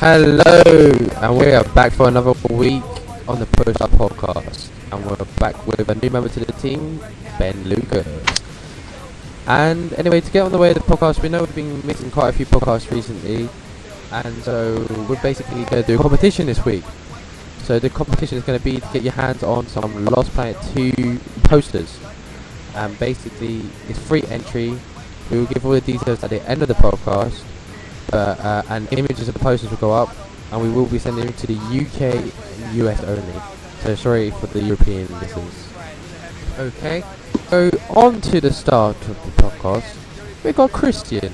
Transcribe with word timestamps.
Hello, 0.00 0.62
and 1.22 1.36
we 1.36 1.50
are 1.50 1.64
back 1.74 1.90
for 1.90 2.06
another 2.06 2.32
week 2.50 2.84
on 3.26 3.40
the 3.40 3.46
Push 3.46 3.80
Up 3.80 3.90
Podcast, 3.90 4.70
and 4.92 5.04
we're 5.04 5.16
back 5.40 5.66
with 5.66 5.88
a 5.88 5.94
new 5.96 6.08
member 6.08 6.28
to 6.28 6.38
the 6.38 6.52
team, 6.52 7.00
Ben 7.36 7.64
Lucas. 7.64 8.06
And 9.48 9.92
anyway, 9.94 10.20
to 10.20 10.30
get 10.30 10.42
on 10.42 10.52
the 10.52 10.58
way 10.58 10.70
of 10.70 10.76
the 10.76 10.82
podcast, 10.82 11.20
we 11.20 11.28
know 11.28 11.40
we've 11.40 11.52
been 11.52 11.84
missing 11.84 12.12
quite 12.12 12.28
a 12.28 12.32
few 12.32 12.46
podcasts 12.46 12.88
recently, 12.92 13.48
and 14.12 14.40
so 14.44 14.86
we're 15.08 15.20
basically 15.20 15.64
going 15.64 15.82
to 15.82 15.84
do 15.84 15.98
a 15.98 16.00
competition 16.00 16.46
this 16.46 16.64
week. 16.64 16.84
So 17.64 17.80
the 17.80 17.90
competition 17.90 18.38
is 18.38 18.44
going 18.44 18.56
to 18.56 18.64
be 18.64 18.78
to 18.78 18.88
get 18.92 19.02
your 19.02 19.14
hands 19.14 19.42
on 19.42 19.66
some 19.66 20.04
Lost 20.04 20.30
Planet 20.30 20.56
2 20.76 21.18
posters, 21.42 21.98
and 22.76 22.96
basically 23.00 23.62
it's 23.88 23.98
free 23.98 24.22
entry. 24.28 24.78
We 25.28 25.38
will 25.38 25.46
give 25.46 25.66
all 25.66 25.72
the 25.72 25.80
details 25.80 26.22
at 26.22 26.30
the 26.30 26.40
end 26.48 26.62
of 26.62 26.68
the 26.68 26.74
podcast 26.74 27.42
but, 28.10 28.38
uh, 28.40 28.62
and 28.70 28.90
images 28.92 29.28
of 29.28 29.34
the 29.34 29.40
posters 29.40 29.70
will 29.70 29.76
go 29.78 29.92
up 29.92 30.10
and 30.52 30.62
we 30.62 30.68
will 30.70 30.86
be 30.86 30.98
sending 30.98 31.24
them 31.26 31.34
to 31.34 31.46
the 31.46 31.54
UK 31.54 32.14
and 32.14 32.74
US 32.76 33.02
only. 33.04 33.40
So 33.82 33.94
sorry 33.94 34.30
for 34.30 34.46
the 34.48 34.60
European 34.62 35.06
listeners. 35.20 35.68
Okay, 36.58 37.04
so 37.50 37.70
on 37.90 38.20
to 38.22 38.40
the 38.40 38.52
start 38.52 38.96
of 39.08 39.16
the 39.24 39.42
podcast. 39.42 39.96
We 40.44 40.52
got 40.52 40.72
Christian. 40.72 41.32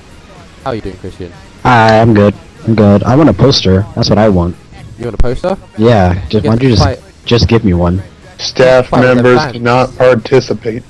How 0.63 0.71
are 0.71 0.75
you 0.75 0.81
doing, 0.81 0.97
Christian? 0.97 1.31
Hi, 1.63 1.99
I'm 1.99 2.13
good. 2.13 2.33
I'm 2.67 2.75
good. 2.75 3.03
I 3.03 3.15
want 3.15 3.29
a 3.29 3.33
poster. 3.33 3.85
That's 3.95 4.09
what 4.09 4.17
I 4.19 4.29
want. 4.29 4.55
You 4.99 5.05
want 5.05 5.15
a 5.15 5.21
poster? 5.21 5.57
Yeah, 5.77 6.13
just 6.29 6.43
You 6.45 6.49
why 6.51 6.55
don't 6.57 6.63
you 6.63 6.69
just 6.75 6.83
fight- 6.83 6.99
just 7.25 7.47
give 7.47 7.63
me 7.65 7.73
one? 7.73 8.03
Staff 8.37 8.91
members 8.91 9.37
fine. 9.39 9.53
do 9.53 9.59
not 9.59 9.95
participate. 9.97 10.83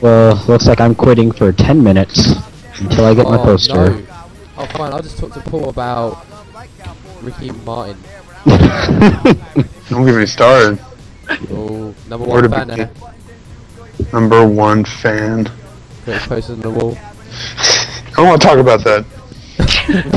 Well, 0.00 0.42
looks 0.48 0.66
like 0.66 0.80
I'm 0.80 0.94
quitting 0.94 1.32
for 1.32 1.52
10 1.52 1.82
minutes 1.82 2.32
until 2.78 3.04
I 3.06 3.14
get 3.14 3.26
my 3.26 3.36
Oh, 3.38 3.44
poster. 3.44 3.90
no. 3.90 4.02
Oh, 4.58 4.66
fine. 4.66 4.92
I'll 4.92 5.02
just 5.02 5.18
talk 5.18 5.32
to 5.34 5.40
Paul 5.40 5.68
about 5.68 6.26
Ricky 7.22 7.50
Martin. 7.50 7.98
Don't 8.46 10.06
get 10.06 10.14
me 10.14 10.26
started. 10.26 10.78
Oh, 11.50 11.94
number 12.08 12.26
Where 12.26 12.42
one 12.42 12.50
fan 12.50 12.68
there. 12.68 12.90
Number 14.12 14.46
one 14.46 14.84
fan. 14.84 15.44
Got 16.04 16.20
his 16.20 16.26
posters 16.26 16.50
on 16.50 16.60
the 16.60 16.70
wall. 16.70 16.96
I 16.96 18.12
don't 18.16 18.28
want 18.28 18.40
to 18.40 18.46
talk 18.46 18.58
about 18.58 18.84
that. 18.84 19.04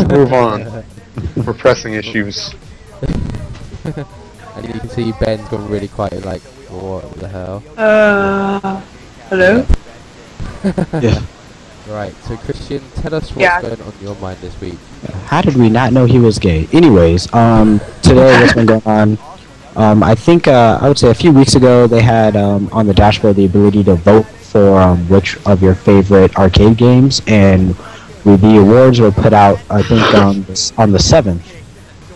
Move 0.10 0.32
on. 0.32 0.84
We're 1.45 1.54
pressing 1.54 1.94
issues. 1.94 2.54
And 4.56 4.73
you 4.73 4.80
can 4.82 4.90
see 4.90 5.14
Ben's 5.14 5.48
gone 5.48 5.70
really 5.70 5.88
quiet, 5.88 6.26
like, 6.26 6.42
what 6.70 7.14
the 7.14 7.30
hell? 7.30 7.64
Uh, 7.78 8.82
hello? 9.30 9.66
yeah. 11.02 11.22
Right, 11.90 12.14
so 12.23 12.38
Christian, 12.38 12.82
tell 13.02 13.16
us 13.16 13.30
what's 13.32 13.42
Yeah. 13.42 13.62
going 13.62 13.82
on 13.82 13.94
your 14.00 14.16
mind 14.16 14.38
this 14.42 14.54
week. 14.62 14.78
How 15.26 15.42
did 15.42 15.55
we 15.55 15.70
not 15.70 15.92
know 15.92 16.05
he 16.05 16.20
was 16.20 16.38
gay? 16.38 16.67
Anyways, 16.72 17.33
um, 17.33 17.82
today 18.04 18.39
what's 18.39 18.54
been 18.54 18.67
going 18.67 18.82
on? 18.86 19.17
Um, 19.76 20.04
I 20.04 20.14
think 20.14 20.48
uh, 20.48 20.77
I 20.82 20.88
would 20.88 21.00
say 21.00 21.10
a 21.10 21.16
few 21.16 21.32
weeks 21.32 21.55
ago 21.55 21.88
they 21.88 22.02
had 22.02 22.36
um, 22.36 22.70
on 22.72 22.86
the 22.86 22.94
dashboard 22.94 23.38
the 23.38 23.45
ability 23.45 23.83
to 23.86 23.95
vote 23.95 24.27
for 24.27 24.80
um, 24.80 25.10
which 25.10 25.38
of 25.48 25.64
your 25.64 25.73
favorite 25.73 26.36
arcade 26.38 26.77
games, 26.77 27.22
and 27.26 27.76
the 28.23 28.58
awards 28.60 29.00
were 29.00 29.11
put 29.11 29.33
out. 29.33 29.60
I 29.71 29.82
think 29.82 30.14
on 30.14 30.44
the, 30.48 30.73
on 30.77 30.92
the 30.92 31.00
seventh, 31.00 31.44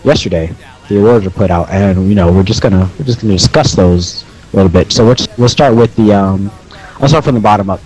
yesterday. 0.04 0.54
The 0.88 0.98
awards 1.00 1.24
were 1.24 1.30
put 1.32 1.50
out, 1.50 1.70
and 1.70 2.08
you 2.08 2.14
know 2.14 2.30
we're 2.30 2.42
just 2.42 2.60
gonna 2.62 2.88
we're 2.98 3.06
just 3.06 3.22
gonna 3.22 3.32
discuss 3.32 3.72
those 3.72 4.24
a 4.52 4.56
little 4.56 4.70
bit. 4.70 4.92
So 4.92 5.04
we'll 5.06 5.16
we'll 5.38 5.48
start 5.48 5.74
with 5.74 5.96
the 5.96 6.12
um, 6.12 6.50
I'll 7.00 7.08
start 7.08 7.24
from 7.24 7.34
the 7.34 7.40
bottom 7.40 7.70
up. 7.70 7.80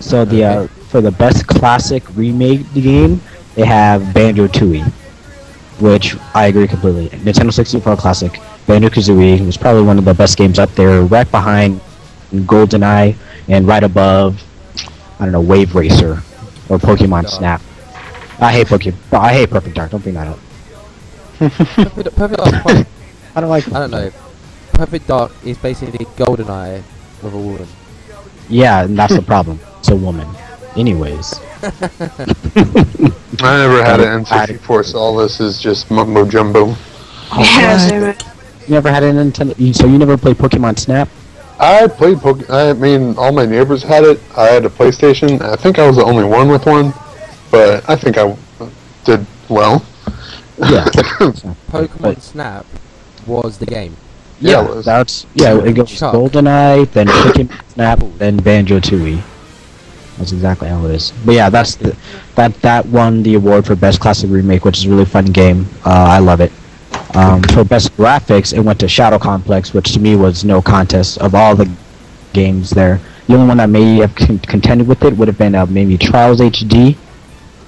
So 0.00 0.24
the 0.24 0.44
uh, 0.44 0.68
for 0.94 1.00
the 1.00 1.10
best 1.10 1.44
classic 1.48 2.04
remake 2.14 2.72
game, 2.72 3.20
they 3.56 3.66
have 3.66 4.14
Banjo 4.14 4.46
Tooie, 4.46 4.84
which 5.80 6.14
I 6.36 6.46
agree 6.46 6.68
completely. 6.68 7.08
Nintendo 7.18 7.52
64 7.52 7.96
classic 7.96 8.40
Banjo 8.68 8.90
Kazooie 8.90 9.44
was 9.44 9.56
probably 9.56 9.82
one 9.82 9.98
of 9.98 10.04
the 10.04 10.14
best 10.14 10.38
games 10.38 10.60
up 10.60 10.70
there, 10.76 11.02
right 11.02 11.28
behind 11.28 11.80
GoldenEye 12.30 13.16
and 13.48 13.66
right 13.66 13.82
above 13.82 14.40
I 15.18 15.24
don't 15.24 15.32
know 15.32 15.40
Wave 15.40 15.74
Racer 15.74 16.22
or 16.68 16.78
Pokemon 16.78 17.28
Snap. 17.28 17.60
I 18.38 18.52
hate 18.52 18.68
Pokemon. 18.68 19.18
I 19.18 19.32
hate 19.32 19.50
Perfect 19.50 19.74
Dark. 19.74 19.90
Don't 19.90 20.00
bring 20.00 20.14
that 20.14 20.28
up. 20.28 20.38
Perfect, 21.38 22.14
Perfect 22.14 22.38
Dark's 22.38 22.60
quite, 22.62 22.86
I 23.34 23.40
don't 23.40 23.50
like. 23.50 23.66
I 23.72 23.80
don't 23.80 23.90
know. 23.90 24.12
Perfect 24.74 25.08
Dark 25.08 25.32
is 25.44 25.58
basically 25.58 26.06
GoldenEye 26.14 26.84
with 27.20 27.34
a 27.34 27.36
woman. 27.36 27.66
Yeah, 28.48 28.84
and 28.84 28.96
that's 28.96 29.16
the 29.16 29.22
problem. 29.22 29.58
It's 29.80 29.88
a 29.88 29.96
woman. 29.96 30.28
Anyways, 30.76 31.38
I 31.62 33.56
never 33.58 33.84
had 33.84 34.00
an 34.00 34.24
N64, 34.24 34.84
so 34.86 34.98
all 34.98 35.16
this 35.16 35.38
is 35.40 35.60
just 35.60 35.90
mumbo 35.90 36.26
jumbo. 36.28 36.74
Oh, 37.32 37.56
yeah, 37.58 37.88
you 38.10 38.14
never 38.68 38.90
had 38.90 39.02
a 39.04 39.12
Nintendo. 39.12 39.74
So 39.74 39.86
you 39.86 39.98
never 39.98 40.16
played 40.16 40.36
Pokemon 40.36 40.78
Snap? 40.78 41.08
I 41.60 41.86
played 41.86 42.18
Poke. 42.18 42.50
I 42.50 42.72
mean, 42.72 43.16
all 43.16 43.30
my 43.32 43.46
neighbors 43.46 43.82
had 43.84 44.02
it. 44.04 44.20
I 44.36 44.46
had 44.46 44.64
a 44.64 44.68
PlayStation. 44.68 45.40
I 45.40 45.54
think 45.56 45.78
I 45.78 45.86
was 45.86 45.96
the 45.96 46.04
only 46.04 46.24
one 46.24 46.48
with 46.48 46.66
one, 46.66 46.92
but 47.52 47.88
I 47.88 47.94
think 47.94 48.18
I 48.18 48.36
did 49.04 49.24
well. 49.48 49.84
Yeah. 50.58 50.84
Pokemon 51.70 52.00
But- 52.00 52.20
Snap 52.22 52.66
was 53.26 53.58
the 53.58 53.66
game. 53.66 53.96
Yeah, 54.40 54.64
it 54.64 54.68
was. 54.68 54.84
that's 54.84 55.24
yeah. 55.34 55.56
It 55.62 55.74
goes 55.74 55.88
Chuck. 55.90 56.12
GoldenEye, 56.14 56.90
then 56.90 57.06
Pokemon 57.06 57.72
Snap, 57.72 58.00
then 58.18 58.36
Banjo 58.38 58.80
Tooie. 58.80 59.22
That's 60.18 60.32
exactly 60.32 60.68
how 60.68 60.84
it 60.84 60.92
is. 60.92 61.12
But 61.24 61.34
yeah, 61.34 61.50
that's 61.50 61.74
the, 61.74 61.96
that 62.36 62.54
that 62.62 62.86
won 62.86 63.22
the 63.22 63.34
award 63.34 63.66
for 63.66 63.74
best 63.74 64.00
classic 64.00 64.30
remake, 64.30 64.64
which 64.64 64.78
is 64.78 64.84
a 64.86 64.90
really 64.90 65.04
fun 65.04 65.26
game. 65.26 65.66
Uh, 65.84 65.90
I 65.90 66.18
love 66.18 66.40
it. 66.40 66.52
Um, 67.14 67.42
for 67.42 67.64
best 67.64 67.96
graphics, 67.96 68.52
it 68.52 68.60
went 68.60 68.80
to 68.80 68.88
Shadow 68.88 69.18
Complex, 69.18 69.74
which 69.74 69.92
to 69.92 70.00
me 70.00 70.16
was 70.16 70.44
no 70.44 70.60
contest 70.62 71.18
of 71.18 71.34
all 71.34 71.54
the 71.56 71.70
games 72.32 72.70
there. 72.70 73.00
The 73.26 73.34
only 73.34 73.48
one 73.48 73.56
that 73.56 73.70
may 73.70 73.96
have 73.96 74.14
con- 74.14 74.38
contended 74.40 74.86
with 74.86 75.02
it 75.04 75.16
would 75.16 75.28
have 75.28 75.38
been 75.38 75.54
uh, 75.54 75.66
maybe 75.66 75.96
Trials 75.96 76.40
HD 76.40 76.96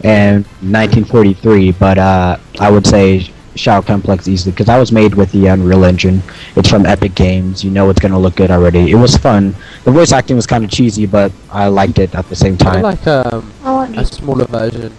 and 0.03 0.45
1943, 0.63 1.73
but 1.73 1.99
uh, 1.99 2.37
I 2.61 2.71
would 2.71 2.87
say 2.87 3.33
Shadow 3.57 3.87
Complex 3.87 4.29
easily 4.29 4.53
because 4.53 4.67
that 4.67 4.79
was 4.79 4.93
made 4.93 5.15
with 5.15 5.33
the 5.33 5.47
Unreal 5.47 5.85
Engine. 5.85 6.23
It's 6.57 6.69
from 6.69 6.87
Epic 6.87 7.15
Games. 7.15 7.65
You 7.65 7.71
know 7.71 7.91
it's 7.91 8.01
gonna 8.01 8.19
look 8.19 8.37
good 8.37 8.51
already. 8.51 8.91
It 8.91 8.97
was 8.97 9.17
fun. 9.17 9.55
The 9.85 9.91
voice 9.91 10.13
acting 10.13 10.37
was 10.37 10.47
kind 10.47 10.65
of 10.65 10.71
cheesy, 10.71 11.07
but 11.07 11.33
I 11.51 11.69
liked 11.69 11.99
it 11.99 12.15
at 12.15 12.29
the 12.29 12.37
same 12.37 12.57
time. 12.57 12.77
of 12.77 12.83
like 12.83 13.07
um, 13.07 13.53
a 13.99 14.05
smaller 14.05 14.45
version 14.47 14.93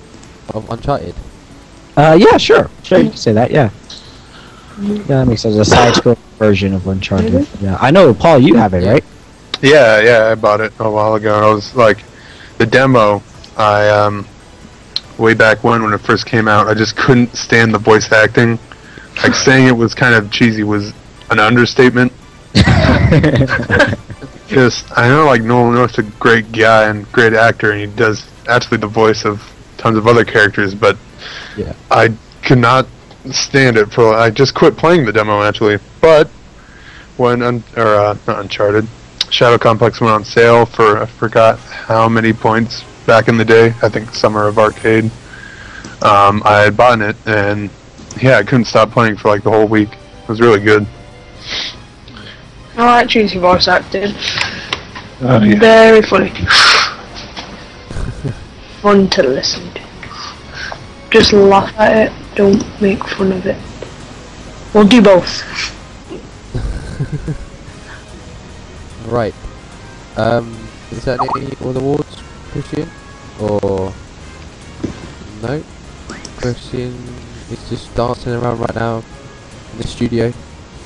of 0.53 0.69
Uncharted. 0.69 1.15
Uh, 1.95 2.17
yeah, 2.19 2.37
sure, 2.37 2.69
sure, 2.83 2.99
you 2.99 3.09
can 3.09 3.17
say 3.17 3.33
that. 3.33 3.49
Yeah, 3.49 3.71
yeah, 4.81 5.01
that 5.03 5.27
makes 5.27 5.41
sense. 5.41 5.55
A 5.55 5.65
side-scroll 5.65 6.17
version 6.37 6.73
of 6.73 6.85
Uncharted. 6.87 7.47
Yeah, 7.59 7.77
I 7.81 7.89
know, 7.89 8.13
Paul. 8.13 8.39
You 8.39 8.55
have 8.55 8.73
it, 8.75 8.85
right? 8.85 9.03
Yeah, 9.61 10.01
yeah, 10.01 10.31
I 10.31 10.35
bought 10.35 10.61
it 10.61 10.71
a 10.79 10.89
while 10.89 11.15
ago. 11.15 11.33
I 11.33 11.53
was 11.53 11.73
like, 11.75 12.03
the 12.59 12.65
demo, 12.67 13.23
I, 13.57 13.89
um, 13.89 14.27
way 15.17 15.33
back 15.33 15.63
when, 15.63 15.83
when 15.83 15.93
it 15.93 15.99
first 15.99 16.25
came 16.25 16.47
out, 16.47 16.67
I 16.67 16.73
just 16.73 16.95
couldn't 16.95 17.35
stand 17.35 17.73
the 17.73 17.79
voice 17.79 18.11
acting. 18.11 18.59
Like, 19.23 19.33
saying 19.45 19.67
it 19.67 19.75
was 19.75 19.93
kind 19.93 20.13
of 20.15 20.31
cheesy 20.31 20.63
was 20.63 20.93
an 21.29 21.39
understatement. 21.39 22.11
Just, 24.47 24.97
I 24.97 25.09
know, 25.09 25.25
like, 25.25 25.41
Nolan 25.41 25.73
North's 25.73 25.97
a 25.97 26.03
great 26.03 26.51
guy 26.53 26.89
and 26.89 27.09
great 27.11 27.33
actor, 27.33 27.71
and 27.71 27.81
he 27.81 27.87
does 27.97 28.25
actually 28.47 28.77
the 28.77 28.87
voice 28.87 29.25
of 29.25 29.41
tons 29.77 29.97
of 29.97 30.07
other 30.07 30.23
characters, 30.23 30.73
but 30.73 30.97
Yeah. 31.57 31.73
I 31.91 32.13
could 32.43 32.59
not 32.59 32.87
stand 33.31 33.77
it 33.77 33.91
for, 33.91 34.13
I 34.13 34.29
just 34.29 34.55
quit 34.55 34.77
playing 34.77 35.05
the 35.05 35.11
demo, 35.11 35.43
actually. 35.43 35.79
But, 35.99 36.29
when, 37.17 37.41
un, 37.41 37.63
or, 37.75 37.95
uh, 37.95 38.17
not 38.25 38.39
Uncharted, 38.39 38.87
Shadow 39.29 39.57
Complex 39.57 39.99
went 39.99 40.13
on 40.13 40.23
sale 40.23 40.65
for 40.65 41.01
I 41.01 41.05
forgot 41.05 41.59
how 41.59 42.07
many 42.07 42.31
points 42.31 42.85
back 43.07 43.27
in 43.27 43.37
the 43.37 43.45
day. 43.45 43.73
I 43.81 43.89
think 43.89 44.13
Summer 44.13 44.47
of 44.47 44.59
Arcade. 44.59 45.05
Um, 46.03 46.43
I 46.45 46.59
had 46.65 46.77
bought 46.77 47.01
it 47.01 47.15
and 47.25 47.71
yeah, 48.21 48.37
I 48.37 48.43
couldn't 48.43 48.65
stop 48.65 48.91
playing 48.91 49.17
for 49.17 49.29
like 49.29 49.41
the 49.41 49.49
whole 49.49 49.67
week. 49.67 49.89
It 49.91 50.29
was 50.29 50.39
really 50.39 50.59
good. 50.59 50.85
I 52.75 52.85
like 52.85 53.09
cheesy 53.09 53.39
voice 53.39 53.67
acting. 53.67 54.13
Oh, 55.21 55.41
yeah. 55.41 55.59
Very 55.59 56.03
funny. 56.03 56.29
Fun 58.81 59.09
to 59.09 59.23
listen 59.23 59.73
to. 59.73 59.81
Just 61.09 61.33
laugh 61.33 61.73
at 61.79 61.97
it, 61.97 62.13
don't 62.35 62.63
make 62.79 63.03
fun 63.03 63.31
of 63.31 63.45
it. 63.47 63.57
We'll 64.75 64.87
do 64.87 65.01
both. 65.01 65.43
Right. 69.07 69.33
Um, 70.17 70.53
is 70.91 71.05
that 71.05 71.17
any 71.21 71.55
all 71.63 71.71
the 71.71 71.79
awards, 71.79 72.21
Christian? 72.61 72.89
Or 73.39 73.93
no? 75.43 75.63
Christian 76.37 76.93
is 77.51 77.69
just 77.69 77.93
dancing 77.95 78.33
around 78.33 78.59
right 78.59 78.75
now 78.75 78.97
in 79.73 79.77
the 79.77 79.87
studio. 79.87 80.33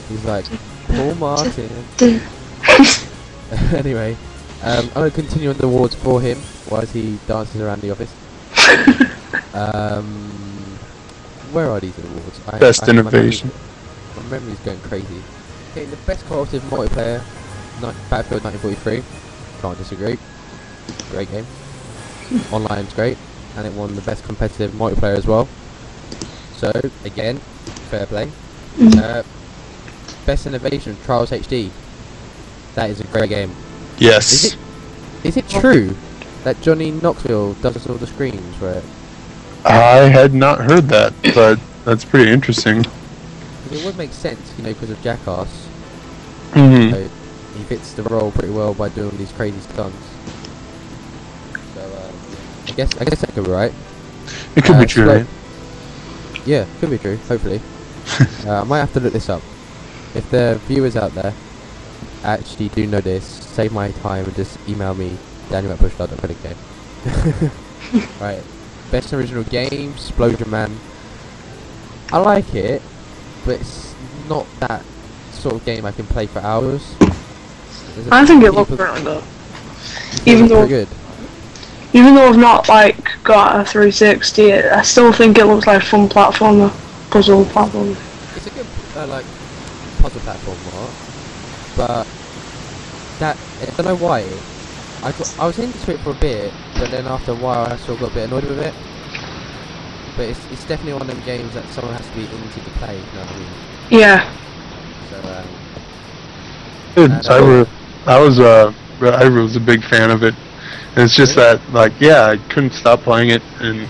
He's 0.10 0.26
like 0.26 0.46
Paul 0.88 1.16
Martin. 1.16 1.70
anyway, 3.74 4.18
um, 4.64 4.86
I'm 4.88 4.94
gonna 4.94 5.12
continue 5.12 5.50
on 5.50 5.58
the 5.58 5.66
awards 5.66 5.96
for 5.96 6.20
him 6.20 6.38
while 6.68 6.86
he 6.86 7.18
dances 7.28 7.62
around 7.62 7.82
the 7.82 7.92
office. 7.92 8.12
um, 9.54 10.06
where 11.54 11.70
are 11.70 11.80
these 11.80 11.98
awards? 12.00 12.40
I, 12.48 12.60
Best 12.60 12.84
I, 12.84 12.88
my 12.88 13.00
innovation. 13.00 13.50
memory- 13.50 13.62
My 14.18 14.24
memory's 14.40 14.60
going 14.60 14.80
crazy. 14.82 15.22
Okay, 15.72 15.86
the 15.86 15.96
best 16.06 16.26
cooperative 16.26 16.64
multiplayer, 16.64 17.24
Battlefield 18.10 18.44
1943. 18.44 19.04
Can't 19.62 19.78
disagree. 19.78 20.18
Great 21.12 21.32
game. 21.32 21.46
Online's 22.52 22.94
great, 22.94 23.18
and 23.58 23.66
it 23.68 23.74
won 23.74 23.96
the 23.96 24.02
best 24.02 24.24
competitive 24.24 24.72
multiplayer 24.72 25.18
as 25.18 25.26
well. 25.26 25.48
So 26.56 26.72
again, 27.04 27.38
fair 27.90 28.06
play. 28.06 28.32
Uh, 28.80 29.24
best 30.26 30.46
innovation, 30.46 30.96
Trials 31.04 31.32
HD. 31.32 31.70
That 32.76 32.90
is 32.90 33.00
a 33.02 33.08
great 33.08 33.30
game. 33.30 33.52
Yes. 33.98 34.32
Is 34.32 34.54
it 34.54 34.60
is 35.24 35.38
it 35.38 35.50
true 35.50 35.96
that 36.44 36.60
Johnny 36.62 36.92
Knoxville 36.92 37.54
does 37.56 37.88
all 37.88 37.96
the 37.96 38.08
screams 38.08 38.56
for 38.56 38.70
it? 38.70 38.84
I 39.66 40.10
had 40.10 40.34
not 40.34 40.60
heard 40.62 40.86
that, 40.86 41.14
but 41.36 41.60
that's 41.86 42.04
pretty 42.06 42.32
interesting. 42.32 42.80
it 43.72 43.86
would 43.86 43.98
make 43.98 44.12
sense, 44.12 44.54
you 44.58 44.64
know, 44.64 44.74
because 44.74 44.90
of 44.90 45.02
Jackass. 45.02 45.50
hmm 46.54 46.90
So 46.92 47.10
he 47.58 47.64
fits 47.66 47.94
the 47.94 48.04
role 48.04 48.32
pretty 48.32 48.52
well 48.52 48.74
by 48.74 48.90
doing 48.90 49.16
these 49.18 49.32
crazy 49.32 49.60
stunts. 49.60 49.98
So 52.72 52.74
I 52.74 52.76
guess 52.76 52.98
I 53.02 53.06
guess 53.06 53.22
that 53.22 53.34
could 53.34 53.46
be 53.46 53.52
right. 53.52 53.74
It 54.56 54.64
could 54.64 54.76
Uh, 54.76 54.80
be 54.82 54.86
true, 54.86 55.04
slow- 55.06 55.16
right? 55.18 55.26
Yeah, 56.46 56.66
could 56.80 56.90
be 56.90 56.98
true. 56.98 57.18
Hopefully, 57.28 57.62
uh, 58.48 58.62
I 58.62 58.64
might 58.64 58.80
have 58.80 58.94
to 58.94 59.00
look 59.00 59.14
this 59.14 59.30
up. 59.30 59.42
If 60.16 60.30
the 60.32 60.60
viewers 60.68 60.96
out 60.96 61.14
there 61.16 61.34
actually 62.24 62.70
do 62.70 62.86
know 62.88 63.02
this, 63.02 63.24
save 63.26 63.72
my 63.74 63.92
time 64.04 64.26
and 64.26 64.36
just 64.36 64.58
email 64.70 64.94
me 64.94 65.18
Daniel 65.50 65.74
at 65.74 65.80
pushstart.co.uk. 65.80 66.56
right, 68.22 68.44
best 68.92 69.14
original 69.14 69.44
game, 69.44 69.94
'Splosion 69.94 70.48
Man. 70.48 70.72
I 72.12 72.18
like 72.20 72.54
it, 72.56 72.82
but 73.46 73.60
it's 73.62 73.94
not 74.30 74.46
that 74.60 74.84
sort 75.32 75.56
of 75.56 75.66
game 75.66 75.86
I 75.86 75.92
can 75.92 76.06
play 76.08 76.28
for 76.28 76.40
hours. 76.40 76.96
I 78.12 78.26
think 78.26 78.44
it 78.44 78.48
few 78.48 78.52
looked 78.52 78.70
people- 78.72 78.86
really 78.86 79.02
good. 79.04 79.24
it 80.26 80.28
even 80.28 80.48
though- 80.48 80.66
pretty 80.68 80.86
good. 80.86 80.88
Even 81.94 82.16
though 82.16 82.30
I've 82.30 82.38
not 82.38 82.70
like 82.70 83.22
got 83.24 83.60
a 83.60 83.66
360, 83.66 84.54
I 84.54 84.82
still 84.82 85.12
think 85.12 85.38
it 85.38 85.46
looks 85.46 85.68
like 85.68 85.82
a 85.82 85.86
fun 85.86 86.08
platformer, 86.08 86.72
puzzle 87.12 87.44
platformer. 87.46 87.98
It's 88.38 88.48
a 88.48 88.50
good 88.50 88.66
uh, 88.96 89.08
like 89.08 89.26
puzzle 90.00 90.22
platform, 90.22 90.58
Mark. 90.72 90.92
But 91.76 92.08
that 93.20 93.38
I 93.62 93.66
don't 93.76 93.86
know 93.86 93.96
why. 93.96 94.22
I 95.04 95.12
got, 95.12 95.40
I 95.40 95.48
was 95.48 95.60
into 95.60 95.92
it 95.92 96.00
for 96.00 96.12
a 96.12 96.16
bit, 96.16 96.54
but 96.76 96.92
then 96.92 97.08
after 97.08 97.32
a 97.32 97.36
while 97.36 97.66
I 97.66 97.76
sort 97.78 98.00
of 98.00 98.00
got 98.00 98.12
a 98.12 98.14
bit 98.14 98.24
annoyed 98.30 98.46
with 98.46 98.60
it. 98.60 98.74
But 100.16 100.30
it's, 100.30 100.46
it's 100.52 100.66
definitely 100.66 100.94
one 100.94 101.02
of 101.04 101.08
them 101.08 101.22
games 101.26 101.54
that 101.56 101.68
someone 101.70 101.96
has 101.96 102.08
to 102.08 102.14
be 102.14 102.22
into 102.22 102.60
to 102.60 102.70
play. 102.78 102.96
You 102.96 103.04
know 103.04 103.22
what 103.22 103.32
I 103.32 103.40
mean? 103.40 103.48
Yeah. 103.90 104.36
So 105.10 105.18
um, 105.18 105.62
Good. 106.96 107.12
Uh, 107.12 107.34
I, 107.34 107.42
was, 107.42 107.68
I 108.06 108.20
was 108.20 108.40
uh, 108.40 108.74
I 109.02 109.30
was 109.30 109.56
a 109.56 109.60
big 109.60 109.84
fan 109.84 110.12
of 110.12 110.24
it. 110.24 110.36
And 110.96 111.06
it's 111.06 111.16
just 111.16 111.36
that, 111.36 111.62
like, 111.72 111.94
yeah, 112.00 112.26
I 112.26 112.38
couldn't 112.50 112.74
stop 112.74 113.00
playing 113.00 113.30
it, 113.30 113.42
and 113.60 113.88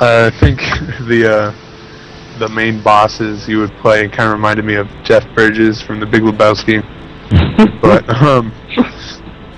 I 0.00 0.30
think 0.38 0.58
the 1.08 1.54
uh, 1.54 2.38
the 2.38 2.48
main 2.48 2.82
bosses 2.82 3.48
you 3.48 3.58
would 3.58 3.72
play 3.82 4.08
kind 4.08 4.28
of 4.28 4.32
reminded 4.32 4.64
me 4.64 4.74
of 4.74 4.88
Jeff 5.02 5.24
Bridges 5.34 5.80
from 5.80 6.00
The 6.00 6.06
Big 6.06 6.22
Lebowski. 6.22 6.82
but 7.82 8.08
um, 8.08 8.52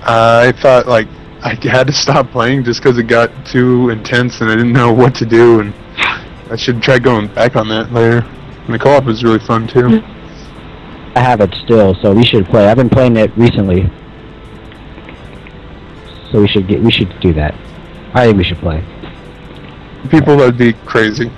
I 0.05 0.53
thought 0.61 0.87
like 0.87 1.07
I 1.41 1.57
had 1.63 1.87
to 1.87 1.93
stop 1.93 2.29
playing 2.31 2.63
just 2.63 2.81
because 2.81 2.97
it 2.97 3.07
got 3.07 3.45
too 3.45 3.89
intense, 3.89 4.41
and 4.41 4.49
I 4.49 4.55
didn't 4.55 4.73
know 4.73 4.93
what 4.93 5.15
to 5.15 5.25
do, 5.25 5.59
and 5.59 5.73
I 6.49 6.55
should 6.55 6.81
try 6.81 6.99
going 6.99 7.27
back 7.33 7.55
on 7.55 7.67
that 7.69 7.91
later. 7.91 8.19
And 8.19 8.73
the 8.73 8.79
co-op 8.79 9.03
was 9.03 9.23
really 9.23 9.39
fun 9.39 9.67
too. 9.67 10.01
I 11.15 11.19
have 11.19 11.41
it 11.41 11.53
still, 11.63 11.95
so 12.01 12.13
we 12.13 12.23
should 12.23 12.45
play. 12.45 12.67
I've 12.67 12.77
been 12.77 12.89
playing 12.89 13.17
it 13.17 13.35
recently, 13.37 13.91
so 16.33 16.41
we 16.41 16.47
should 16.47 16.67
get 16.67 16.81
we 16.81 16.91
should 16.91 17.17
do 17.21 17.31
that. 17.33 17.53
I 18.13 18.25
think 18.25 18.37
we 18.37 18.43
should 18.43 18.57
play. 18.57 18.83
People 20.09 20.35
that'd 20.37 20.57
be 20.57 20.73
crazy. 20.85 21.31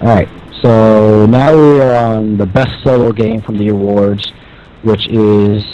All 0.00 0.08
right, 0.14 0.28
so 0.62 1.26
now 1.26 1.52
we 1.54 1.80
are 1.80 1.94
on 1.94 2.36
the 2.36 2.46
best 2.46 2.82
solo 2.84 3.12
game 3.12 3.42
from 3.42 3.58
the 3.58 3.68
awards, 3.68 4.32
which 4.82 5.08
is 5.08 5.64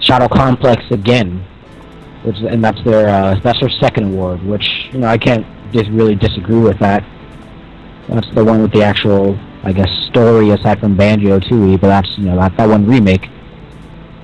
Shadow 0.00 0.28
Complex 0.28 0.82
again, 0.90 1.44
which 2.22 2.38
and 2.38 2.64
that's 2.64 2.82
their 2.84 3.08
uh, 3.08 3.38
that's 3.40 3.60
their 3.60 3.68
second 3.68 4.14
award, 4.14 4.42
which 4.42 4.88
you 4.92 4.98
know 5.00 5.08
I 5.08 5.18
can't 5.18 5.46
just 5.72 5.90
really 5.90 6.14
disagree 6.14 6.60
with 6.60 6.78
that. 6.78 7.04
That's 8.08 8.28
the 8.34 8.44
one 8.44 8.62
with 8.62 8.72
the 8.72 8.82
actual, 8.82 9.38
I 9.62 9.72
guess, 9.72 9.90
story 10.06 10.50
aside 10.50 10.80
from 10.80 10.96
Banjo 10.96 11.38
Tooie, 11.40 11.80
but 11.80 11.88
that's 11.88 12.16
you 12.16 12.24
know 12.24 12.36
that 12.36 12.56
that 12.56 12.68
one 12.68 12.86
remake. 12.86 13.28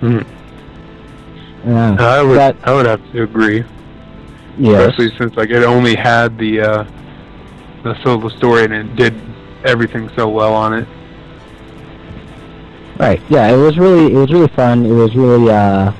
Mhm. 0.01 0.27
Yeah, 1.67 1.97
I 1.99 2.23
would 2.23 2.39
that 2.39 2.57
I 2.63 2.73
would 2.73 2.87
have 2.87 3.03
to 3.13 3.25
agree, 3.25 3.65
yes. 4.57 4.89
especially 4.89 5.17
since 5.19 5.35
like 5.37 5.51
it 5.51 5.65
only 5.65 5.97
had 5.97 6.39
the 6.39 6.61
uh, 6.61 6.85
the 7.83 8.01
solo 8.05 8.29
story 8.29 8.65
and 8.65 8.73
it 8.73 8.97
did 8.97 9.15
everything 9.65 10.09
so 10.17 10.29
well 10.29 10.55
on 10.55 10.75
it. 10.75 10.89
Right. 12.99 13.21
Yeah, 13.29 13.49
it 13.49 13.57
was 13.57 13.77
really 13.79 14.15
it 14.15 14.17
was 14.17 14.33
really 14.33 14.49
fun. 14.49 14.87
It 14.87 14.93
was 14.93 15.15
really 15.17 15.51
uh 15.51 15.93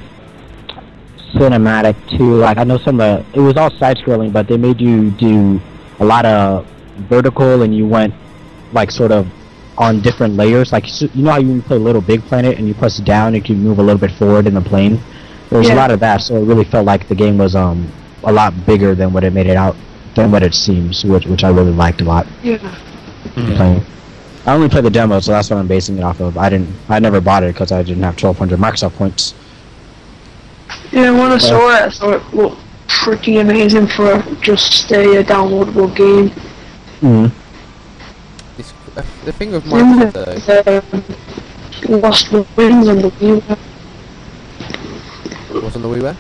cinematic 1.35 1.97
too. 2.17 2.37
Like 2.37 2.59
I 2.59 2.65
know 2.65 2.79
some 2.79 3.01
of 3.01 3.25
the 3.33 3.39
it 3.39 3.43
was 3.43 3.57
all 3.57 3.71
side 3.71 3.97
scrolling, 3.99 4.33
but 4.33 4.47
they 4.47 4.57
made 4.57 4.81
you 4.81 5.11
do 5.11 5.61
a 5.99 6.05
lot 6.05 6.25
of 6.25 6.67
vertical 7.09 7.63
and 7.63 7.77
you 7.77 7.87
went 7.87 8.15
like 8.73 8.91
sort 8.91 9.11
of 9.11 9.27
on 9.77 10.01
different 10.01 10.35
layers. 10.37 10.73
Like 10.73 10.85
you 11.01 11.25
know 11.25 11.33
how 11.33 11.39
you 11.39 11.61
play 11.63 11.77
Little 11.77 12.01
Big 12.01 12.23
Planet 12.23 12.57
and 12.57 12.69
you 12.69 12.75
press 12.75 12.99
down 12.99 13.35
and 13.35 13.37
you 13.37 13.43
can 13.43 13.63
move 13.63 13.79
a 13.79 13.83
little 13.83 14.01
bit 14.01 14.13
forward 14.13 14.47
in 14.47 14.55
the 14.55 14.61
plane. 14.61 15.01
There 15.51 15.59
was 15.59 15.69
a 15.69 15.75
lot 15.75 15.91
of 15.91 16.01
that, 16.01 16.21
so 16.23 16.37
it 16.37 16.45
really 16.45 16.65
felt 16.65 16.87
like 16.87 17.09
the 17.09 17.15
game 17.15 17.39
was 17.39 17.55
um 17.55 17.91
a 18.25 18.33
lot 18.33 18.67
bigger 18.67 18.95
than 18.95 19.13
what 19.13 19.25
it 19.25 19.33
made 19.33 19.47
it 19.47 19.57
out 19.57 19.77
than 20.15 20.31
what 20.31 20.43
it 20.43 20.55
seems, 20.55 21.05
which 21.05 21.27
which 21.27 21.45
I 21.45 21.51
really 21.51 21.73
liked 21.73 22.01
a 22.01 22.05
lot 22.05 22.27
Yeah. 22.43 22.59
playing. 23.35 23.85
I 24.47 24.55
only 24.55 24.69
played 24.69 24.85
the 24.85 24.91
demo, 24.91 25.19
so 25.19 25.33
that's 25.33 25.51
what 25.51 25.59
I'm 25.59 25.67
basing 25.67 25.99
it 25.99 26.05
off 26.05 26.21
of. 26.21 26.39
I 26.39 26.49
didn't, 26.49 26.69
I 26.89 27.01
never 27.01 27.21
bought 27.21 27.43
it 27.43 27.53
because 27.53 27.73
I 27.73 27.83
didn't 27.83 28.05
have 28.05 28.15
1,200 28.15 28.59
Microsoft 28.61 28.95
points. 28.95 29.35
Yeah, 30.93 31.11
when 31.11 31.33
I 31.33 31.39
saw 31.39 31.69
it, 31.75 31.83
I 31.83 31.91
thought 31.91 32.15
it 32.15 32.35
looked 32.35 32.61
pretty 32.87 33.39
amazing 33.39 33.89
for 33.89 34.23
just 34.41 34.91
a, 34.93 35.25
downloadable 35.25 35.95
game. 35.97 36.31
Mm. 37.01 37.33
It's, 38.57 38.73
uh, 38.97 39.03
the 39.25 39.33
thing 39.33 39.51
with 39.51 39.65
Minecraft 39.65 40.93
though, 41.89 41.97
Lost 41.99 42.31
Winds 42.31 42.87
and 42.87 43.01
the 43.03 43.11
Wii 43.11 43.49
U. 43.51 43.57
what's 45.63 45.77
on 45.77 45.83
the 45.83 45.89
WiiWare? 45.89 46.17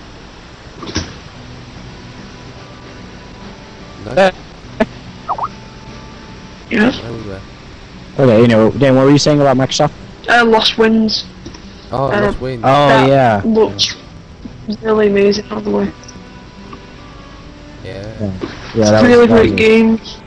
No, 4.05 4.13
Yeah. 6.71 6.91
no 6.91 6.91
WiiWare. 6.91 7.41
Okay, 8.19 8.41
you 8.41 8.49
know, 8.49 8.71
Dan, 8.71 8.97
what 8.97 9.05
were 9.05 9.11
you 9.11 9.19
saying 9.19 9.41
about 9.41 9.57
Microsoft? 9.57 9.93
Uh, 10.29 10.45
Lost 10.45 10.79
Winds 10.79 11.25
Oh, 11.93 12.07
Uh, 12.11 12.21
Lost 12.23 12.41
Wind. 12.41 12.63
Oh 12.65 12.89
That 12.89 13.09
yeah, 13.09 13.43
looks 13.45 13.95
really 14.83 15.07
amazing, 15.09 15.47
by 15.49 15.61
the 15.61 15.71
way. 15.71 15.93
yeah. 17.85 18.03
yeah, 18.21 18.33
yeah. 18.75 18.91
That 18.91 19.03
really 19.05 19.19
was, 19.19 19.29
that 19.29 19.35
great 19.37 19.43
was 19.43 19.53
a- 19.53 19.57
games. 19.57 20.19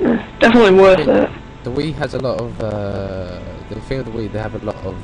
Yeah, 0.00 0.22
definitely 0.40 0.78
worth 0.78 1.00
it. 1.00 1.30
The 1.64 1.70
Wii 1.70 1.94
has 1.94 2.14
a 2.14 2.18
lot 2.18 2.40
of, 2.40 2.60
uh, 2.60 3.40
the 3.70 3.80
thing 3.88 3.98
with 3.98 4.06
the 4.06 4.12
Wii, 4.12 4.30
they 4.32 4.38
have 4.38 4.54
a 4.54 4.64
lot 4.64 4.76
of 4.84 4.94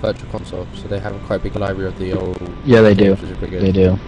virtual 0.00 0.28
console, 0.30 0.66
so 0.74 0.88
they 0.88 0.98
have 0.98 1.14
a 1.14 1.18
quite 1.26 1.42
big 1.42 1.54
library 1.56 1.88
of 1.88 1.98
the 1.98 2.12
old 2.12 2.40
Yeah, 2.64 2.80
they 2.80 2.94
do. 2.94 3.12
which 3.12 3.22
is 3.22 3.36
pretty 3.38 3.50
good. 3.52 3.62
They 3.62 3.72
do. 3.72 3.98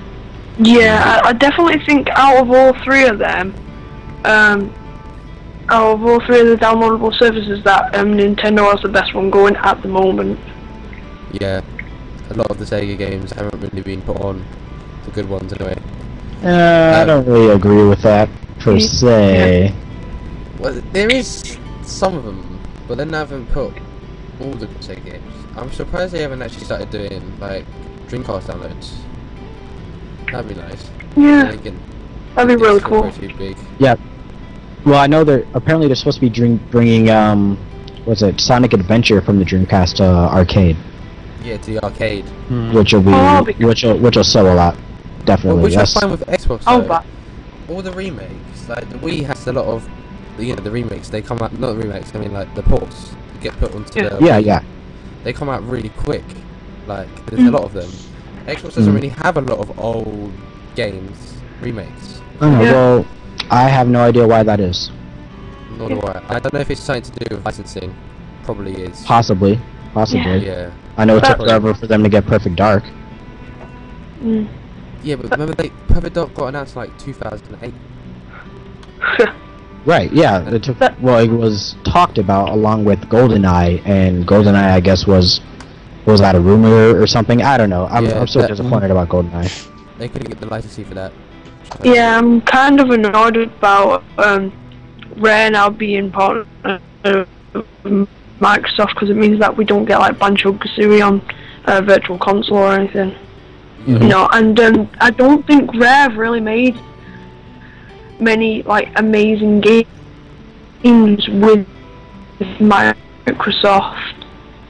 Yeah, 0.58 1.20
I, 1.24 1.28
I 1.28 1.32
definitely 1.32 1.78
think 1.84 2.08
out 2.10 2.36
of 2.42 2.50
all 2.50 2.72
three 2.84 3.04
of 3.06 3.18
them, 3.18 3.54
um, 4.24 4.72
out 5.68 5.94
of 5.94 6.04
all 6.04 6.20
three 6.26 6.40
of 6.40 6.46
the 6.48 6.56
downloadable 6.56 7.16
services, 7.18 7.62
that 7.64 7.94
um, 7.94 8.14
Nintendo 8.14 8.70
has 8.70 8.82
the 8.82 8.88
best 8.88 9.14
one 9.14 9.30
going 9.30 9.56
at 9.56 9.80
the 9.82 9.88
moment. 9.88 10.38
Yeah, 11.32 11.62
a 12.30 12.34
lot 12.34 12.50
of 12.50 12.58
the 12.58 12.64
Sega 12.64 12.96
games 12.98 13.32
haven't 13.32 13.60
really 13.62 13.82
been 13.82 14.02
put 14.02 14.18
on, 14.20 14.44
the 15.04 15.10
good 15.12 15.28
ones 15.28 15.52
anyway. 15.52 15.78
Uh, 16.44 16.48
I 16.48 17.00
Um, 17.02 17.06
don't 17.06 17.26
really 17.26 17.50
agree 17.54 17.84
with 17.84 18.02
that 18.02 18.28
per 18.58 18.72
Yeah. 18.72 18.86
se. 18.86 19.74
Well, 20.58 20.74
there 20.92 21.08
is 21.08 21.56
some 21.82 22.14
of 22.16 22.24
them, 22.24 22.58
but 22.86 22.98
they 22.98 23.06
haven't 23.06 23.46
put 23.52 23.72
all 24.42 24.52
the 24.54 24.66
Sega 24.66 25.04
games. 25.04 25.32
I'm 25.56 25.70
surprised 25.72 26.12
they 26.12 26.22
haven't 26.22 26.42
actually 26.42 26.64
started 26.64 26.90
doing 26.90 27.38
like 27.40 27.64
Dreamcast 28.08 28.42
downloads. 28.42 28.92
That'd 30.30 30.48
be 30.48 30.54
nice. 30.54 30.90
Yeah, 31.16 31.54
can- 31.56 31.78
that'd 32.34 32.48
be 32.58 32.62
really 32.62 32.80
cool. 32.80 33.10
Pretty 33.12 33.32
big. 33.34 33.56
Well, 34.84 34.98
I 34.98 35.06
know 35.06 35.22
they're 35.22 35.46
apparently 35.54 35.86
they're 35.86 35.94
supposed 35.96 36.16
to 36.16 36.20
be 36.22 36.30
drink, 36.30 36.60
bringing 36.70 37.08
um, 37.10 37.56
was 38.04 38.22
it, 38.22 38.40
Sonic 38.40 38.72
Adventure 38.72 39.20
from 39.20 39.38
the 39.38 39.44
Dreamcast 39.44 40.00
uh, 40.00 40.28
arcade, 40.34 40.76
Yeah, 41.44 41.56
to 41.58 41.74
the 41.74 41.84
arcade. 41.84 42.24
which 42.74 42.92
will 42.92 43.02
be, 43.02 43.12
Oh, 43.12 43.44
be 43.44 43.52
which 43.64 43.84
will 43.84 43.96
which 43.98 44.16
will 44.16 44.24
sell 44.24 44.52
a 44.52 44.54
lot, 44.56 44.74
Well, 44.74 45.24
definitely. 45.24 45.62
which 45.62 45.74
I 45.74 45.84
That's- 45.84 45.94
find 46.00 46.10
with 46.10 46.26
Xbox 46.26 46.64
Oh, 46.66 46.80
though, 46.80 46.88
but 46.88 47.04
all 47.68 47.80
the 47.82 47.92
remakes 47.92 48.68
like 48.68 48.88
the 48.90 48.98
Wii 48.98 49.24
has 49.26 49.46
a 49.46 49.52
lot 49.52 49.66
of, 49.66 49.88
you 50.38 50.56
know, 50.56 50.62
the 50.62 50.70
remakes. 50.70 51.08
They 51.10 51.22
come 51.22 51.38
out 51.38 51.56
not 51.60 51.74
the 51.74 51.76
remakes. 51.76 52.12
I 52.14 52.18
mean, 52.18 52.32
like 52.32 52.52
the 52.56 52.62
ports 52.64 53.14
get 53.42 53.58
put 53.58 53.74
onto 53.74 54.00
Yeah. 54.00 54.08
the 54.10 54.24
Yeah, 54.24 54.38
yeah. 54.38 54.62
They 55.24 55.32
come 55.32 55.48
out 55.48 55.66
really 55.68 55.90
quick. 55.90 56.24
Like 56.86 57.08
there's 57.26 57.42
a 57.42 57.50
Mm. 57.50 57.52
lot 57.54 57.64
of 57.64 57.72
them. 57.72 57.90
Xbox 58.46 58.74
doesn't 58.74 58.92
Mm. 58.92 58.94
really 58.94 59.08
have 59.10 59.36
a 59.36 59.40
lot 59.40 59.58
of 59.58 59.78
old 59.78 60.32
games 60.74 61.34
remakes. 61.60 62.20
I 62.40 62.50
Yeah. 62.50 62.72
well, 62.72 63.06
I 63.50 63.68
have 63.68 63.86
no 63.88 64.00
idea 64.00 64.26
why 64.26 64.42
that 64.42 64.58
is. 64.60 64.90
Nor 65.78 65.88
do 65.88 66.00
I. 66.00 66.20
I 66.28 66.38
don't 66.40 66.52
know 66.54 66.60
if 66.60 66.70
it's 66.70 66.80
something 66.80 67.02
to 67.12 67.24
do 67.24 67.36
with 67.36 67.44
licensing. 67.44 67.94
Probably 68.44 68.72
is. 68.72 69.02
Possibly. 69.04 69.60
Possibly. 69.94 70.44
Yeah. 70.46 70.70
I 70.96 71.04
know 71.04 71.16
it 71.18 71.24
took 71.24 71.38
forever 71.38 71.72
for 71.74 71.86
them 71.86 72.02
to 72.02 72.08
get 72.08 72.26
Perfect 72.26 72.56
Dark. 72.56 72.82
Mm. 74.24 74.46
Yeah, 75.04 75.16
but 75.16 75.30
remember 75.30 75.54
they 75.54 75.70
Perfect 75.88 76.14
Dark 76.14 76.34
got 76.34 76.46
announced 76.48 76.76
like 76.76 76.96
2008. 76.98 77.74
Right, 79.84 80.12
yeah. 80.12 80.48
It 80.48 80.62
took 80.62 80.78
But- 80.78 81.00
well 81.00 81.18
it 81.18 81.30
was 81.30 81.74
talked 81.84 82.18
about 82.18 82.50
along 82.50 82.84
with 82.84 83.00
GoldenEye 83.08 83.82
and 83.86 84.26
GoldenEye 84.26 84.72
I 84.72 84.80
guess 84.80 85.06
was 85.06 85.40
was 86.06 86.20
that 86.20 86.34
a 86.34 86.40
rumor 86.40 87.00
or 87.00 87.06
something? 87.06 87.42
I 87.42 87.56
don't 87.56 87.70
know. 87.70 87.86
I'm, 87.90 88.06
Yeah, 88.06 88.20
I'm 88.20 88.26
still 88.26 88.42
that- 88.42 88.48
disappointed 88.48 88.90
about 88.90 89.08
GoldenEye. 89.08 89.68
They 89.98 90.08
couldn't 90.08 90.28
get 90.28 90.40
the 90.40 90.46
licensing 90.46 90.84
for 90.84 90.94
that. 90.94 91.12
Yeah, 91.84 92.18
I'm 92.18 92.40
kind 92.42 92.80
of 92.80 92.90
annoyed 92.90 93.36
about 93.36 94.02
um, 94.18 94.52
Rare 95.16 95.50
now 95.50 95.70
being 95.70 96.10
part 96.10 96.38
of 96.38 96.48
uh, 97.04 97.24
Microsoft 98.40 98.94
because 98.94 99.10
it 99.10 99.16
means 99.16 99.38
that 99.38 99.56
we 99.56 99.64
don't 99.64 99.84
get 99.84 99.98
like 100.00 100.18
Banjo 100.18 100.52
Kazooie 100.54 101.06
on 101.06 101.20
uh, 101.66 101.80
Virtual 101.82 102.18
Console 102.18 102.58
or 102.58 102.72
anything. 102.72 103.14
Yeah. 103.86 103.98
You 103.98 104.08
know, 104.08 104.28
and 104.32 104.58
um, 104.60 104.90
I 105.00 105.10
don't 105.10 105.46
think 105.46 105.72
Rare 105.74 106.10
really 106.10 106.40
made 106.40 106.76
many 108.22 108.62
like 108.62 108.88
amazing 108.96 109.60
games 109.60 111.28
with 111.28 111.66
Microsoft, 112.58 114.14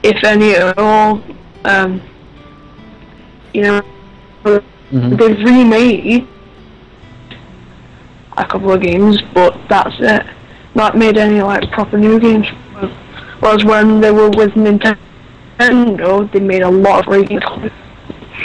if 0.03 0.23
any 0.23 0.53
at 0.55 0.77
all. 0.77 1.21
Um, 1.65 2.01
you 3.53 3.61
know, 3.61 3.81
Mhm. 4.43 5.17
they've 5.17 5.43
remade 5.43 6.27
a 8.37 8.45
couple 8.45 8.71
of 8.71 8.81
games, 8.81 9.21
but 9.33 9.55
that's 9.69 9.95
it. 9.99 10.25
Not 10.75 10.97
made 10.97 11.17
any 11.17 11.41
like 11.41 11.71
proper 11.71 11.97
new 11.97 12.19
games. 12.19 12.47
Whereas 13.39 13.63
when 13.63 14.01
they 14.01 14.11
were 14.11 14.29
with 14.29 14.53
Nintendo, 14.55 14.97
they 16.31 16.39
made 16.39 16.61
a 16.63 16.69
lot 16.69 16.99
of 17.01 17.05
great 17.05 17.29
games. 17.29 17.43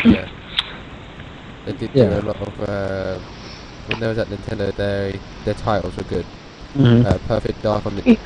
Yeah. 0.05 0.27
They 1.67 1.73
did 1.73 1.91
Yeah. 1.95 2.21
do 2.21 2.27
a 2.27 2.27
lot 2.27 2.41
of 2.41 2.61
uh, 2.69 3.19
when 3.89 4.01
they 4.01 4.07
was 4.07 4.19
at 4.19 4.29
Nintendo. 4.29 4.75
Their 4.75 5.15
their 5.45 5.55
titles 5.55 5.97
were 5.97 6.05
good. 6.05 6.27
Mhm. 6.77 7.05
Uh, 7.07 7.19
Perfect 7.27 7.63
Dark 7.63 7.87
on 7.87 7.97
the 7.97 8.03
Yeah. 8.13 8.17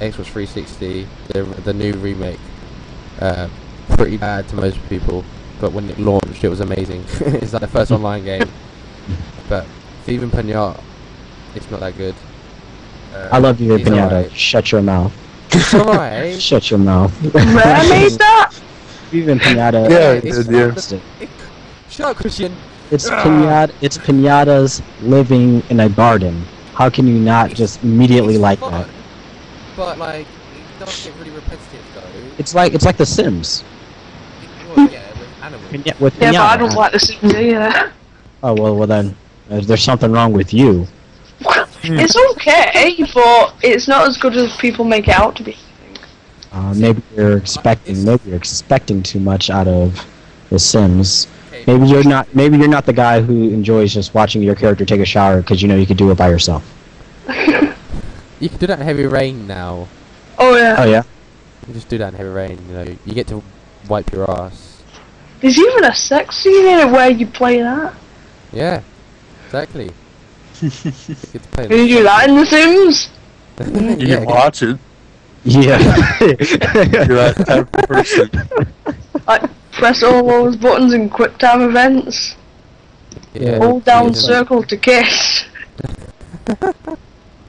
Xbox 0.00 0.26
360. 0.26 1.06
The 1.28 1.42
the 1.64 1.72
new 1.72 1.92
remake. 1.94 2.40
Uh, 3.20 3.48
pretty 3.96 4.16
bad 4.16 4.48
to 4.48 4.56
most 4.56 4.78
people, 4.88 5.24
but 5.60 5.72
when 5.72 5.88
it 5.88 5.98
launched, 5.98 6.42
it 6.42 6.48
was 6.48 6.60
amazing. 6.60 7.04
it's 7.20 7.52
like 7.52 7.60
the 7.62 7.68
first 7.68 7.90
online 7.96 8.24
game. 8.24 8.48
But 9.48 9.66
even 10.06 10.30
Pinata, 10.30 10.80
it's 11.54 11.70
not 11.70 11.80
that 11.80 11.96
good. 11.96 12.14
Uh, 13.14 13.28
I 13.30 13.38
love 13.38 13.60
you, 13.60 13.74
it's 13.74 13.88
Pinata. 13.88 14.02
alright. 14.10 14.32
Shut 14.36 14.72
your 14.72 14.82
mouth. 14.82 15.12
It's 15.52 15.72
alright. 15.74 16.40
Shut 16.48 16.70
your 16.70 16.80
mouth. 16.80 17.12
Rare 17.34 17.88
made 17.88 18.12
that? 18.18 18.50
Viva 19.10 19.34
Pinata. 19.36 19.88
Yeah, 19.88 20.12
it's 20.14 20.38
it 20.38 20.48
did, 20.50 20.74
fun. 20.74 21.00
yeah. 21.20 21.28
Shut 21.88 22.06
up, 22.10 22.16
Christian. 22.16 22.52
It's 22.94 23.10
pinata. 23.10 23.74
It's 23.80 23.98
pinatas 23.98 24.82
living 25.02 25.62
in 25.70 25.80
a 25.80 25.88
garden. 25.88 26.42
How 26.74 26.90
can 26.90 27.06
you 27.06 27.18
not 27.18 27.50
just 27.50 27.82
immediately 27.82 28.34
It's 28.34 28.42
like 28.42 28.58
fun, 28.58 28.72
that? 28.72 28.88
But 29.76 29.98
like, 29.98 30.26
it 30.26 30.78
does 30.84 31.04
get 31.04 31.14
really 31.16 31.30
repetitive 31.30 31.84
though. 31.94 32.02
It's 32.38 32.54
like 32.54 32.74
it's 32.74 32.84
like 32.84 32.96
The 32.96 33.06
Sims. 33.06 33.64
Well, 34.76 34.88
yeah, 34.90 35.10
with 35.18 35.28
animals. 35.42 35.72
Piña- 35.72 36.00
with 36.00 36.20
Yeah, 36.20 36.32
but 36.32 36.40
I 36.40 36.56
don't 36.56 36.74
like 36.74 36.92
the 36.92 37.00
Sims 37.00 37.34
either. 37.34 37.92
Oh 38.42 38.54
well, 38.54 38.76
well 38.76 38.86
then, 38.86 39.16
uh, 39.50 39.60
there's 39.60 39.82
something 39.82 40.12
wrong 40.12 40.32
with 40.32 40.52
you. 40.54 40.86
It's 41.86 42.16
okay, 42.32 42.96
but 43.12 43.54
it's 43.62 43.86
not 43.86 44.08
as 44.08 44.16
good 44.16 44.34
as 44.38 44.56
people 44.56 44.86
make 44.86 45.06
it 45.06 45.14
out 45.14 45.36
to 45.36 45.42
be. 45.42 45.54
Uh, 46.50 46.72
maybe 46.74 47.02
you're 47.14 47.36
expecting 47.36 48.02
maybe 48.04 48.22
you're 48.28 48.36
expecting 48.36 49.02
too 49.02 49.20
much 49.20 49.50
out 49.50 49.68
of 49.68 50.06
The 50.48 50.58
Sims. 50.58 51.26
Okay, 51.64 51.78
Maybe 51.78 51.90
you're 51.90 52.04
not. 52.04 52.34
Maybe 52.34 52.58
you're 52.58 52.68
not 52.68 52.84
the 52.84 52.92
guy 52.92 53.22
who 53.22 53.48
enjoys 53.48 53.94
just 53.94 54.12
watching 54.12 54.42
your 54.42 54.54
character 54.54 54.84
take 54.84 55.00
a 55.00 55.06
shower 55.06 55.40
because 55.40 55.62
you 55.62 55.68
know 55.68 55.76
you 55.76 55.86
could 55.86 55.96
do 55.96 56.10
it 56.10 56.18
by 56.18 56.28
yourself. 56.28 56.62
You 58.40 58.50
can 58.50 58.58
do 58.58 58.66
that 58.66 58.80
in 58.80 58.84
Heavy 58.84 59.06
Rain 59.06 59.46
now. 59.46 59.88
Oh 60.36 60.54
yeah. 60.54 60.74
Oh 60.76 60.84
yeah. 60.84 61.02
You 61.62 61.64
can 61.66 61.74
just 61.74 61.88
do 61.88 61.96
that 61.96 62.08
in 62.08 62.14
Heavy 62.14 62.28
Rain. 62.28 62.58
You 62.68 62.74
know, 62.74 62.96
you 63.06 63.14
get 63.14 63.26
to 63.28 63.42
wipe 63.88 64.12
your 64.12 64.30
ass. 64.30 64.82
There's 65.40 65.58
even 65.58 65.84
a 65.84 65.94
sex 65.94 66.36
scene 66.36 66.66
in 66.66 66.80
it 66.80 66.92
where 66.92 67.08
you 67.08 67.26
play 67.26 67.60
that. 67.60 67.94
Yeah, 68.52 68.82
exactly. 69.46 69.92
you 70.60 70.68
get 70.68 71.42
to 71.42 71.48
play. 71.52 71.68
Can 71.68 71.78
you 71.78 71.88
do 71.88 72.02
that 72.02 72.28
in 72.28 72.36
The 72.36 72.44
Sims? 72.44 73.10
You 74.00 74.08
yeah, 74.08 74.16
can 74.16 74.26
watch 74.26 74.62
it. 74.62 74.78
Yeah. 75.44 75.78
You're 76.20 76.36
that 76.36 77.44
type 77.46 77.78
of 77.78 77.88
person. 77.88 78.30
Like 79.26 79.48
press 79.74 80.02
all 80.02 80.26
those 80.26 80.56
buttons 80.56 80.92
in 80.92 81.08
quick 81.10 81.36
time 81.38 81.62
events. 81.62 82.36
yeah, 83.34 83.58
Hold 83.58 83.84
down 83.84 84.08
it 84.08 84.16
is- 84.16 84.24
circle 84.24 84.62
to 84.62 84.76
kiss. 84.76 85.44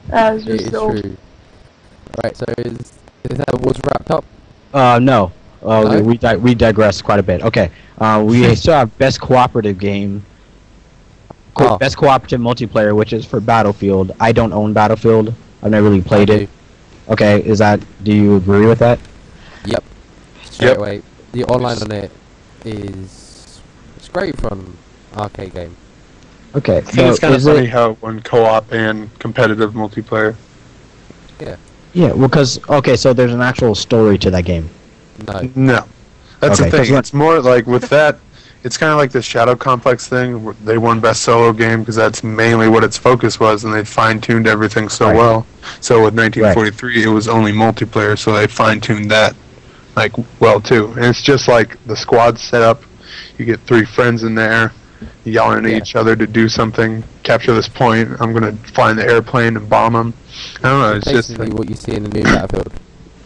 That's 0.08 0.42
It 0.42 0.46
just 0.46 0.64
is 0.66 0.70
so. 0.70 0.90
true. 0.90 1.16
Right, 2.22 2.36
so 2.36 2.44
is 2.58 2.92
is 3.28 3.38
that 3.38 3.60
was 3.60 3.76
wrapped 3.86 4.10
up? 4.10 4.24
Uh, 4.72 4.98
no. 5.02 5.32
Uh, 5.62 5.82
No? 5.82 6.00
we 6.02 6.16
di- 6.16 6.36
we 6.36 6.54
digress 6.54 7.02
quite 7.02 7.18
a 7.18 7.22
bit. 7.22 7.42
Okay. 7.42 7.70
Uh, 7.98 8.22
we 8.24 8.54
still 8.56 8.74
have 8.74 8.96
best 8.98 9.20
cooperative 9.20 9.78
game. 9.78 10.24
Co- 11.54 11.70
Oh. 11.74 11.78
Best 11.78 11.96
cooperative 11.96 12.40
multiplayer, 12.40 12.94
which 12.94 13.12
is 13.12 13.24
for 13.24 13.40
Battlefield. 13.40 14.12
I 14.20 14.30
don't 14.32 14.52
own 14.52 14.72
Battlefield. 14.74 15.34
I've 15.62 15.70
never 15.70 15.88
really 15.88 16.02
played 16.02 16.30
it. 16.30 16.48
Okay, 17.08 17.42
is 17.42 17.58
that? 17.58 17.80
Do 18.04 18.12
you 18.14 18.36
agree 18.36 18.66
with 18.66 18.78
that? 18.80 18.98
Yep. 19.64 19.82
Straight 20.44 20.68
Yep. 20.68 20.76
away, 20.78 21.02
the 21.36 21.44
online 21.44 21.76
on 21.82 21.92
it 21.92 22.10
is 22.64 23.60
it's 23.96 24.08
great 24.08 24.36
from 24.40 24.76
arcade 25.16 25.52
game. 25.52 25.76
Okay. 26.54 26.78
I 26.78 26.80
think 26.80 26.98
it's 27.10 27.18
kind 27.18 27.34
of 27.34 27.40
is 27.40 27.46
funny 27.46 27.64
it- 27.66 27.70
how 27.70 27.92
one 27.94 28.22
co-op 28.22 28.72
and 28.72 29.16
competitive 29.18 29.72
multiplayer. 29.74 30.34
Yeah, 31.38 31.56
Yeah, 31.92 32.12
well, 32.12 32.28
because 32.28 32.58
okay, 32.70 32.96
so 32.96 33.12
there's 33.12 33.34
an 33.34 33.42
actual 33.42 33.74
story 33.74 34.16
to 34.18 34.30
that 34.30 34.46
game. 34.46 34.70
No, 35.28 35.50
No, 35.54 35.84
that's 36.40 36.58
Okay, 36.58 36.70
the 36.70 36.76
'cause 36.78 36.86
thing. 36.86 36.94
what- 36.94 36.98
It's 37.00 37.12
more 37.12 37.40
like 37.40 37.66
with 37.66 37.90
that. 37.90 38.18
It's 38.64 38.78
kind 38.78 38.90
of 38.90 38.96
like 38.98 39.12
the 39.12 39.20
Shadow 39.22 39.54
Complex 39.54 40.08
thing. 40.08 40.54
They 40.64 40.78
won 40.78 40.98
best 41.00 41.22
solo 41.22 41.52
game 41.52 41.80
because 41.80 41.94
that's 41.94 42.24
mainly 42.24 42.68
what 42.68 42.82
its 42.82 42.96
focus 42.96 43.38
was, 43.38 43.64
and 43.64 43.72
they 43.74 43.84
fine-tuned 43.84 44.46
everything 44.48 44.88
so 44.88 45.06
Right. 45.08 45.16
well. 45.16 45.46
So 45.80 46.02
with 46.02 46.14
1943, 46.14 47.04
it 47.04 47.08
was 47.08 47.28
only 47.28 47.52
multiplayer, 47.52 48.18
so 48.18 48.32
they 48.32 48.46
fine-tuned 48.46 49.10
that 49.10 49.36
like 49.96 50.12
well 50.40 50.60
too. 50.60 50.92
And 50.96 51.04
it's 51.06 51.22
just 51.22 51.48
like 51.48 51.82
the 51.86 51.96
squad 51.96 52.38
setup. 52.38 52.82
You 53.38 53.44
get 53.44 53.60
three 53.60 53.84
friends 53.84 54.22
in 54.22 54.34
there, 54.34 54.72
yelling 55.24 55.64
at 55.64 55.70
Yeah. 55.70 55.76
each 55.78 55.96
other 55.96 56.14
to 56.16 56.26
do 56.26 56.48
something. 56.48 57.02
Capture 57.22 57.54
this 57.54 57.68
point. 57.68 58.10
I'm 58.20 58.32
gonna 58.32 58.52
fly 58.74 58.90
in 58.90 58.96
the 58.96 59.04
airplane 59.04 59.56
and 59.56 59.68
bomb 59.68 59.94
them. 59.94 60.14
I 60.62 60.68
don't 60.68 60.80
know. 60.80 60.92
It's 60.96 61.10
just 61.10 61.28
basically 61.30 61.50
what 61.54 61.68
you 61.68 61.76
see 61.76 61.92
in 61.92 62.04
the 62.04 62.08
new 62.10 62.22
Battlefield. 62.22 62.72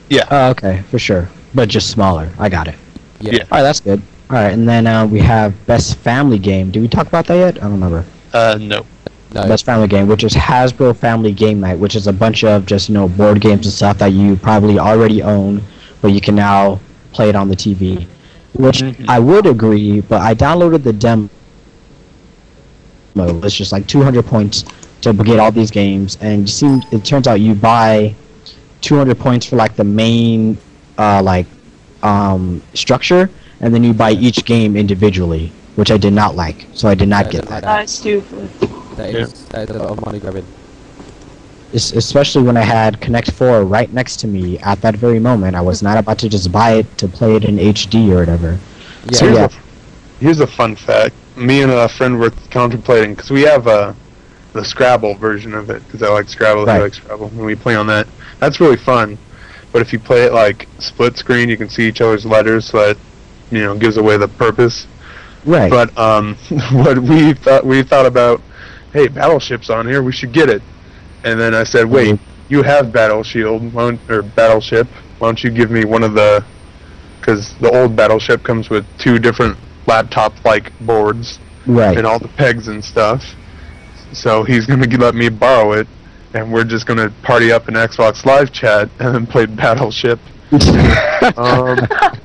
Yeah. 0.08 0.24
Oh, 0.30 0.50
okay, 0.50 0.82
for 0.90 0.98
sure, 0.98 1.28
but 1.54 1.68
just 1.68 1.90
smaller. 1.90 2.30
I 2.38 2.48
got 2.48 2.68
it. 2.68 2.74
Yeah. 3.20 3.32
Yeah. 3.32 3.42
All 3.52 3.58
right, 3.58 3.62
that's 3.62 3.80
good. 3.80 4.00
All 4.30 4.36
right, 4.36 4.52
and 4.52 4.68
then 4.68 4.86
uh, 4.86 5.06
we 5.06 5.18
have 5.20 5.54
best 5.66 5.96
family 5.98 6.38
game. 6.38 6.70
Did 6.70 6.82
we 6.82 6.88
talk 6.88 7.06
about 7.08 7.26
that 7.26 7.34
yet? 7.36 7.56
I 7.58 7.60
don't 7.62 7.72
remember. 7.72 8.04
uh 8.32 8.56
no. 8.60 8.86
No. 9.32 9.46
Best 9.46 9.64
family 9.64 9.86
game, 9.86 10.08
which 10.08 10.24
is 10.24 10.34
Hasbro 10.34 10.96
Family 10.96 11.30
Game 11.32 11.60
Night, 11.60 11.78
which 11.78 11.94
is 11.94 12.08
a 12.08 12.12
bunch 12.12 12.42
of 12.42 12.66
just 12.66 12.88
you 12.88 12.94
know 12.94 13.08
board 13.08 13.40
games 13.40 13.64
and 13.64 13.72
stuff 13.72 13.98
that 13.98 14.08
you 14.12 14.34
probably 14.34 14.76
already 14.80 15.22
own, 15.22 15.62
but 16.00 16.09
you 16.12 16.21
can 16.21 16.35
now 16.35 16.80
play 17.12 17.28
it 17.28 17.37
on 17.37 17.49
the 17.49 17.57
TV. 17.57 18.07
Which 18.54 18.83
Mhm. 18.83 19.09
I 19.09 19.19
would 19.19 19.47
agree, 19.47 20.00
but 20.00 20.21
I 20.21 20.35
downloaded 20.35 20.83
the 20.83 20.92
demo. 20.92 21.28
It's 23.16 23.54
just 23.54 23.73
like 23.73 23.87
200 23.87 24.26
points 24.26 24.64
to 25.02 25.12
get 25.12 25.38
all 25.38 25.52
these 25.52 25.71
games, 25.71 26.19
and 26.21 26.49
it 26.49 26.50
seems 26.50 26.85
it 26.90 27.04
turns 27.04 27.26
out 27.26 27.40
you 27.40 27.54
buy 27.54 28.14
200 28.80 29.19
points 29.19 29.47
for 29.47 29.57
like 29.57 29.76
the 29.76 29.85
main 29.85 30.59
uh, 30.99 31.23
like 31.23 31.47
um, 32.02 32.62
structure, 32.75 33.30
and 33.61 33.75
then 33.75 33.85
you 33.85 33.92
buy 33.92 34.12
each 34.12 34.45
game 34.45 34.76
individually, 34.76 35.52
which 35.76 35.90
I 35.90 35.97
did 35.97 36.12
not 36.12 36.35
like, 36.37 36.66
so 36.75 36.88
I 36.88 36.95
did 36.95 37.09
not 37.09 37.26
Yeah, 37.26 37.33
get 37.33 37.42
don't 37.42 37.50
that. 37.50 37.62
That's 37.62 37.92
stupid. 37.92 38.50
That 38.97 39.14
is 39.14 39.33
that 39.49 39.71
is 39.71 39.76
a 39.76 39.78
lot 39.78 39.92
of 39.92 40.04
money 40.04 40.19
grabbing. 40.19 40.45
Es- 41.72 41.92
especially 41.92 42.42
when 42.42 42.56
I 42.56 42.62
had 42.62 43.00
Connect 43.00 43.30
4 43.30 43.64
right 43.64 43.92
next 43.92 44.16
to 44.20 44.26
me 44.26 44.58
at 44.58 44.80
that 44.82 44.96
very 44.96 45.20
moment. 45.20 45.54
I 45.54 45.60
was 45.60 45.82
not 45.82 45.98
about 45.98 46.18
to 46.18 46.28
just 46.28 46.50
buy 46.50 46.72
it 46.72 46.98
to 46.98 47.08
play 47.08 47.36
it 47.36 47.44
in 47.44 47.56
HD 47.56 48.10
or 48.10 48.16
whatever. 48.16 48.58
Yeah. 49.06 49.12
So, 49.12 49.26
here's, 49.26 49.38
yeah. 49.38 49.44
a, 49.44 50.20
here's 50.20 50.40
a 50.40 50.46
fun 50.46 50.76
fact. 50.76 51.14
Me 51.36 51.62
and 51.62 51.70
a 51.70 51.88
friend 51.88 52.18
were 52.18 52.32
contemplating 52.50 53.14
because 53.14 53.30
we 53.30 53.42
have 53.42 53.66
a 53.66 53.94
the 54.52 54.64
Scrabble 54.64 55.14
version 55.14 55.54
of 55.54 55.70
it 55.70 55.84
because 55.86 56.02
I 56.02 56.08
like 56.08 56.28
Scrabble. 56.28 56.66
Right. 56.66 56.76
I 56.76 56.82
like 56.82 56.94
Scrabble, 56.94 57.26
and 57.28 57.44
we 57.44 57.54
play 57.54 57.76
on 57.76 57.86
that. 57.86 58.06
That's 58.38 58.60
really 58.60 58.76
fun. 58.76 59.18
But 59.72 59.82
if 59.82 59.92
you 59.92 59.98
play 59.98 60.24
it 60.24 60.32
like 60.32 60.66
split 60.78 61.16
screen, 61.16 61.48
you 61.48 61.56
can 61.56 61.68
see 61.68 61.86
each 61.86 62.00
other's 62.00 62.26
letters, 62.26 62.66
so 62.66 62.78
that 62.78 62.98
you 63.50 63.60
know 63.60 63.76
gives 63.76 63.96
away 63.96 64.16
the 64.16 64.28
purpose. 64.28 64.86
Right. 65.44 65.70
But 65.70 65.96
um, 65.96 66.34
what 66.72 66.98
we 66.98 67.34
thought 67.34 67.64
we 67.64 67.82
thought 67.82 68.06
about, 68.06 68.42
hey, 68.92 69.08
Battleship's 69.08 69.70
on 69.70 69.86
here, 69.86 70.02
we 70.02 70.12
should 70.12 70.32
get 70.32 70.48
it. 70.48 70.62
And 71.24 71.38
then 71.38 71.54
I 71.54 71.64
said, 71.64 71.86
wait, 71.86 72.18
you 72.48 72.62
have 72.62 72.92
Battle 72.92 73.22
Shield 73.22 73.72
why 73.72 73.90
don't- 73.90 74.10
or 74.10 74.22
Battleship? 74.22 74.86
Why 75.18 75.28
don't 75.28 75.42
you 75.44 75.50
give 75.50 75.70
me 75.70 75.84
one 75.84 76.02
of 76.02 76.14
the? 76.14 76.44
Because 77.20 77.54
the 77.58 77.70
old 77.70 77.94
Battleship 77.94 78.42
comes 78.42 78.70
with 78.70 78.86
two 78.98 79.18
different 79.18 79.58
laptop-like 79.86 80.72
boards 80.80 81.38
right. 81.66 81.96
and 81.98 82.06
all 82.06 82.18
the 82.18 82.28
pegs 82.28 82.68
and 82.68 82.82
stuff. 82.82 83.22
So 84.12 84.42
he's 84.44 84.66
gonna 84.66 84.86
let 84.96 85.14
me 85.14 85.28
borrow 85.28 85.72
it, 85.72 85.86
and 86.34 86.50
we're 86.52 86.64
just 86.64 86.86
gonna 86.86 87.12
party 87.22 87.52
up 87.52 87.68
in 87.68 87.74
Xbox 87.74 88.24
Live 88.24 88.50
chat 88.52 88.88
and 88.98 89.14
then 89.14 89.26
play 89.26 89.46
Battleship. 89.46 90.18
Um, 91.36 91.76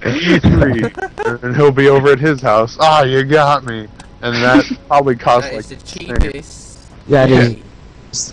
E3, 0.06 1.44
and 1.44 1.56
he'll 1.56 1.70
be 1.72 1.90
over 1.90 2.12
at 2.14 2.20
his 2.20 2.42
house. 2.42 2.78
Ah, 2.80 3.04
you 3.04 3.24
got 3.26 3.66
me. 3.66 3.88
And 4.22 4.36
that 4.38 4.64
probably 4.88 5.16
costs 5.18 5.50
That 5.50 5.56
like 5.58 5.66
is 5.66 5.70
the 5.70 5.76
cheapest. 6.00 7.08
that 7.10 7.30
is 7.30 7.58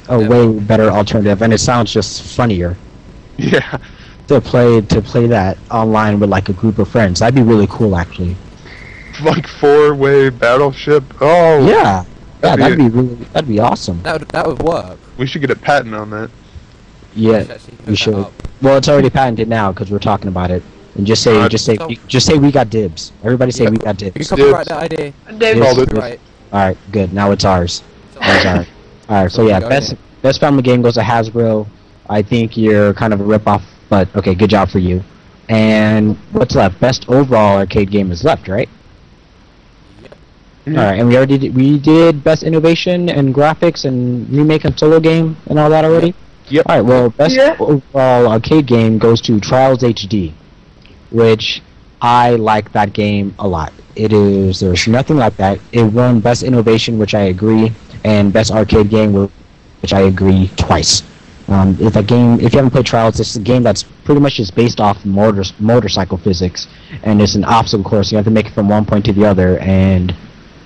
a 0.09 0.19
way 0.19 0.49
better 0.61 0.89
alternative, 0.91 1.43
and 1.43 1.53
it 1.53 1.59
sounds 1.59 1.93
just 1.93 2.23
funnier 2.23 2.77
yeah, 3.37 3.79
to 4.29 4.41
play 4.41 4.81
to 4.81 5.01
play 5.03 5.27
that 5.27 5.57
online 5.71 6.21
with 6.21 6.31
like 6.31 6.49
a 6.49 6.53
group 6.53 6.79
of 6.79 6.89
friends. 6.89 7.21
That'd 7.21 7.35
be 7.35 7.43
really 7.43 7.67
cool, 7.69 7.97
actually. 7.97 8.37
like 9.23 9.47
four-way 9.47 10.31
Battleship. 10.31 11.05
Oh, 11.21 11.67
Yeah. 11.67 12.05
Yeah, 12.43 12.57
That'd 12.57 12.61
that'd 12.65 12.79
be 12.79 12.89
be 12.89 12.91
really 12.97 13.15
that'd 13.33 13.49
be 13.49 13.59
awesome. 13.61 14.03
That 14.03 14.19
would 14.21 14.29
that 14.31 14.47
would 14.47 14.63
work. 14.63 14.99
we 15.17 15.27
should 15.27 15.41
get 15.43 15.51
a 15.51 15.57
patent 15.57 15.95
on 15.95 16.11
that. 16.11 16.31
Yeah. 17.15 17.45
actually 17.49 17.77
put 17.77 17.87
we 17.87 17.97
should. 17.97 18.27
Well, 18.63 18.77
it's 18.79 18.89
already 18.89 19.11
patented 19.11 19.49
now 19.49 19.71
because 19.73 19.91
we're 19.91 19.99
talking 20.01 20.29
about 20.29 20.51
it. 20.51 20.63
And 20.95 21.07
just 21.07 21.23
say, 21.23 21.41
Uh, 21.41 21.49
just 21.49 21.65
say, 21.65 21.77
so- 21.77 21.89
just 22.07 22.27
say 22.27 22.37
we 22.39 22.51
got 22.51 22.69
dibs. 22.69 23.13
Everybody 23.25 23.51
say 23.53 23.65
Yeah, 23.65 23.71
we 23.71 23.77
got 23.79 23.97
dibs. 23.97 24.17
You 24.19 24.25
can 24.25 24.37
dibs. 24.37 24.51
copyright 24.53 24.67
that 24.69 24.93
idea. 24.93 25.13
Dave, 25.39 25.57
Yes. 25.57 25.75
Called 25.75 25.89
it. 25.89 26.21
All 26.53 26.59
right, 26.59 26.77
good. 26.91 27.13
Now 27.15 27.31
it's 27.31 27.45
ours. 27.45 27.83
Now 28.21 28.35
it's 28.37 28.45
ours. 28.47 28.67
All 29.13 29.23
right. 29.25 29.31
So 29.33 29.43
So 29.43 29.49
yeah, 29.49 29.61
best 29.61 29.93
it. 29.93 29.99
best 30.23 30.41
family 30.41 30.63
game 30.63 30.83
goes 30.83 30.95
to 30.95 31.01
Hasbro. 31.01 31.69
I 32.09 32.23
think 32.23 32.57
you're 32.57 32.95
kind 32.95 33.13
of 33.13 33.21
a 33.21 33.25
ripoff, 33.25 33.63
but 33.89 34.15
okay, 34.17 34.35
good 34.35 34.51
job 34.51 34.71
for 34.71 34.79
you. 34.79 35.05
And 35.49 36.17
what's 36.33 36.55
left? 36.55 36.81
Best 36.81 37.09
overall 37.09 37.59
arcade 37.59 37.91
game 37.91 38.11
is 38.11 38.25
left, 38.25 38.49
right? 38.49 38.69
Yep. 40.01 40.15
All 40.69 40.85
right, 40.85 40.99
and 40.99 41.09
we 41.09 41.17
already 41.17 41.39
did, 41.39 41.55
we 41.55 41.79
did 41.79 42.23
best 42.23 42.43
innovation 42.43 43.09
and 43.09 43.35
graphics 43.35 43.85
and 43.85 44.29
remake 44.31 44.65
and 44.65 44.79
solo 44.79 45.01
game 45.01 45.37
and 45.47 45.59
all 45.59 45.69
that 45.71 45.85
already. 45.85 46.15
Yep. 46.49 46.67
All 46.69 46.77
right. 46.77 46.85
Well, 46.85 47.11
best 47.11 47.35
Yeah. 47.37 47.57
overall 47.59 48.29
arcade 48.29 48.67
game 48.67 48.99
goes 48.99 49.21
to 49.23 49.41
Trials 49.41 49.83
HD, 49.83 50.33
which 51.11 51.63
I 52.01 52.37
like 52.37 52.73
that 52.73 52.93
game 52.93 53.35
a 53.39 53.47
lot. 53.49 53.73
It 53.97 54.13
is 54.13 54.61
there's 54.61 54.89
nothing 54.89 55.17
like 55.19 55.37
that. 55.37 55.61
It 55.73 55.85
won 55.85 56.21
best 56.21 56.43
innovation, 56.43 56.99
which 56.99 57.15
I 57.15 57.23
agree, 57.23 57.73
and 58.05 58.33
best 58.33 58.51
arcade 58.51 58.91
game, 58.91 59.13
which 59.81 59.93
I 59.93 60.03
agree 60.03 60.51
twice. 60.57 61.03
Um, 61.49 61.77
if 61.81 61.97
a 61.97 62.03
game, 62.03 62.41
if 62.41 62.53
you 62.53 62.59
haven't 62.59 62.71
played 62.71 62.87
Trials, 62.87 63.19
it's 63.21 63.37
a 63.37 63.41
game 63.41 63.63
that's 63.63 63.83
pretty 63.83 64.21
much 64.21 64.37
just 64.37 64.55
based 64.55 64.81
off 64.81 65.05
motor 65.05 65.43
motorcycle 65.59 66.17
physics, 66.17 66.69
and 67.03 67.21
it's 67.21 67.35
an 67.35 67.45
obstacle 67.45 67.85
course. 67.85 68.11
You 68.11 68.17
have 68.17 68.25
to 68.25 68.31
make 68.31 68.47
it 68.47 68.55
from 68.55 68.69
one 68.69 68.85
point 68.85 69.05
to 69.07 69.13
the 69.13 69.25
other, 69.25 69.59
and 69.59 70.15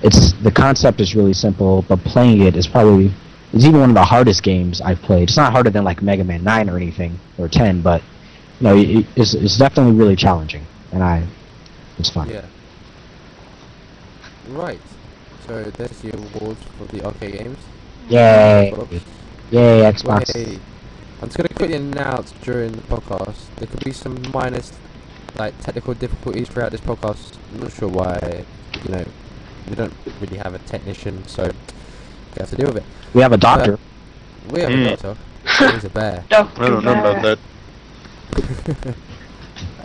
it's 0.03 0.33
the 0.35 0.51
concept 0.51 1.01
is 1.01 1.15
really 1.15 1.33
simple, 1.33 1.83
but 1.89 1.99
playing 2.05 2.43
it 2.43 2.57
is 2.57 2.67
probably 2.67 3.13
it's 3.53 3.65
even 3.65 3.81
one 3.81 3.91
of 3.91 3.95
the 3.95 4.05
hardest 4.05 4.43
games 4.43 4.81
I've 4.81 5.01
played. 5.01 5.29
It's 5.29 5.37
not 5.37 5.53
harder 5.53 5.71
than 5.71 5.83
like 5.85 6.03
Mega 6.03 6.25
Man 6.25 6.45
9 6.45 6.69
or 6.69 6.77
anything 6.77 7.19
or 7.39 7.49
10, 7.49 7.81
but 7.81 8.03
you 8.61 8.65
know, 8.69 8.77
it, 8.77 9.07
it's, 9.17 9.35
it's 9.35 9.57
definitely 9.57 9.95
really 9.95 10.17
challenging, 10.17 10.67
and 10.93 11.03
I 11.03 11.27
it's 11.99 12.11
fun. 12.11 12.29
Yeah. 12.29 12.45
Right. 14.49 14.81
So 15.47 15.63
there's 15.63 16.01
the 16.03 16.17
awards 16.17 16.61
for 16.77 16.85
the 16.87 17.05
arcade 17.05 17.39
games. 17.39 17.59
Yay! 18.09 18.73
Oops. 18.77 18.93
Yay, 19.53 19.81
Xbox! 19.93 20.35
Wait. 20.35 20.59
I'm 21.23 21.29
just 21.29 21.37
gonna 21.37 21.49
quickly 21.55 21.77
announce 21.77 22.33
during 22.43 22.73
the 22.73 22.83
podcast 22.83 23.55
there 23.57 23.69
could 23.69 23.85
be 23.85 23.93
some 23.93 24.17
minor, 24.35 24.61
like 25.39 25.59
technical 25.63 25.95
difficulties 25.95 26.49
throughout 26.49 26.73
this 26.73 26.81
podcast. 26.81 27.39
I'm 27.55 27.61
not 27.61 27.73
sure 27.73 27.89
why. 27.89 28.45
You 28.85 28.93
know, 28.97 29.05
we 29.69 29.77
don't 29.77 29.95
really 30.21 30.37
have 30.39 30.55
a 30.55 30.59
technician, 30.59 31.27
so 31.29 31.45
we 31.45 32.39
have 32.41 32.51
to 32.51 32.57
deal 32.57 32.67
with 32.67 32.79
it. 32.79 32.85
We 33.15 33.23
have 33.23 33.33
a 33.33 33.37
doctor. 33.39 33.79
We 34.51 34.61
have 34.61 34.73
Hmm. 34.73 34.87
a 34.87 34.97
doctor. 34.97 35.17
He's 35.73 35.85
a 35.85 35.91
bear. 35.91 36.25
Dr. 36.29 36.63
I 36.63 36.69
don't 36.69 36.85
know 36.85 36.93
about 36.93 37.23
Bear. 37.23 37.37
that. 37.37 38.97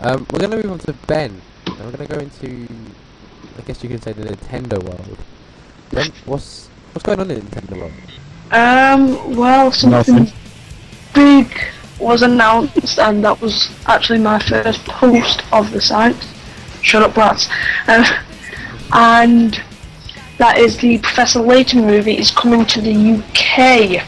um, 0.00 0.26
we're 0.32 0.40
gonna 0.40 0.56
move 0.56 0.72
on 0.72 0.78
to 0.80 0.92
Ben, 1.06 1.40
and 1.78 1.84
we're 1.86 1.92
gonna 1.92 2.08
go 2.08 2.18
into, 2.18 2.66
I 3.58 3.62
guess 3.62 3.82
you 3.82 3.88
could 3.88 4.02
say 4.02 4.12
the 4.12 4.24
Nintendo 4.24 4.82
world. 4.82 5.18
Ben, 5.92 6.10
what's 6.24 6.68
what's 6.92 7.04
going 7.04 7.20
on 7.20 7.30
in 7.30 7.42
Nintendo 7.42 7.78
world? 7.78 7.92
Um, 8.50 9.36
well, 9.36 9.70
something 9.72 10.24
Nothing. 10.24 10.32
big 11.14 11.58
was 11.98 12.22
announced, 12.22 12.98
and 12.98 13.24
that 13.24 13.40
was 13.40 13.70
actually 13.86 14.18
my 14.18 14.38
first 14.38 14.84
post 14.86 15.42
of 15.52 15.70
the 15.70 15.80
site. 15.80 16.16
Shut 16.82 17.02
up, 17.02 17.14
brats. 17.14 17.48
Um, 17.88 18.04
and 18.92 19.62
that 20.38 20.58
is 20.58 20.78
the 20.78 20.98
Professor 20.98 21.40
Layton 21.40 21.86
movie 21.86 22.18
is 22.18 22.30
coming 22.30 22.66
to 22.66 22.80
the 22.80 23.22
UK. 23.22 24.02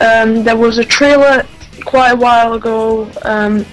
Um, 0.00 0.42
there 0.42 0.56
was 0.56 0.78
a 0.78 0.84
trailer 0.84 1.46
quite 1.84 2.12
a 2.12 2.16
while 2.16 2.54
ago 2.54 3.10
um, 3.22 3.64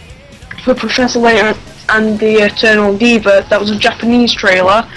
for 0.63 0.75
Professor 0.75 1.19
Layton 1.19 1.55
and 1.89 2.19
the 2.19 2.43
Eternal 2.45 2.97
Diva. 2.97 3.45
That 3.49 3.59
was 3.59 3.71
a 3.71 3.77
Japanese 3.77 4.33
trailer, 4.33 4.87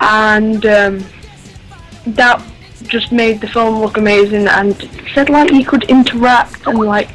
and 0.00 0.64
um, 0.66 1.04
that 2.06 2.42
just 2.82 3.12
made 3.12 3.40
the 3.40 3.48
film 3.48 3.80
look 3.80 3.96
amazing 3.96 4.46
and 4.46 4.76
said 5.14 5.30
like 5.30 5.50
you 5.50 5.64
could 5.64 5.84
interact 5.84 6.66
and 6.66 6.78
like 6.78 7.08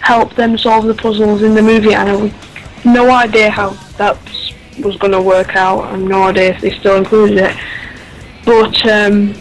help 0.00 0.34
them 0.34 0.56
solve 0.56 0.86
the 0.86 0.94
puzzles 0.94 1.42
in 1.42 1.54
the 1.54 1.62
movie. 1.62 1.94
And 1.94 2.08
I 2.08 2.34
no 2.84 3.10
idea 3.10 3.50
how 3.50 3.70
that 3.98 4.18
was 4.82 4.96
going 4.96 5.12
to 5.12 5.22
work 5.22 5.56
out. 5.56 5.92
And 5.92 6.08
no 6.08 6.24
idea 6.24 6.54
if 6.54 6.60
they 6.60 6.78
still 6.78 6.96
included 6.96 7.38
it. 7.38 7.56
But 8.44 8.86
um 8.86 9.34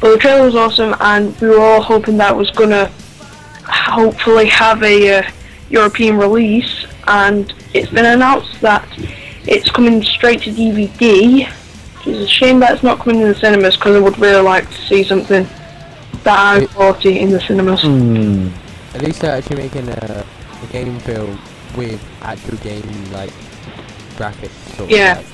the 0.00 0.18
trailer 0.18 0.44
was 0.44 0.56
awesome 0.56 0.96
and 1.00 1.38
we 1.40 1.48
were 1.48 1.60
all 1.60 1.80
hoping 1.80 2.16
that 2.16 2.36
was 2.36 2.50
going 2.50 2.70
to 2.70 2.90
hopefully 3.64 4.46
have 4.46 4.82
a 4.82 5.18
uh, 5.18 5.30
European 5.70 6.16
release. 6.16 6.86
And 7.06 7.52
it's 7.72 7.90
been 7.90 8.06
announced 8.06 8.60
that 8.62 8.84
it's 9.46 9.70
coming 9.70 10.02
straight 10.02 10.42
to 10.42 10.50
DVD 10.50 11.52
it's 12.04 12.18
a 12.18 12.26
shame 12.26 12.58
that 12.60 12.72
it's 12.74 12.82
not 12.82 12.98
coming 12.98 13.20
in 13.20 13.28
the 13.28 13.34
cinemas 13.34 13.76
because 13.76 13.94
I 13.96 14.00
would 14.00 14.18
really 14.18 14.42
like 14.42 14.68
to 14.68 14.76
see 14.86 15.04
something 15.04 15.44
that 16.24 16.36
high 16.60 16.66
quality 16.66 17.20
in 17.20 17.30
the 17.30 17.40
cinemas. 17.40 17.82
Hmm. 17.82 18.48
At 18.94 19.02
least 19.02 19.20
they're 19.20 19.36
actually 19.36 19.56
making 19.56 19.88
a, 19.88 20.24
a 20.62 20.66
game 20.72 20.98
film 21.00 21.38
with 21.76 22.02
actual 22.22 22.56
game 22.58 22.82
like 23.12 23.30
graphics. 24.16 24.50
Sort 24.76 24.80
of 24.80 24.90
Yeah. 24.90 25.14
like, 25.18 25.26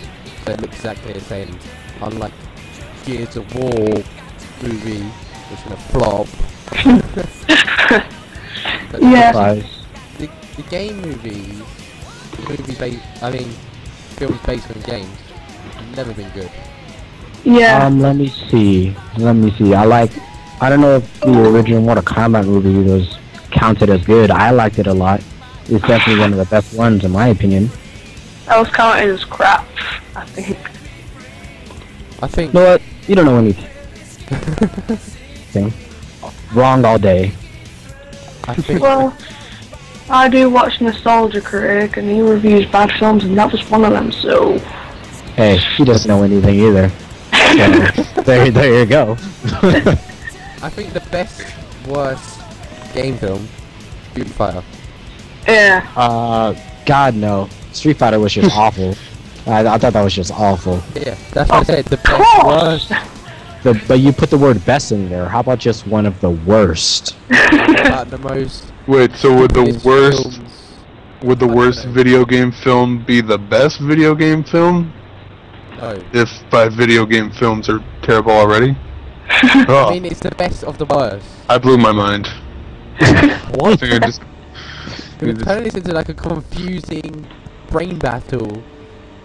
so 0.44 0.52
it 0.52 0.60
looks 0.60 0.76
exactly 0.76 1.12
the 1.14 1.20
same. 1.20 1.58
Unlike 2.02 2.32
Gears 3.06 3.36
of 3.36 3.54
War 3.54 4.04
movie, 4.62 5.02
which 5.02 5.58
is 5.58 5.64
gonna 5.64 5.76
flop. 5.92 6.28
Yeah. 9.00 9.32
The, 10.18 10.28
the 10.56 10.62
game 10.70 11.00
movies, 11.00 11.62
movies 12.48 12.78
based, 12.78 13.22
I 13.22 13.30
mean, 13.30 13.48
films 14.18 14.40
based 14.44 14.70
on 14.70 14.80
games, 14.82 15.08
have 15.74 15.96
never 15.96 16.12
been 16.12 16.30
good. 16.30 16.50
Yeah, 17.44 17.86
Um, 17.86 18.00
let 18.00 18.16
me 18.16 18.28
see. 18.28 18.94
Let 19.16 19.34
me 19.34 19.50
see. 19.52 19.74
I 19.74 19.84
like. 19.84 20.10
I 20.60 20.68
don't 20.68 20.80
know 20.80 20.96
if 20.96 21.20
the 21.20 21.48
original 21.48 21.80
Mortal 21.80 22.02
Kombat 22.02 22.46
movie 22.46 22.82
was 22.90 23.16
counted 23.52 23.88
as 23.90 24.04
good. 24.04 24.30
I 24.30 24.50
liked 24.50 24.78
it 24.78 24.86
a 24.88 24.92
lot. 24.92 25.22
It's 25.68 25.86
definitely 25.86 26.20
one 26.20 26.32
of 26.32 26.38
the 26.38 26.46
best 26.46 26.74
ones 26.76 27.04
in 27.04 27.12
my 27.12 27.28
opinion. 27.28 27.70
that 28.46 28.58
was 28.58 28.68
counted 28.70 29.08
as 29.08 29.24
crap, 29.24 29.66
I 30.16 30.24
think. 30.24 30.58
I 32.20 32.26
think 32.26 32.52
You 32.52 32.60
know 32.60 32.66
what? 32.72 32.82
You 33.06 33.14
don't 33.14 33.24
know 33.26 33.38
anything. 33.38 33.66
Wrong 36.54 36.84
all 36.84 36.98
day. 36.98 37.32
I 38.44 38.54
think 38.54 38.82
Well, 38.82 39.16
I 40.10 40.28
do 40.28 40.48
watch 40.48 40.80
Nostalgia 40.80 41.40
Critic 41.40 41.96
and 41.96 42.08
he 42.08 42.20
reviews 42.20 42.66
bad 42.70 42.90
films 42.92 43.24
and 43.24 43.36
that 43.36 43.52
was 43.52 43.68
one 43.70 43.84
of 43.84 43.92
them, 43.92 44.10
so... 44.10 44.58
Hey, 45.36 45.58
he 45.76 45.84
doesn't 45.84 46.08
know 46.08 46.22
anything 46.22 46.58
either. 46.58 46.90
So, 47.30 48.22
there, 48.22 48.50
there 48.50 48.80
you 48.80 48.86
go. 48.86 49.12
I 50.60 50.70
think 50.70 50.92
the 50.92 51.00
best 51.10 51.46
worst 51.86 52.40
game 52.92 53.16
film, 53.16 53.48
Street 54.10 54.28
Fighter. 54.28 54.62
Yeah, 55.46 55.88
uh, 55.96 56.54
God 56.84 57.14
no. 57.14 57.48
Street 57.72 57.96
Fighter 57.96 58.18
was 58.18 58.32
just 58.32 58.56
awful. 58.56 58.94
I, 59.46 59.60
I 59.60 59.78
thought 59.78 59.92
that 59.92 60.02
was 60.02 60.14
just 60.14 60.32
awful. 60.32 60.82
Yeah, 60.94 61.16
that's 61.32 61.50
what 61.50 61.60
I 61.60 61.62
said. 61.62 61.84
The 61.86 61.96
best 61.98 62.40
course! 62.40 62.90
worst. 62.90 63.62
the 63.62 63.84
but 63.86 64.00
you 64.00 64.12
put 64.12 64.30
the 64.30 64.38
word 64.38 64.64
best 64.66 64.92
in 64.92 65.08
there. 65.08 65.28
How 65.28 65.40
about 65.40 65.58
just 65.58 65.86
one 65.86 66.06
of 66.06 66.20
the 66.20 66.30
worst? 66.30 67.16
about 67.30 68.10
the 68.10 68.18
most. 68.18 68.72
Wait, 68.88 69.14
so 69.16 69.36
would 69.36 69.50
the 69.52 69.80
worst 69.84 70.22
films- 70.22 70.40
would 71.22 71.38
the 71.38 71.46
worst 71.46 71.84
know. 71.86 71.92
video 71.92 72.24
game 72.24 72.50
film 72.50 73.04
be 73.04 73.20
the 73.20 73.38
best 73.38 73.78
video 73.80 74.14
game 74.14 74.42
film? 74.42 74.92
No. 75.78 75.96
If 76.12 76.30
by 76.50 76.68
video 76.68 77.04
game 77.06 77.30
films 77.30 77.68
are 77.68 77.80
terrible 78.02 78.32
already? 78.32 78.76
I 79.30 79.66
Oh, 79.68 79.90
mean, 79.90 80.04
it's 80.06 80.20
the 80.20 80.30
best 80.32 80.64
of 80.64 80.78
the 80.78 80.86
worst. 80.86 81.26
I 81.48 81.58
blew 81.58 81.76
my 81.76 81.92
mind. 81.92 82.26
I 83.00 83.76
think 83.76 83.92
I 83.92 83.98
just 84.06 84.22
You're 85.20 85.30
It 85.30 85.38
is- 85.38 85.44
turning 85.44 85.64
this 85.64 85.74
into 85.74 85.92
like 85.92 86.08
a 86.08 86.14
confusing 86.14 87.26
brain 87.70 87.98
battle. 87.98 88.62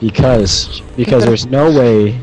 Because 0.01 0.81
because 0.97 1.23
there's 1.23 1.45
no 1.45 1.71
way 1.79 2.19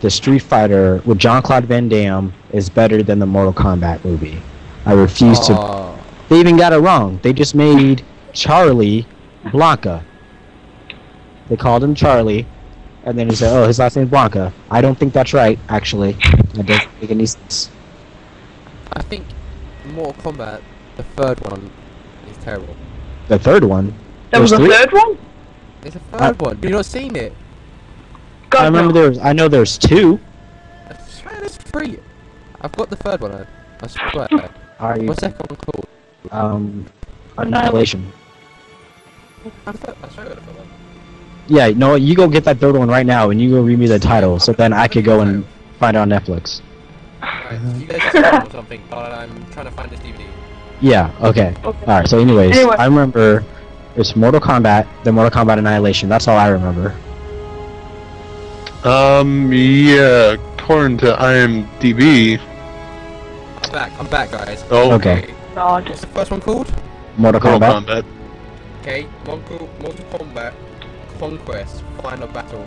the 0.00 0.10
Street 0.10 0.40
Fighter 0.42 1.02
with 1.04 1.18
John 1.18 1.42
Claude 1.42 1.64
Van 1.66 1.88
Damme 1.88 2.32
is 2.52 2.70
better 2.70 3.02
than 3.02 3.18
the 3.18 3.26
Mortal 3.26 3.52
Kombat 3.52 4.04
movie. 4.04 4.40
I 4.86 4.92
refuse 4.94 5.38
to. 5.48 5.54
Oh. 5.58 5.98
They 6.32 6.40
even 6.40 6.56
got 6.56 6.72
it 6.72 6.78
wrong. 6.78 7.20
They 7.22 7.34
just 7.34 7.54
made 7.54 8.02
Charlie 8.32 9.06
Blanca. 9.50 10.02
They 11.50 11.58
called 11.58 11.84
him 11.84 11.94
Charlie, 11.94 12.46
and 13.04 13.18
then 13.18 13.28
he 13.28 13.36
said, 13.36 13.54
"Oh, 13.54 13.66
his 13.66 13.78
last 13.78 13.96
name's 13.96 14.08
Blanca." 14.08 14.50
I 14.70 14.80
don't 14.80 14.98
think 14.98 15.12
that's 15.12 15.34
right. 15.34 15.58
Actually, 15.68 16.12
that 16.54 16.64
doesn't 16.64 17.00
make 17.02 17.10
any 17.10 17.26
sense. 17.26 17.70
I 18.94 19.02
think 19.02 19.26
Mortal 19.92 20.32
Kombat, 20.32 20.62
the 20.96 21.02
third 21.02 21.38
one, 21.40 21.70
is 22.30 22.36
terrible. 22.38 22.76
The 23.28 23.38
third 23.38 23.62
one. 23.62 23.92
There 24.30 24.40
was 24.40 24.52
a 24.52 24.56
third 24.56 24.90
one? 24.90 25.18
It's 25.84 25.96
a 25.96 26.00
third 26.00 26.22
uh, 26.22 26.46
one. 26.46 26.58
You've 26.62 26.72
not 26.72 26.86
seen 26.86 27.14
it. 27.14 27.34
God, 28.48 28.62
I 28.62 28.64
remember 28.68 28.94
no. 28.94 29.02
there's. 29.02 29.18
I 29.18 29.34
know 29.34 29.48
there's 29.48 29.76
two. 29.76 30.18
I 30.88 30.96
swear 30.96 31.40
there's 31.40 31.58
three. 31.58 31.98
I've 32.62 32.72
got 32.72 32.88
the 32.88 32.96
third 32.96 33.20
one. 33.20 33.32
I, 33.32 33.46
I 33.82 33.86
swear. 33.86 34.50
Are 34.80 34.98
you? 34.98 35.08
What's 35.08 35.20
that 35.20 35.38
one 35.38 35.58
called? 35.58 35.91
Um, 36.30 36.86
Annihilation. 37.38 38.12
I 39.66 39.72
swear 39.72 39.94
I 40.02 40.08
swear 40.08 40.26
I 40.26 40.28
got 40.28 40.36
the 40.36 40.42
third 40.42 40.56
one. 40.56 40.68
Yeah, 41.48 41.68
no, 41.70 41.96
you 41.96 42.14
go 42.14 42.28
get 42.28 42.44
that 42.44 42.58
third 42.58 42.76
one 42.76 42.88
right 42.88 43.04
now, 43.06 43.30
and 43.30 43.40
you 43.40 43.50
go 43.50 43.62
read 43.62 43.78
me 43.78 43.86
the 43.86 43.98
title, 43.98 44.38
so 44.38 44.52
then 44.52 44.72
I 44.72 44.86
could 44.86 45.04
go 45.04 45.20
and 45.20 45.44
find 45.78 45.96
it 45.96 46.00
on 46.00 46.08
Netflix. 46.08 46.60
Right, 47.20 47.60
you 47.76 47.86
guys 47.86 48.02
start 48.10 48.52
something 48.52 48.80
while 48.88 49.12
I'm 49.12 49.50
trying 49.52 49.66
to 49.66 49.72
find 49.72 49.90
this 49.90 50.00
DVD. 50.00 50.24
Yeah. 50.80 51.12
Okay. 51.20 51.54
Okay. 51.64 51.86
All 51.86 51.98
right. 52.00 52.08
So, 52.08 52.18
anyways, 52.18 52.56
Anyway. 52.56 52.76
I 52.76 52.86
remember 52.86 53.44
it's 53.96 54.16
Mortal 54.16 54.40
Kombat, 54.40 54.86
the 55.04 55.12
Mortal 55.12 55.30
Kombat 55.30 55.58
Annihilation. 55.58 56.08
That's 56.08 56.26
all 56.28 56.36
I 56.38 56.48
remember. 56.48 56.94
Um 58.84 59.52
yeah, 59.52 60.32
according 60.32 60.98
to 60.98 61.14
IMDb 61.14 62.40
I'm 63.62 63.70
back. 63.70 63.92
I'm 64.00 64.06
back, 64.08 64.30
guys. 64.32 64.64
Oh 64.70 64.92
Okay. 64.94 65.32
God. 65.54 65.88
What's 65.88 66.00
the 66.00 66.06
first 66.08 66.30
one 66.30 66.40
called? 66.40 66.68
Mortal 67.16 67.40
Mortal 67.40 67.60
Kombat. 67.60 67.84
Kombat. 67.84 68.04
Okay, 68.80 69.06
Mortal, 69.26 69.68
Mortal 69.80 70.04
Kombat 70.06 70.54
Conquest 71.18 71.82
Final 72.00 72.28
Battle. 72.28 72.66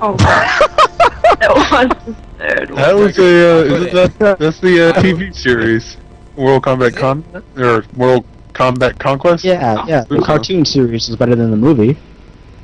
Oh, 0.00 0.14
God. 0.16 0.18
that 1.40 1.54
was 1.54 2.04
the 2.04 2.14
third 2.38 2.70
one. 2.70 2.80
That 2.80 2.94
was 2.94 3.18
a 3.18 3.22
uh, 3.22 3.64
is 3.64 3.82
it. 3.84 4.18
that, 4.18 4.38
that's 4.38 4.60
the 4.60 4.90
uh, 4.90 4.92
TV 5.00 5.34
series. 5.34 5.96
World 6.36 6.64
Combat 6.64 6.92
Is? 6.92 6.98
Con 6.98 7.24
or 7.56 7.84
Mortal 7.94 8.24
Kombat 8.52 8.98
Conquest? 8.98 9.44
Yeah, 9.44 9.84
yeah. 9.86 10.04
The 10.04 10.20
cartoon 10.20 10.64
series 10.64 11.08
is 11.08 11.16
better 11.16 11.34
than 11.34 11.50
the 11.50 11.56
movie. 11.56 11.96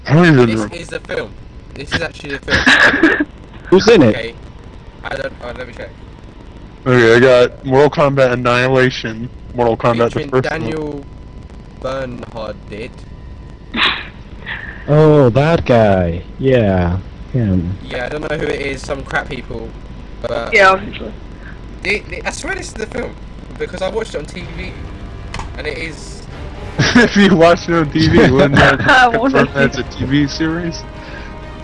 I 0.07 0.15
don't 0.15 0.27
even 0.27 0.37
This 0.47 0.55
remember. 0.57 0.75
is 0.75 0.89
the 0.89 1.01
film. 1.01 1.33
This 1.75 1.93
is 1.95 2.03
actually 2.03 2.37
the 2.37 2.53
film. 2.53 3.27
Who's 3.71 3.89
in 3.89 4.03
it? 4.03 4.09
Okay. 4.17 4.35
I 5.05 5.17
don't. 5.17 5.33
Oh, 5.43 5.53
let 5.53 5.67
me 5.67 5.73
check. 5.73 5.91
Okay, 6.85 7.15
I 7.15 7.21
got 7.21 7.65
Mortal 7.65 7.91
Kombat 7.91 8.33
Annihilation, 8.33 9.31
Mortal 9.55 9.77
Kombat 9.77 10.13
the 10.13 10.21
Featuring 10.21 10.31
first 10.31 10.51
one. 10.51 10.61
Daniel 10.61 11.05
Bernhardt 11.81 12.57
did. 12.69 12.91
Oh, 14.89 15.31
that 15.31 15.65
guy. 15.65 16.25
Yeah, 16.41 16.99
him. 17.33 17.79
Yeah, 17.85 18.07
I 18.07 18.09
don't 18.09 18.29
know 18.29 18.37
who 18.37 18.47
it 18.47 18.61
is. 18.61 18.83
Some 18.83 19.05
crap 19.05 19.29
people. 19.29 19.71
But 20.23 20.53
yeah, 20.53 20.71
obviously. 20.71 21.13
It, 21.85 22.13
it, 22.13 22.27
I 22.27 22.31
swear 22.31 22.57
this 22.57 22.69
is 22.69 22.75
the 22.75 22.87
film 22.87 23.15
because 23.59 23.81
I 23.81 23.89
watched 23.89 24.17
it 24.17 24.19
on 24.19 24.27
TV, 24.27 24.73
and 25.57 25.69
it 25.69 25.79
is. 25.79 26.27
if 26.97 27.15
you 27.15 27.37
watch 27.37 27.69
it 27.69 27.75
on 27.75 27.93
TV, 27.93 28.29
wouldn't 28.29 28.55
that 28.57 28.81
I 28.81 29.07
wanna 29.07 29.45
confirm 29.45 29.55
that's 29.55 29.79
a 29.79 29.85
TV 29.85 30.29
series? 30.29 30.83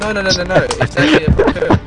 No, 0.00 0.12
no, 0.12 0.22
no, 0.22 0.30
no, 0.30 0.44
no. 0.44 0.54
It's 0.56 0.96
actually 0.96 1.24
a 1.26 1.30
proper 1.32 1.52
film. 1.52 1.78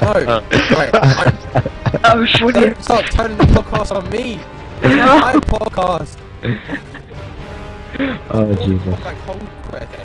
No, 0.00 0.08
Uh. 0.10 0.40
right. 0.76 0.90
I, 0.94 2.00
I 2.04 2.14
was 2.16 2.30
funny. 2.32 2.52
don't 2.52 2.82
stop 2.82 3.04
turning 3.06 3.36
the 3.38 3.44
podcast 3.44 3.94
on 3.96 4.08
me. 4.10 4.40
It's 4.82 4.96
my 4.96 5.32
podcast. 5.46 6.16
Oh, 8.30 8.54
Jesus. 8.54 9.04
Like 9.04 9.16
whole 9.18 9.40
quest. 9.68 9.92
eh? 9.94 10.02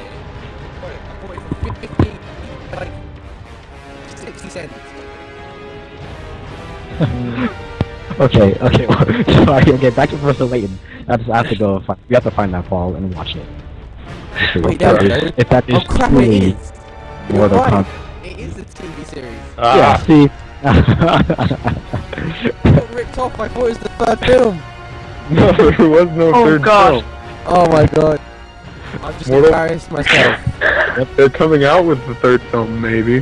Wait, 0.82 0.98
I 1.02 1.14
bought 1.22 1.36
it 1.36 1.88
for 1.88 1.98
50, 1.98 2.76
like 2.76 2.92
60 4.18 4.50
cents. 4.50 4.74
Okay, 8.20 8.54
okay. 8.60 8.86
Sorry. 9.46 9.72
Okay, 9.74 9.90
back 9.90 10.10
to 10.10 10.18
Professor 10.18 10.44
Layton. 10.46 10.78
I 11.08 11.16
just 11.18 11.30
have 11.30 11.48
to 11.50 11.56
go. 11.56 11.80
Find, 11.80 11.98
we 12.10 12.14
have 12.14 12.24
to 12.26 12.32
find 12.32 12.54
that 12.54 12.70
ball 12.70 12.94
and 12.96 13.16
watch 13.16 13.36
it. 13.36 13.46
Wait, 14.64 14.74
if 14.74 14.80
that 14.80 15.02
no, 15.02 15.16
is- 15.16 15.24
no. 15.24 15.32
if 15.38 15.50
that 15.50 15.70
is 15.70 15.76
Oh 15.76 15.80
crap! 15.88 16.12
It 16.12 16.14
truly 16.14 16.38
is. 16.52 16.72
You're 17.32 17.50
Mortal 17.50 17.60
right. 17.60 17.86
It 18.24 18.40
is 18.40 18.58
a 18.58 18.64
TV 18.64 19.06
series. 19.06 19.32
Yeah. 19.58 19.58
Ah, 19.58 20.04
See. 20.06 20.30
Got 22.64 22.94
ripped 22.94 23.18
off. 23.18 23.40
I 23.40 23.48
thought 23.48 23.58
it 23.58 23.70
was 23.70 23.78
the 23.80 23.90
third 23.90 24.20
film. 24.20 24.62
no, 25.32 25.52
there 25.54 25.90
was 25.90 26.10
no 26.10 26.32
Oh, 26.34 26.46
third 26.46 26.64
God. 26.64 27.04
film. 27.04 27.16
Oh 27.48 27.68
my 27.72 27.86
god. 27.88 28.20
I've 29.02 29.18
just 29.18 29.30
Mortal- 29.32 29.48
embarrassed 29.48 29.92
myself. 29.92 30.40
They're 31.16 31.30
coming 31.30 31.64
out 31.64 31.86
with 31.86 32.06
the 32.06 32.14
third 32.16 32.42
film, 32.44 32.80
maybe. 32.82 33.22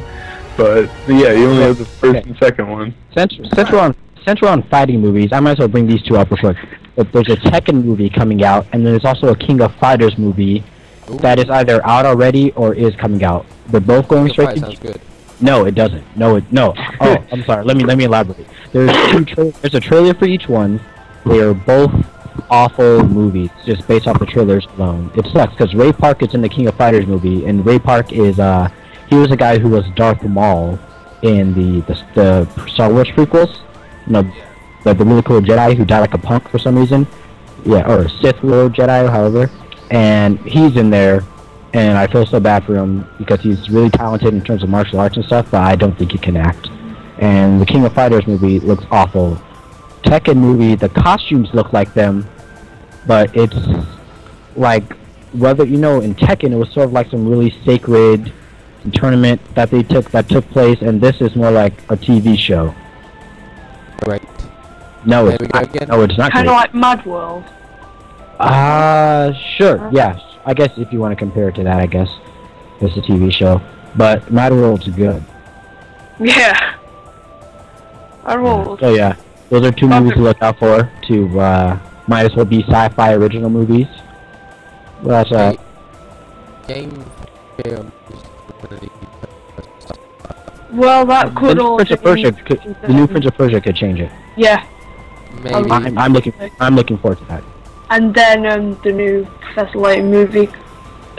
But 0.58 0.90
yeah, 1.08 1.32
you 1.34 1.50
only 1.50 1.62
have 1.64 1.78
the 1.78 1.86
first 1.86 2.18
Okay. 2.18 2.28
and 2.30 2.38
second 2.38 2.68
one. 2.70 2.94
Central, 3.16 3.50
central 3.52 3.80
on 3.80 3.96
central 4.26 4.52
on 4.52 4.64
fighting 4.64 5.00
movies. 5.00 5.32
I 5.32 5.40
might 5.40 5.52
as 5.52 5.60
well 5.60 5.68
bring 5.70 5.88
these 5.88 6.02
two 6.04 6.18
up 6.18 6.30
real 6.32 6.40
quick. 6.40 6.58
But 6.96 7.12
there's 7.14 7.30
a 7.30 7.38
Tekken 7.38 7.86
movie 7.86 8.10
coming 8.10 8.44
out, 8.44 8.66
and 8.74 8.86
then 8.86 8.92
there's 8.92 9.06
also 9.06 9.28
a 9.30 9.36
King 9.36 9.62
of 9.62 9.74
Fighters 9.76 10.18
movie 10.18 10.64
Ooh. 11.10 11.18
that 11.18 11.40
is 11.40 11.50
either 11.50 11.86
out 11.86 12.06
already 12.06 12.52
or 12.54 12.74
is 12.74 12.96
coming 12.96 13.24
out. 13.24 13.46
They're 13.68 13.80
both 13.80 14.08
going 14.08 14.30
straight 14.30 14.56
to. 14.56 14.60
sounds 14.62 14.80
good. 14.80 15.02
No, 15.42 15.66
it 15.66 15.76
doesn't. 15.76 16.04
No, 16.18 16.36
it 16.36 16.52
no. 16.52 16.74
Oh, 17.02 17.18
I'm 17.32 17.44
sorry. 17.44 17.64
Let 17.64 17.78
me 17.78 17.84
let 17.84 17.98
me 17.98 18.06
elaborate. 18.06 18.48
There's 18.72 19.26
two. 19.26 19.52
There's 19.62 19.76
a 19.76 19.80
trailer 19.80 20.14
for 20.14 20.26
each 20.26 20.50
one. 20.50 20.82
They 21.26 21.40
are 21.40 21.54
both 21.54 21.94
awful 22.50 23.04
movies, 23.04 23.50
just 23.66 23.88
based 23.88 24.08
off 24.08 24.20
the 24.20 24.26
trailers 24.26 24.66
alone. 24.78 25.12
It 25.16 25.26
sucks 25.28 25.54
because 25.54 25.74
Ray 25.76 25.92
Park 25.94 26.24
is 26.24 26.34
in 26.34 26.42
the 26.42 26.50
King 26.50 26.68
of 26.68 26.76
Fighters 26.76 27.06
movie, 27.08 27.46
and 27.46 27.66
Ray 27.66 27.80
Park 27.80 28.12
is 28.12 28.40
uh 28.40 28.70
he 29.08 29.16
was 29.16 29.32
a 29.32 29.38
guy 29.38 29.58
who 29.58 29.70
was 29.70 29.86
Darth 29.96 30.24
Maul 30.24 30.78
in 31.22 31.54
the 31.54 31.82
the, 31.82 32.06
the 32.16 32.68
Star 32.68 32.92
Wars 32.92 33.08
prequels. 33.10 33.60
You 34.08 34.14
know, 34.14 34.34
the, 34.84 34.94
the 34.94 35.06
really 35.06 35.22
cool 35.22 35.42
Jedi 35.42 35.76
who 35.76 35.86
died 35.86 36.02
like 36.02 36.14
a 36.14 36.18
punk 36.18 36.50
for 36.50 36.60
some 36.60 36.76
reason. 36.78 37.08
Yeah, 37.66 37.90
or 37.90 38.08
Sith 38.10 38.44
Lord 38.44 38.74
Jedi, 38.74 39.10
however. 39.10 39.52
And 39.92 40.40
he's 40.42 40.76
in 40.78 40.90
there, 40.90 41.24
and 41.74 41.98
I 41.98 42.08
feel 42.08 42.26
so 42.26 42.40
bad 42.40 42.64
for 42.66 42.76
him 42.76 43.08
because 43.18 43.42
he's 43.42 43.70
really 43.70 43.90
talented 43.90 44.34
in 44.34 44.42
terms 44.42 44.64
of 44.64 44.70
martial 44.70 45.00
arts 45.00 45.16
and 45.18 45.26
stuff, 45.26 45.50
but 45.52 45.62
I 45.62 45.76
don't 45.76 45.98
think 45.98 46.12
he 46.12 46.18
can 46.18 46.38
act. 46.38 46.70
And 47.18 47.60
the 47.60 47.66
King 47.66 47.86
of 47.86 47.94
Fighters 47.94 48.26
movie 48.28 48.60
looks 48.60 48.86
awful. 48.92 49.42
Tekken 50.04 50.38
movie, 50.38 50.76
the 50.76 50.90
costumes 50.90 51.50
look 51.54 51.74
like 51.74 51.94
them, 51.94 52.28
but 53.06 53.36
it's 53.36 53.56
like 54.56 54.96
whether 55.34 55.64
you 55.66 55.78
know 55.78 56.02
in 56.02 56.16
Tekken 56.16 56.52
it 56.52 56.56
was 56.56 56.70
sort 56.72 56.86
of 56.86 56.94
like 56.94 57.10
some 57.10 57.28
really 57.28 57.52
sacred 57.66 58.32
tournament 58.94 59.42
that 59.56 59.70
they 59.70 59.84
took 59.84 60.10
that 60.12 60.30
took 60.30 60.48
place, 60.52 60.82
and 60.82 61.02
this 61.02 61.20
is 61.20 61.36
more 61.36 61.52
like 61.52 61.74
a 61.90 61.98
TV 61.98 62.38
show. 62.38 62.74
Great. 64.04 64.22
No, 65.06 65.26
There 65.28 65.36
it's 65.42 65.54
not. 65.54 65.64
again. 65.64 65.88
No, 65.90 66.02
it's 66.04 66.18
not. 66.18 66.32
Kind 66.32 66.48
of 66.48 66.54
like 66.54 66.74
Mad 66.74 67.06
World. 67.06 67.44
Uh, 68.40 69.34
sure. 69.58 69.90
Yes. 69.92 70.22
I 70.46 70.54
guess 70.54 70.72
if 70.78 70.92
you 70.94 71.00
want 71.00 71.12
to 71.12 71.16
compare 71.16 71.50
it 71.50 71.56
to 71.56 71.64
that, 71.64 71.80
I 71.80 71.86
guess 71.86 72.10
it's 72.82 72.96
a 72.96 73.02
TV 73.02 73.32
show. 73.32 73.62
But 73.96 74.32
Mad 74.32 74.54
World's 74.54 74.88
good. 74.88 75.24
Yeah. 76.20 76.78
Mad 78.26 78.42
World. 78.42 78.80
So 78.80 78.94
yeah, 78.94 79.16
those 79.50 79.66
are 79.66 79.72
two 79.72 79.88
movies 79.88 80.14
to 80.14 80.22
look 80.22 80.42
out 80.42 80.58
for. 80.60 80.92
To 81.08 81.40
uh, 81.40 81.80
might 82.08 82.26
as 82.26 82.36
well 82.36 82.46
be 82.46 82.64
sci-fi 82.64 83.14
original 83.14 83.50
movies. 83.50 83.88
Well, 85.04 85.24
that's 85.24 85.32
uh, 85.32 85.54
Game 86.68 87.04
film. 87.64 87.92
Well, 90.72 91.06
that 91.08 91.34
the 91.34 91.40
could 91.40 91.58
new 91.58 91.64
all. 91.64 91.76
Prince 91.78 91.92
of 91.92 92.04
Persia. 92.04 92.32
Could, 92.32 92.76
the 92.82 92.88
new 92.90 93.08
Prince 93.08 93.26
of 93.26 93.36
Persia 93.36 93.60
could 93.60 93.76
change 93.76 94.00
it. 94.00 94.12
Yeah, 94.38 94.66
Maybe. 95.42 95.56
I'm, 95.56 95.98
I'm 95.98 96.14
looking. 96.14 96.34
I'm 96.60 96.76
looking 96.76 96.98
forward 96.98 97.18
to 97.20 97.26
that. 97.26 97.44
And 97.90 98.14
then 98.14 98.46
um, 98.46 98.80
the 98.84 98.92
new 98.92 99.26
Professor 99.42 99.78
Layton 99.80 100.12
movie 100.12 100.50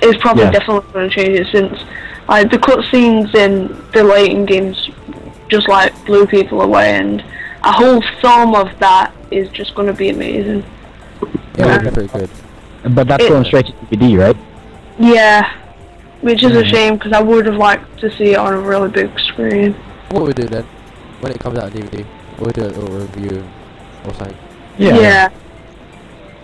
is 0.02 0.16
probably 0.18 0.44
Yeah. 0.44 0.50
definitely 0.52 0.92
going 0.92 1.10
to 1.10 1.14
change 1.14 1.38
it 1.40 1.46
since 1.52 1.78
like 2.28 2.50
the 2.50 2.58
cutscenes 2.58 3.34
in 3.34 3.76
the 3.92 4.02
Layton 4.04 4.46
games 4.46 4.88
just 5.48 5.68
like 5.68 5.92
blew 6.06 6.26
people 6.26 6.62
away, 6.62 6.92
and 6.94 7.22
a 7.64 7.72
whole 7.72 8.00
film 8.22 8.54
of 8.54 8.68
that 8.78 9.12
is 9.30 9.48
just 9.50 9.74
going 9.74 9.88
to 9.88 9.92
be 9.92 10.08
amazing. 10.10 10.64
Yeah, 11.58 11.76
it 11.76 11.84
was 11.84 11.92
pretty 11.94 12.08
good. 12.18 12.30
But 12.94 13.08
that's 13.08 13.24
It- 13.24 13.28
going 13.28 13.44
straight 13.44 13.66
to 13.66 13.72
DVD, 13.96 14.16
right? 14.18 14.36
Yeah, 14.98 15.50
which 16.20 16.42
is 16.42 16.52
a 16.56 16.62
Mhm. 16.62 16.70
shame 16.70 16.94
because 16.94 17.12
I 17.12 17.20
would 17.22 17.46
have 17.46 17.56
liked 17.56 17.98
to 18.00 18.10
see 18.16 18.32
it 18.32 18.38
on 18.38 18.52
a 18.54 18.58
really 18.60 18.88
big 18.88 19.10
screen. 19.18 19.74
What 20.10 20.24
we 20.26 20.32
do 20.32 20.44
then, 20.44 20.64
when 21.20 21.32
it 21.32 21.40
comes 21.40 21.58
out 21.58 21.64
on 21.64 21.70
DVD, 21.72 22.04
we'll 22.38 22.50
do 22.52 22.62
a 22.62 22.66
little 22.66 22.96
review 22.96 23.42
or 24.06 24.14
something. 24.14 24.36
Yeah. 24.78 25.28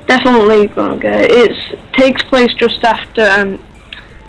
Definitely 0.06 0.68
gonna 0.68 0.98
get 0.98 1.24
it. 1.30 1.30
It 1.50 1.78
takes 1.92 2.22
place 2.22 2.52
just 2.54 2.82
after 2.84 3.22
um, 3.28 3.58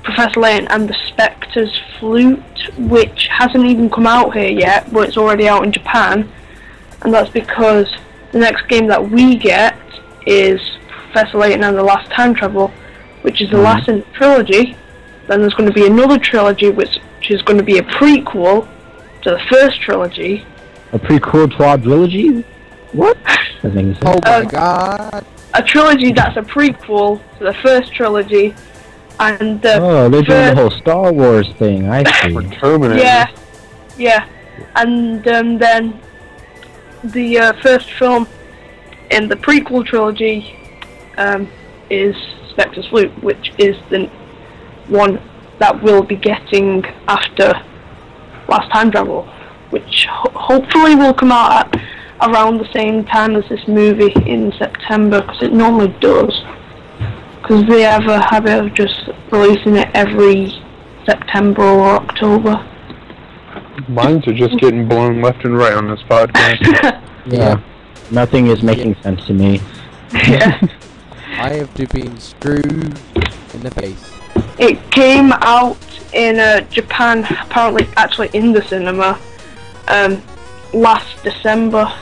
Professor 0.04 0.40
Layton 0.40 0.68
and 0.70 0.90
the 0.90 0.96
Spectre's 1.08 1.80
Flute, 2.00 2.42
which 2.78 3.28
hasn't 3.30 3.66
even 3.66 3.90
come 3.90 4.08
out 4.08 4.36
here 4.36 4.50
yet, 4.50 4.92
but 4.92 5.08
it's 5.08 5.18
already 5.18 5.48
out 5.48 5.64
in 5.64 5.72
Japan. 5.72 6.30
And 7.04 7.14
that's 7.14 7.30
because 7.30 7.94
the 8.32 8.40
next 8.40 8.68
game 8.68 8.88
that 8.88 9.10
we 9.12 9.36
get 9.38 9.78
is 10.26 10.60
Professor 10.88 11.38
Layton 11.38 11.64
and 11.64 11.78
the 11.78 11.84
Last 11.84 12.10
Time 12.12 12.34
Travel, 12.34 12.72
which 13.22 13.42
is 13.42 13.50
the 13.52 13.58
Mhm. 13.58 13.64
last 13.64 13.88
in 13.88 14.00
the 14.00 14.06
trilogy. 14.14 14.76
Then 15.28 15.42
there's 15.42 15.54
going 15.54 15.68
to 15.70 15.74
be 15.76 15.86
another 15.86 16.18
trilogy, 16.18 16.70
which, 16.70 16.98
which 17.20 17.32
is 17.32 17.42
going 17.44 17.58
to 17.58 17.64
be 17.64 17.78
a 17.78 17.84
prequel 17.84 18.66
to 19.22 19.30
the 19.32 19.40
first 19.50 19.80
trilogy. 19.82 20.46
A 20.94 20.98
prequel 21.00 21.50
to 21.52 21.58
What? 21.58 21.78
trilogy? 21.84 22.44
makes 23.64 24.00
sense. 24.00 24.00
Oh 24.04 24.20
my 24.24 24.36
Um, 24.38 24.48
god! 24.48 25.26
A 25.58 25.64
trilogy 25.64 26.12
that's 26.12 26.38
a 26.38 26.42
prequel 26.42 27.20
to 27.40 27.44
the 27.46 27.54
first 27.56 27.92
trilogy, 27.92 28.54
and 29.20 29.60
the 29.62 29.80
Oh, 29.82 30.08
they're 30.08 30.22
doing 30.22 30.46
the 30.50 30.56
whole 30.56 30.70
Star 30.70 31.12
Wars 31.12 31.52
thing. 31.54 31.90
I 31.90 32.04
see. 32.22 32.34
Terminator. 32.58 33.02
Yeah, 33.02 33.32
yeah, 33.98 34.28
and 34.76 35.28
um, 35.28 35.58
then 35.58 36.00
the 37.04 37.40
uh, 37.40 37.54
first 37.62 37.92
film 37.94 38.28
in 39.10 39.28
the 39.28 39.36
prequel 39.36 39.84
trilogy 39.84 40.56
um, 41.18 41.50
is 41.90 42.16
Spectre's 42.52 42.86
Flute, 42.88 43.24
which 43.24 43.52
is 43.58 43.76
the 43.90 44.06
one 44.88 45.20
that 45.58 45.82
we'll 45.82 46.04
be 46.04 46.16
getting 46.16 46.86
after 47.08 47.52
Last 48.48 48.72
Time 48.72 48.92
Travel, 48.92 49.24
which 49.72 50.06
ho- 50.06 50.32
hopefully 50.36 50.96
will 50.96 51.14
come 51.16 51.32
out 51.32 51.74
at 51.76 51.82
around 52.22 52.58
the 52.58 52.72
same 52.74 53.06
time 53.06 53.36
as 53.36 53.48
this 53.50 53.68
movie 53.68 54.14
in 54.26 54.52
September, 54.58 55.22
because 55.22 55.42
it 55.42 55.54
normally 55.54 55.94
does. 56.00 56.44
Because 57.42 57.66
they 57.68 57.82
have 57.82 58.08
a 58.08 58.22
habit 58.22 58.66
of 58.66 58.74
just 58.74 59.10
releasing 59.32 59.78
it 59.78 59.90
every 59.94 60.52
September 61.06 61.64
or 61.64 61.90
October. 61.96 62.68
Minds 63.88 64.28
are 64.28 64.34
just 64.34 64.58
getting 64.60 64.88
blown 64.88 65.22
left 65.22 65.46
and 65.46 65.58
right 65.58 65.74
on 65.74 65.88
this 65.88 66.02
podcast. 66.04 67.04
Yeah. 67.30 67.60
Nothing 68.10 68.48
is 68.48 68.64
making 68.64 68.96
sense 69.02 69.26
to 69.26 69.34
me. 69.34 69.60
yeah. 70.14 70.62
I 71.32 71.56
have 71.56 71.74
been 71.76 72.18
screwed 72.18 72.98
in 73.54 73.60
the 73.62 73.72
face. 73.72 74.14
It 74.58 74.80
came 74.92 75.34
out 75.34 75.78
in 76.14 76.40
uh, 76.40 76.62
Japan, 76.70 77.26
apparently 77.26 77.88
actually 77.98 78.30
in 78.34 78.54
the 78.54 78.62
cinema, 78.64 79.20
um, 79.90 80.22
last 80.74 81.22
December, 81.24 81.94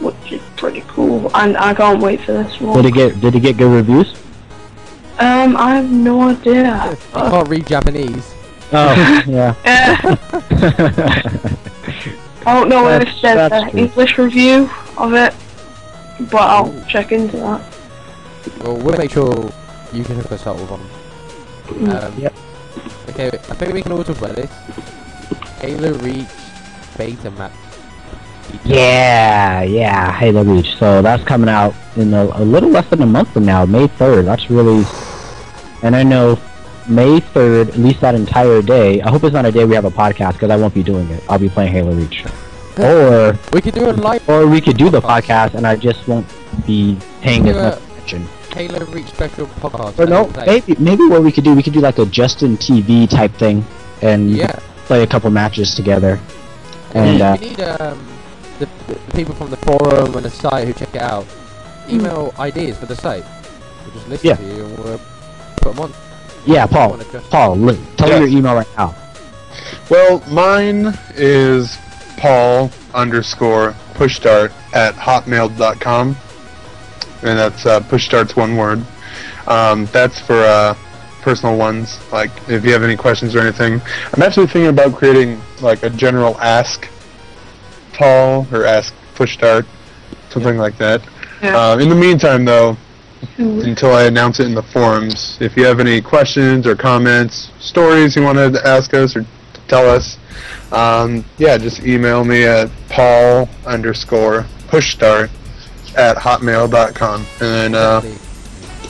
which 0.00 0.32
is 0.32 0.42
pretty 0.56 0.82
cool, 0.88 1.30
and 1.36 1.56
I 1.56 1.74
can't 1.74 2.00
wait 2.00 2.20
for 2.20 2.32
this 2.32 2.60
one. 2.60 2.74
Did 2.76 2.84
one. 2.84 2.86
it 2.86 2.94
get 2.94 3.20
Did 3.20 3.34
it 3.34 3.40
get 3.40 3.56
good 3.56 3.72
reviews? 3.72 4.14
Um, 5.18 5.56
I 5.56 5.76
have 5.76 5.90
no 5.90 6.28
idea. 6.28 6.96
I 7.14 7.30
can't 7.30 7.48
read 7.48 7.66
Japanese. 7.66 8.34
Oh, 8.72 9.22
yeah. 9.26 9.54
I 12.46 12.54
don't 12.54 12.68
know 12.68 12.84
That's- 12.84 13.14
if 13.16 13.22
there's 13.22 13.52
an. 13.52 13.78
English 13.78 14.18
review 14.18 14.70
of 14.98 15.14
it, 15.14 15.34
but 16.30 16.42
I'll 16.42 16.84
check 16.86 17.12
into 17.12 17.36
that. 17.38 17.60
Well, 18.60 18.76
we'll 18.76 18.96
make 18.98 19.10
sure 19.12 19.50
you 19.92 20.04
can 20.04 20.16
hook 20.16 20.32
us 20.32 20.46
up 20.46 20.56
with 20.56 20.70
one. 20.70 20.86
Um, 21.90 22.14
Yep. 22.18 22.34
Okay, 23.10 23.28
I 23.28 23.54
think 23.54 23.72
we 23.72 23.82
can 23.82 23.92
all 23.92 24.04
talk 24.04 24.18
about 24.18 24.36
this. 24.36 24.50
Halo 25.60 25.92
Reach 25.98 26.26
beta 26.96 27.30
map. 27.32 27.52
Yeah, 28.64 29.62
yeah, 29.62 30.12
Halo 30.12 30.42
Reach. 30.44 30.76
So 30.76 31.02
that's 31.02 31.22
coming 31.24 31.48
out 31.48 31.74
in 31.96 32.12
a, 32.14 32.24
a 32.34 32.44
little 32.44 32.70
less 32.70 32.88
than 32.88 33.02
a 33.02 33.06
month 33.06 33.32
from 33.32 33.44
now, 33.44 33.64
May 33.66 33.86
3rd. 33.88 34.24
That's 34.24 34.50
really. 34.50 34.84
And 35.82 35.94
I 35.94 36.02
know 36.02 36.38
May 36.88 37.20
3rd, 37.20 37.68
at 37.70 37.76
least 37.78 38.00
that 38.00 38.14
entire 38.14 38.62
day. 38.62 39.00
I 39.02 39.10
hope 39.10 39.24
it's 39.24 39.34
not 39.34 39.44
a 39.46 39.52
day 39.52 39.64
we 39.64 39.74
have 39.74 39.84
a 39.84 39.90
podcast 39.90 40.34
because 40.34 40.50
I 40.50 40.56
won't 40.56 40.74
be 40.74 40.82
doing 40.82 41.08
it. 41.10 41.22
I'll 41.28 41.38
be 41.38 41.48
playing 41.48 41.72
Halo 41.72 41.92
Reach. 41.92 42.24
Or 42.78 43.38
We 43.52 43.60
could 43.62 43.74
do 43.74 43.88
a 43.88 43.92
live 43.92 44.28
or 44.28 44.46
we 44.46 44.60
could 44.60 44.76
do 44.76 44.90
the 44.90 45.00
podcast 45.00 45.54
and 45.54 45.66
I 45.66 45.76
just 45.76 46.06
won't 46.06 46.26
be 46.66 46.98
paying 47.22 47.48
as 47.48 47.56
much 47.56 47.82
attention. 47.82 48.28
Halo 48.52 48.84
Reach 48.86 49.06
special 49.08 49.46
podcast. 49.46 49.98
Or 49.98 50.06
no, 50.06 50.30
maybe 50.44 50.74
maybe 50.78 51.06
what 51.08 51.22
we 51.22 51.32
could 51.32 51.44
do, 51.44 51.54
we 51.54 51.62
could 51.62 51.72
do 51.72 51.80
like 51.80 51.98
a 51.98 52.06
Justin 52.06 52.56
TV 52.58 53.08
type 53.08 53.32
thing 53.32 53.64
and 54.02 54.30
Yeah. 54.30 54.58
play 54.86 55.02
a 55.02 55.06
couple 55.06 55.30
matches 55.30 55.74
together. 55.74 56.20
And 56.94 57.16
we, 57.16 57.22
uh, 57.22 57.36
we 57.36 57.48
need 57.48 57.60
um, 57.60 58.06
the, 58.58 58.66
the 58.88 58.94
people 59.14 59.34
from 59.34 59.50
the 59.50 59.56
forum 59.58 60.14
and 60.14 60.24
the 60.24 60.30
site 60.30 60.66
who 60.66 60.72
check 60.72 60.94
it 60.94 61.02
out. 61.02 61.26
Email 61.88 62.34
ideas 62.38 62.78
for 62.78 62.86
the 62.86 62.96
site. 62.96 63.24
We'll 63.84 63.94
just 63.94 64.08
listen 64.08 64.26
Yeah. 64.28 64.36
to 64.36 64.44
you 64.44 64.64
and 64.64 64.78
we'll 64.78 65.00
put 65.56 65.74
them 65.74 65.80
on. 65.84 65.92
yeah, 66.46 66.66
Paul, 66.66 66.98
Paul, 67.30 67.56
li- 67.56 67.78
tell 67.96 68.08
Yes. 68.08 68.20
me 68.22 68.30
your 68.30 68.38
email 68.38 68.54
right 68.54 68.68
now. 68.76 68.94
Well, 69.90 70.22
mine 70.30 70.96
is 71.14 71.78
Paul 72.16 72.70
underscore 72.94 73.74
pushstart 73.94 74.52
at 74.74 74.94
hotmail.com. 74.94 76.16
And 77.22 77.38
that's 77.38 77.64
uh, 77.66 77.80
pushstart's 77.80 78.36
one 78.36 78.56
word. 78.56 78.84
Um, 79.46 79.86
that's 79.86 80.20
for 80.20 80.34
uh, 80.42 80.74
personal 81.22 81.56
ones. 81.56 81.98
Like, 82.12 82.30
if 82.48 82.64
you 82.64 82.72
have 82.72 82.82
any 82.82 82.96
questions 82.96 83.34
or 83.34 83.40
anything. 83.40 83.80
I'm 84.12 84.22
actually 84.22 84.46
thinking 84.46 84.66
about 84.66 84.94
creating, 84.94 85.40
like, 85.62 85.82
a 85.82 85.90
general 85.90 86.38
ask 86.40 86.88
Paul 87.96 88.46
or 88.52 88.64
ask 88.64 88.94
Push 89.14 89.38
pushstart, 89.38 89.66
something 90.28 90.58
like 90.58 90.76
that. 90.78 91.02
Yeah. 91.42 91.56
Uh, 91.56 91.78
in 91.78 91.88
the 91.88 91.94
meantime, 91.94 92.44
though, 92.44 92.76
until 93.38 93.94
I 93.94 94.04
announce 94.04 94.40
it 94.40 94.46
in 94.46 94.54
the 94.54 94.62
forums. 94.62 95.38
If 95.40 95.56
you 95.56 95.64
have 95.64 95.80
any 95.80 96.00
questions 96.00 96.66
or 96.66 96.76
comments, 96.76 97.50
stories 97.58 98.16
you 98.16 98.22
want 98.22 98.38
to 98.38 98.60
ask 98.66 98.94
us 98.94 99.16
or 99.16 99.24
tell 99.68 99.88
us, 99.88 100.18
um, 100.72 101.24
yeah, 101.38 101.56
just 101.58 101.84
email 101.84 102.24
me 102.24 102.44
at 102.44 102.70
paul 102.88 103.48
underscore 103.64 104.42
pushstart 104.68 105.30
at 105.96 106.16
hotmail.com. 106.16 107.20
And 107.20 107.74
then, 107.74 107.74
uh, 107.74 108.02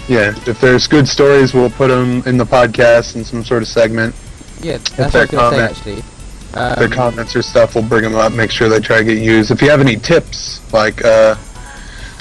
yeah, 0.09 0.35
if 0.47 0.61
there's 0.61 0.87
good 0.87 1.07
stories, 1.09 1.55
we'll 1.55 1.71
put 1.71 1.89
them 1.89 2.23
in 2.27 2.37
the 2.37 2.45
podcast 2.45 3.17
in 3.17 3.25
some 3.25 3.45
sort 3.45 3.63
of 3.63 3.69
segment. 3.69 4.15
yeah, 4.61 4.79
that's 4.79 4.97
their 4.97 5.07
what 5.07 5.15
I 5.15 5.21
was 5.21 5.31
going 5.31 5.51
comment. 5.51 5.77
to 5.77 5.83
say 5.83 5.93
actually. 5.99 6.16
If 6.57 6.79
their 6.79 6.87
Um, 6.87 6.93
comments 6.93 7.37
or 7.37 7.43
stuff, 7.43 7.75
we'll 7.75 7.85
bring 7.85 8.03
them 8.03 8.15
up, 8.15 8.33
make 8.33 8.51
sure 8.51 8.69
they 8.69 8.81
try 8.81 8.99
to 8.99 9.05
get 9.05 9.19
used. 9.19 9.51
If 9.51 9.61
you 9.61 9.69
have 9.71 9.81
any 9.81 9.97
tips, 9.97 10.61
like 10.73 11.05
uh, 11.05 11.35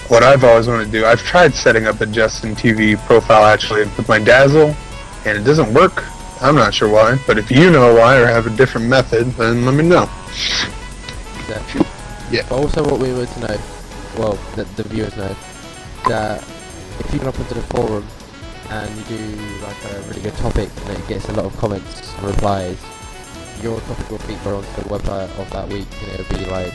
what 0.09 0.23
I've 0.23 0.43
always 0.43 0.67
wanted 0.67 0.85
to 0.85 0.91
do, 0.91 1.05
I've 1.05 1.21
tried 1.21 1.53
setting 1.55 1.87
up 1.87 2.01
a 2.01 2.05
Justin 2.05 2.53
TV 2.55 2.97
profile 3.05 3.45
actually 3.45 3.83
with 3.97 4.07
my 4.09 4.19
Dazzle, 4.19 4.75
and 5.25 5.37
it 5.37 5.43
doesn't 5.43 5.73
work. 5.73 6.03
I'm 6.41 6.55
not 6.55 6.73
sure 6.73 6.89
why, 6.89 7.17
but 7.25 7.37
if 7.37 7.49
you 7.49 7.71
know 7.71 7.95
why 7.95 8.17
or 8.17 8.27
have 8.27 8.45
a 8.45 8.49
different 8.49 8.87
method, 8.87 9.27
then 9.37 9.65
let 9.65 9.73
me 9.73 9.83
know. 9.87 10.09
Exactly. 11.39 11.85
Yeah. 12.29 12.45
But 12.49 12.55
also 12.55 12.83
what 12.83 12.99
we 12.99 13.13
were 13.13 13.25
to 13.25 13.39
know, 13.39 13.57
well, 14.17 14.33
the, 14.55 14.65
the 14.75 14.83
viewers 14.83 15.15
know, 15.15 15.33
that 16.09 16.43
if 16.99 17.13
you 17.13 17.19
go 17.19 17.29
up 17.29 17.39
into 17.39 17.53
the 17.53 17.61
forum 17.61 18.05
and 18.69 18.95
you 18.97 19.17
do 19.17 19.35
like 19.61 19.77
a 19.93 20.01
really 20.09 20.21
good 20.21 20.35
topic 20.35 20.69
and 20.87 20.97
it 20.97 21.07
gets 21.07 21.29
a 21.29 21.33
lot 21.33 21.45
of 21.45 21.55
comments 21.57 22.13
and 22.17 22.27
replies, 22.27 22.77
your 23.61 23.79
topic 23.81 24.09
will 24.09 24.17
feature 24.19 24.55
onto 24.55 24.69
the 24.81 24.89
website 24.89 25.29
of 25.39 25.49
that 25.51 25.67
week 25.69 25.87
and 26.01 26.19
it'll 26.19 26.37
be 26.37 26.45
like, 26.45 26.73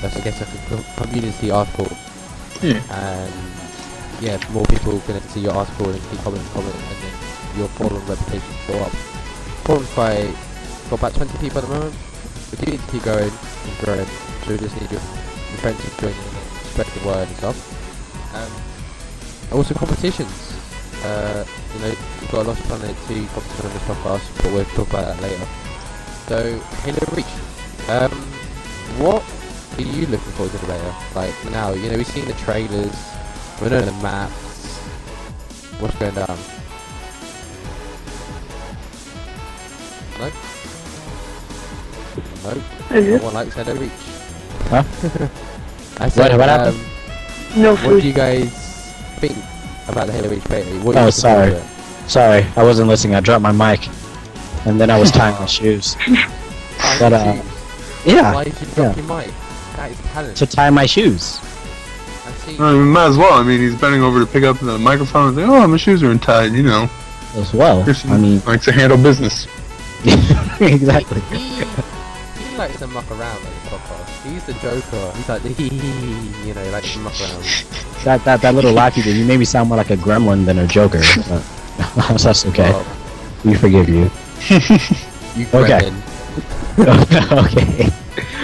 that's 0.00 0.16
I 0.16 0.20
guess 0.20 0.40
like 0.40 0.80
a 0.80 1.04
community 1.04 1.50
article. 1.50 1.86
Hmm. 2.60 2.78
And 2.90 3.58
yeah, 4.20 4.38
more 4.50 4.64
people 4.66 4.98
going 5.06 5.20
to 5.20 5.28
see 5.28 5.40
your 5.40 5.52
article 5.52 5.90
and 5.90 6.02
keep 6.10 6.18
commenting, 6.20 6.48
commenting, 6.50 6.80
and 6.80 6.98
then 7.02 7.58
your 7.58 7.68
forum 7.68 8.04
reputation 8.06 8.48
will 8.66 8.78
go 8.78 8.84
up. 8.84 8.92
Forum's 9.64 9.90
quite, 9.94 10.34
got 10.90 10.98
about 10.98 11.14
20 11.14 11.38
people 11.38 11.58
at 11.58 11.64
the 11.64 11.74
moment. 11.74 11.94
We 12.50 12.64
do 12.64 12.70
need 12.72 12.80
to 12.80 12.90
keep 12.90 13.02
going 13.02 13.30
and 13.30 13.78
growing, 13.84 14.06
so 14.06 14.50
we 14.50 14.58
just 14.58 14.74
need 14.80 14.90
your, 14.90 15.00
your 15.00 15.58
friends 15.62 15.82
to 15.84 16.00
join 16.00 16.10
in 16.10 16.18
and 16.18 16.48
spread 16.72 16.86
the 16.86 17.06
word 17.06 17.28
and 17.28 17.36
stuff. 17.36 17.58
Um, 18.34 19.58
also 19.58 19.74
competitions. 19.74 20.54
Uh, 21.04 21.44
you 21.74 21.80
know, 21.80 21.94
we've 22.20 22.30
got 22.30 22.46
a 22.46 22.48
lot 22.48 22.58
of 22.58 22.70
Lost 22.70 22.80
Planet 22.80 22.96
2 23.06 23.26
competition 23.26 23.66
on 23.66 23.72
this 23.72 23.82
podcast, 23.82 24.42
but 24.42 24.52
we'll 24.52 24.64
talk 24.64 24.88
about 24.88 25.16
that 25.16 25.22
later. 25.22 25.67
So, 26.28 26.58
Halo 26.84 26.98
Reach. 27.16 27.24
Um, 27.88 28.10
what 29.00 29.24
are 29.78 29.80
you 29.80 30.04
looking 30.08 30.32
forward 30.36 30.52
to 30.52 30.58
the 30.58 30.66
beta? 30.66 30.94
Like 31.14 31.32
now, 31.50 31.72
you 31.72 31.88
know, 31.88 31.96
we've 31.96 32.06
seen 32.06 32.26
the 32.26 32.34
trailers, 32.34 32.94
we 33.62 33.70
know 33.70 33.80
the 33.80 33.92
maps. 34.02 34.76
What's 35.80 35.96
going 35.96 36.14
down? 36.14 36.36
Hello? 40.12 40.28
Is 42.90 43.06
No 43.06 43.14
it? 43.14 43.22
one 43.22 43.32
likes 43.32 43.54
Halo 43.54 43.74
Reach. 43.76 43.90
Huh? 44.68 44.84
I 45.98 46.08
said, 46.10 46.36
what 46.36 46.46
um, 46.50 46.74
happened? 46.74 46.78
No 47.56 47.74
what 47.76 48.02
do 48.02 48.06
you 48.06 48.12
guys 48.12 48.52
think 49.16 49.36
about 49.88 50.08
the 50.08 50.12
Halo 50.12 50.28
Reach 50.28 50.44
beta? 50.44 50.68
What 50.84 50.94
Oh, 50.98 51.08
sorry. 51.08 51.58
Sorry, 52.06 52.44
I 52.54 52.62
wasn't 52.62 52.88
listening. 52.88 53.14
I 53.14 53.20
dropped 53.20 53.42
my 53.42 53.52
mic, 53.52 53.88
and 54.66 54.80
then 54.80 54.90
I 54.90 54.98
was 54.98 55.10
tying 55.10 55.34
my 55.38 55.46
shoes. 55.46 55.96
But, 57.00 57.12
uh. 57.12 57.42
Yeah, 58.06 58.32
Why 58.34 58.44
did 58.44 58.54
you 58.60 58.66
drop 58.68 58.96
your 58.96 59.04
mic? 59.06 59.30
That 59.76 59.90
is 59.90 59.98
talent. 60.12 60.36
to 60.36 60.46
tie 60.46 60.70
my 60.70 60.86
shoes. 60.86 61.38
I 62.24 62.30
see. 62.46 62.56
I 62.58 62.72
mean, 62.72 62.88
might 62.92 63.06
as 63.08 63.16
well. 63.18 63.34
I 63.34 63.42
mean, 63.42 63.60
he's 63.60 63.74
bending 63.74 64.02
over 64.02 64.20
to 64.20 64.26
pick 64.26 64.44
up 64.44 64.58
the 64.60 64.78
microphone 64.78 65.28
and 65.28 65.36
say, 65.36 65.42
"Oh, 65.42 65.66
my 65.66 65.76
shoes 65.76 66.02
are 66.04 66.10
untied." 66.10 66.52
You 66.52 66.62
know, 66.62 66.88
As 67.34 67.52
well. 67.52 67.82
Christian 67.82 68.12
I 68.12 68.18
mean, 68.18 68.40
likes 68.46 68.64
to 68.66 68.72
handle 68.72 68.96
business. 68.96 69.46
exactly. 70.60 71.20
he, 71.36 71.64
he 72.44 72.56
likes 72.56 72.78
to 72.78 72.86
muck 72.86 73.10
around 73.10 73.36
on 73.38 73.42
the 73.42 73.70
podcast. 73.70 74.22
He's 74.30 74.44
the 74.46 74.52
joker. 74.54 75.12
He's 75.16 75.28
like, 75.28 75.42
the 75.46 75.48
hee 75.50 76.46
you 76.46 76.54
know, 76.54 76.62
he 76.64 76.70
likes 76.70 76.92
to 76.92 76.98
muck 77.00 77.20
around. 77.20 77.42
That 78.04 78.24
that 78.24 78.40
that 78.42 78.54
little 78.54 78.72
laugh 78.72 78.96
you 78.96 79.02
did, 79.02 79.16
you 79.16 79.24
made 79.24 79.38
me 79.38 79.44
sound 79.44 79.68
more 79.68 79.76
like 79.78 79.90
a 79.90 79.96
gremlin 79.96 80.44
than 80.46 80.58
a 80.60 80.66
joker. 80.66 81.02
But 81.28 81.42
that's 82.18 82.46
okay. 82.46 82.70
Well, 82.70 82.86
We 83.44 83.54
forgive 83.54 83.88
you. 83.88 84.10
you 85.36 85.46
Okay. 85.52 85.92
okay. 86.78 87.90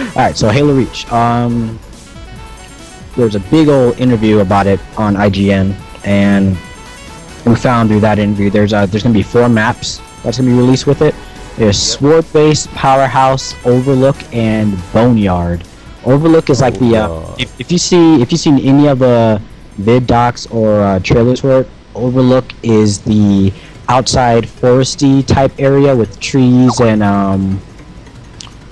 All 0.09 0.15
right. 0.15 0.35
So 0.35 0.49
Halo 0.49 0.73
Reach. 0.73 1.09
Um, 1.11 1.79
there 3.15 3.25
was 3.25 3.35
a 3.35 3.39
big 3.39 3.69
old 3.69 3.97
interview 3.99 4.39
about 4.39 4.67
it 4.67 4.79
on 4.97 5.15
IGN, 5.15 5.75
and 6.05 6.57
we 7.45 7.55
found 7.55 7.89
through 7.89 8.01
that 8.01 8.19
interview 8.19 8.49
there's 8.49 8.73
uh, 8.73 8.85
there's 8.85 9.03
gonna 9.03 9.13
be 9.13 9.23
four 9.23 9.47
maps 9.47 10.01
that's 10.23 10.37
gonna 10.37 10.49
be 10.49 10.57
released 10.57 10.85
with 10.87 11.01
it. 11.01 11.15
There's 11.55 11.77
Sword 11.77 12.25
Base, 12.33 12.67
Powerhouse, 12.73 13.55
Overlook, 13.65 14.17
and 14.33 14.77
Boneyard. 14.91 15.63
Overlook 16.03 16.49
is 16.49 16.59
like 16.59 16.77
the 16.79 16.97
uh, 16.97 17.35
if, 17.39 17.59
if 17.59 17.71
you 17.71 17.77
see 17.77 18.21
if 18.21 18.31
you've 18.31 18.41
seen 18.41 18.59
any 18.59 18.87
of 18.87 18.99
the 18.99 19.41
vid 19.77 20.07
docs 20.07 20.45
or 20.47 20.81
uh, 20.81 20.99
trailers 20.99 21.39
for 21.39 21.61
it, 21.61 21.69
Overlook 21.95 22.45
is 22.63 22.99
the 23.01 23.53
outside 23.87 24.45
foresty 24.45 25.25
type 25.25 25.51
area 25.59 25.95
with 25.95 26.19
trees 26.19 26.79
and 26.81 27.03
um 27.03 27.61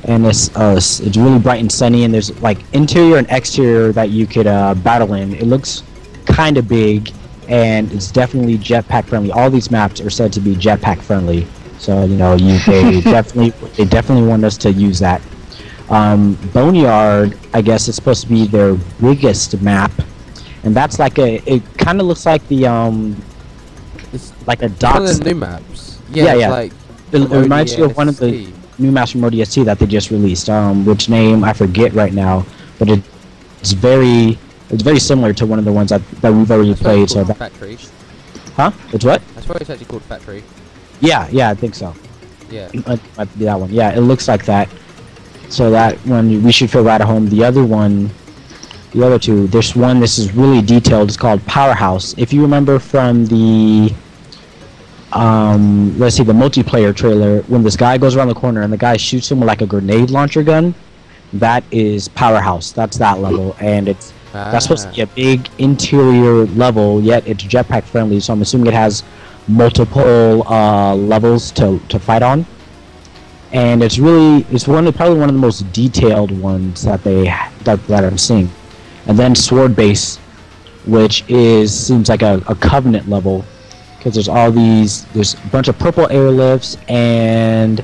and 0.06 0.26
it's 0.26 0.56
uh 0.56 0.73
it's 0.76 1.17
really 1.17 1.39
bright 1.39 1.62
and 1.62 1.71
sunny 1.71 2.04
and 2.04 2.13
there's 2.13 2.39
like 2.41 2.60
interior 2.73 3.17
and 3.17 3.28
exterior 3.30 3.91
that 3.91 4.10
you 4.10 4.28
could 4.28 4.47
uh, 4.47 4.73
battle 4.76 5.13
in. 5.13 5.34
It 5.36 5.43
looks 5.45 5.84
kind 6.26 6.58
of 6.58 6.67
big 6.67 7.12
and 7.47 7.91
it's 7.91 8.12
definitely 8.12 8.58
jetpack 8.58 9.06
friendly. 9.06 9.32
All 9.32 9.49
these 9.49 9.71
maps 9.71 10.02
are 10.02 10.10
said 10.10 10.34
to 10.34 10.39
be 10.39 10.56
jetpack 10.56 11.02
friendly, 11.02 11.47
so 11.78 12.06
you 12.06 12.17
know 12.17 12.36
you 12.36 12.58
they 12.60 13.02
definitely 13.12 13.52
they 13.76 13.86
definitely 13.86 14.28
want 14.28 14.43
us 14.43 14.58
to 14.58 14.71
use 14.71 14.99
that. 14.99 15.21
Um, 15.89 16.36
Boneyard, 16.54 17.38
I 17.54 17.62
guess, 17.62 17.88
is 17.88 17.95
supposed 17.95 18.23
to 18.23 18.30
be 18.30 18.47
their 18.47 18.76
biggest 19.02 19.62
map, 19.62 19.91
and 20.63 20.76
that's 20.76 20.99
like 20.99 21.19
a. 21.19 21.41
It 21.49 21.62
kind 21.78 21.99
of 21.99 22.08
looks 22.08 22.26
like 22.26 22.45
the 22.47 22.67
um, 22.67 23.21
It's 24.13 24.32
like 24.47 24.62
a 24.62 24.67
one 24.67 24.76
docks. 24.78 25.12
of 25.12 25.19
the 25.19 25.26
new 25.34 25.36
maps. 25.39 25.99
Yeah, 26.12 26.26
Yeah, 26.26 26.34
yeah. 26.36 26.49
like 26.49 26.71
It, 27.12 27.21
it 27.21 27.30
reminds 27.30 27.78
you 27.78 27.86
of 27.86 27.97
one 27.97 28.08
of 28.10 28.17
the 28.17 28.52
new 28.80 28.91
maps 28.91 29.12
from 29.12 29.21
ODST 29.21 29.65
that 29.65 29.80
they 29.80 29.86
just 29.86 30.12
released. 30.12 30.49
Um, 30.49 30.86
which 30.86 31.10
name 31.10 31.43
I 31.43 31.54
forget 31.54 31.93
right 31.93 32.13
now, 32.13 32.45
but 32.80 32.89
it, 32.89 33.02
it's 33.60 33.71
very 33.73 34.38
it's 34.69 34.84
very 34.84 34.99
similar 34.99 35.34
to 35.34 35.45
one 35.45 35.60
of 35.60 35.65
the 35.65 35.71
ones 35.71 35.89
that, 35.89 36.02
that 36.21 36.34
we've 36.34 36.49
already 36.49 36.69
That's 36.69 36.82
played. 36.82 37.10
So 37.10 37.23
that, 37.23 37.38
Factory. 37.38 37.78
huh? 38.56 38.71
It's 38.91 39.06
what? 39.06 39.21
That's 39.36 39.47
why 39.47 39.58
it's 39.62 39.69
actually 39.69 39.86
called 39.86 40.04
Factory. 40.04 40.43
Yeah, 41.02 41.28
yeah, 41.32 41.49
I 41.49 41.54
think 41.54 41.76
so. 41.76 41.93
Yeah. 42.49 42.69
Uh, 42.86 42.97
uh, 43.17 43.26
that 43.38 43.60
one. 43.60 43.69
Yeah, 43.71 43.95
it 43.95 44.02
looks 44.02 44.28
like 44.28 44.45
that. 44.45 44.69
So 45.49 45.69
that 45.71 45.97
one 46.06 46.41
we 46.43 46.52
should 46.52 46.69
feel 46.71 46.84
right 46.84 46.99
at 47.02 47.06
home. 47.08 47.28
The 47.30 47.43
other 47.43 47.63
one, 47.63 48.10
the 48.93 49.04
other 49.06 49.19
two. 49.19 49.47
There's 49.47 49.76
one. 49.76 49.99
This 49.99 50.17
is 50.17 50.34
really 50.34 50.62
detailed. 50.62 51.10
It's 51.10 51.17
called 51.17 51.45
Powerhouse. 51.45 52.15
If 52.17 52.32
you 52.34 52.41
remember 52.41 52.80
from 52.80 53.26
the, 53.28 53.93
um, 55.15 55.97
let's 55.99 56.15
see, 56.15 56.23
the 56.23 56.34
multiplayer 56.34 56.95
trailer, 56.95 57.41
when 57.43 57.63
this 57.63 57.76
guy 57.76 57.97
goes 57.97 58.15
around 58.15 58.30
the 58.30 58.34
corner 58.34 58.62
and 58.62 58.73
the 58.73 58.78
guy 58.78 58.97
shoots 58.97 59.32
him 59.32 59.39
with 59.39 59.47
like 59.47 59.62
a 59.62 59.67
grenade 59.67 60.10
launcher 60.10 60.43
gun, 60.43 60.73
that 61.34 61.63
is 61.71 62.08
Powerhouse. 62.10 62.71
That's 62.71 62.97
that 62.97 63.19
level, 63.19 63.56
and 63.60 63.88
it's 63.88 64.13
that's 64.34 64.65
supposed 64.65 64.88
to 64.88 64.93
be 64.93 65.02
a 65.02 65.08
big 65.08 65.47
interior 65.60 66.45
level, 66.47 67.02
yet 67.02 67.28
it's 67.28 67.43
jetpack 67.43 67.84
friendly. 67.84 68.19
So 68.19 68.34
I'm 68.34 68.41
assuming 68.41 68.67
it 68.67 68.73
has 68.73 69.04
multiple 69.47 70.47
uh, 70.47 70.95
levels 70.95 71.52
to, 71.52 71.80
to 71.89 71.99
fight 71.99 72.23
on. 72.23 72.45
And 73.52 73.84
it's 73.84 73.99
really 73.99 74.45
it's 74.52 74.67
one 74.67 74.88
of 74.88 74.95
probably 74.95 75.19
one 75.19 75.30
of 75.30 75.36
the 75.36 75.41
most 75.41 75.71
detailed 75.71 76.32
ones 76.32 76.82
that 76.84 77.04
they 77.04 77.26
that, 77.63 77.86
that 77.88 78.04
I'm 78.04 78.17
seeing. 78.17 78.49
And 79.06 79.19
then 79.19 79.36
Sword 79.36 79.76
Base, 79.76 80.17
which 80.88 81.23
is 81.28 81.88
seems 81.88 82.10
like 82.10 82.23
a, 82.23 82.41
a 82.47 82.56
Covenant 82.56 83.08
level, 83.08 83.45
because 84.04 84.16
there's 84.16 84.28
all 84.28 84.52
these 84.52 85.06
there's 85.13 85.36
a 85.36 85.48
bunch 85.48 85.70
of 85.70 85.80
purple 85.80 86.06
airlifts 86.08 86.78
and 86.89 87.82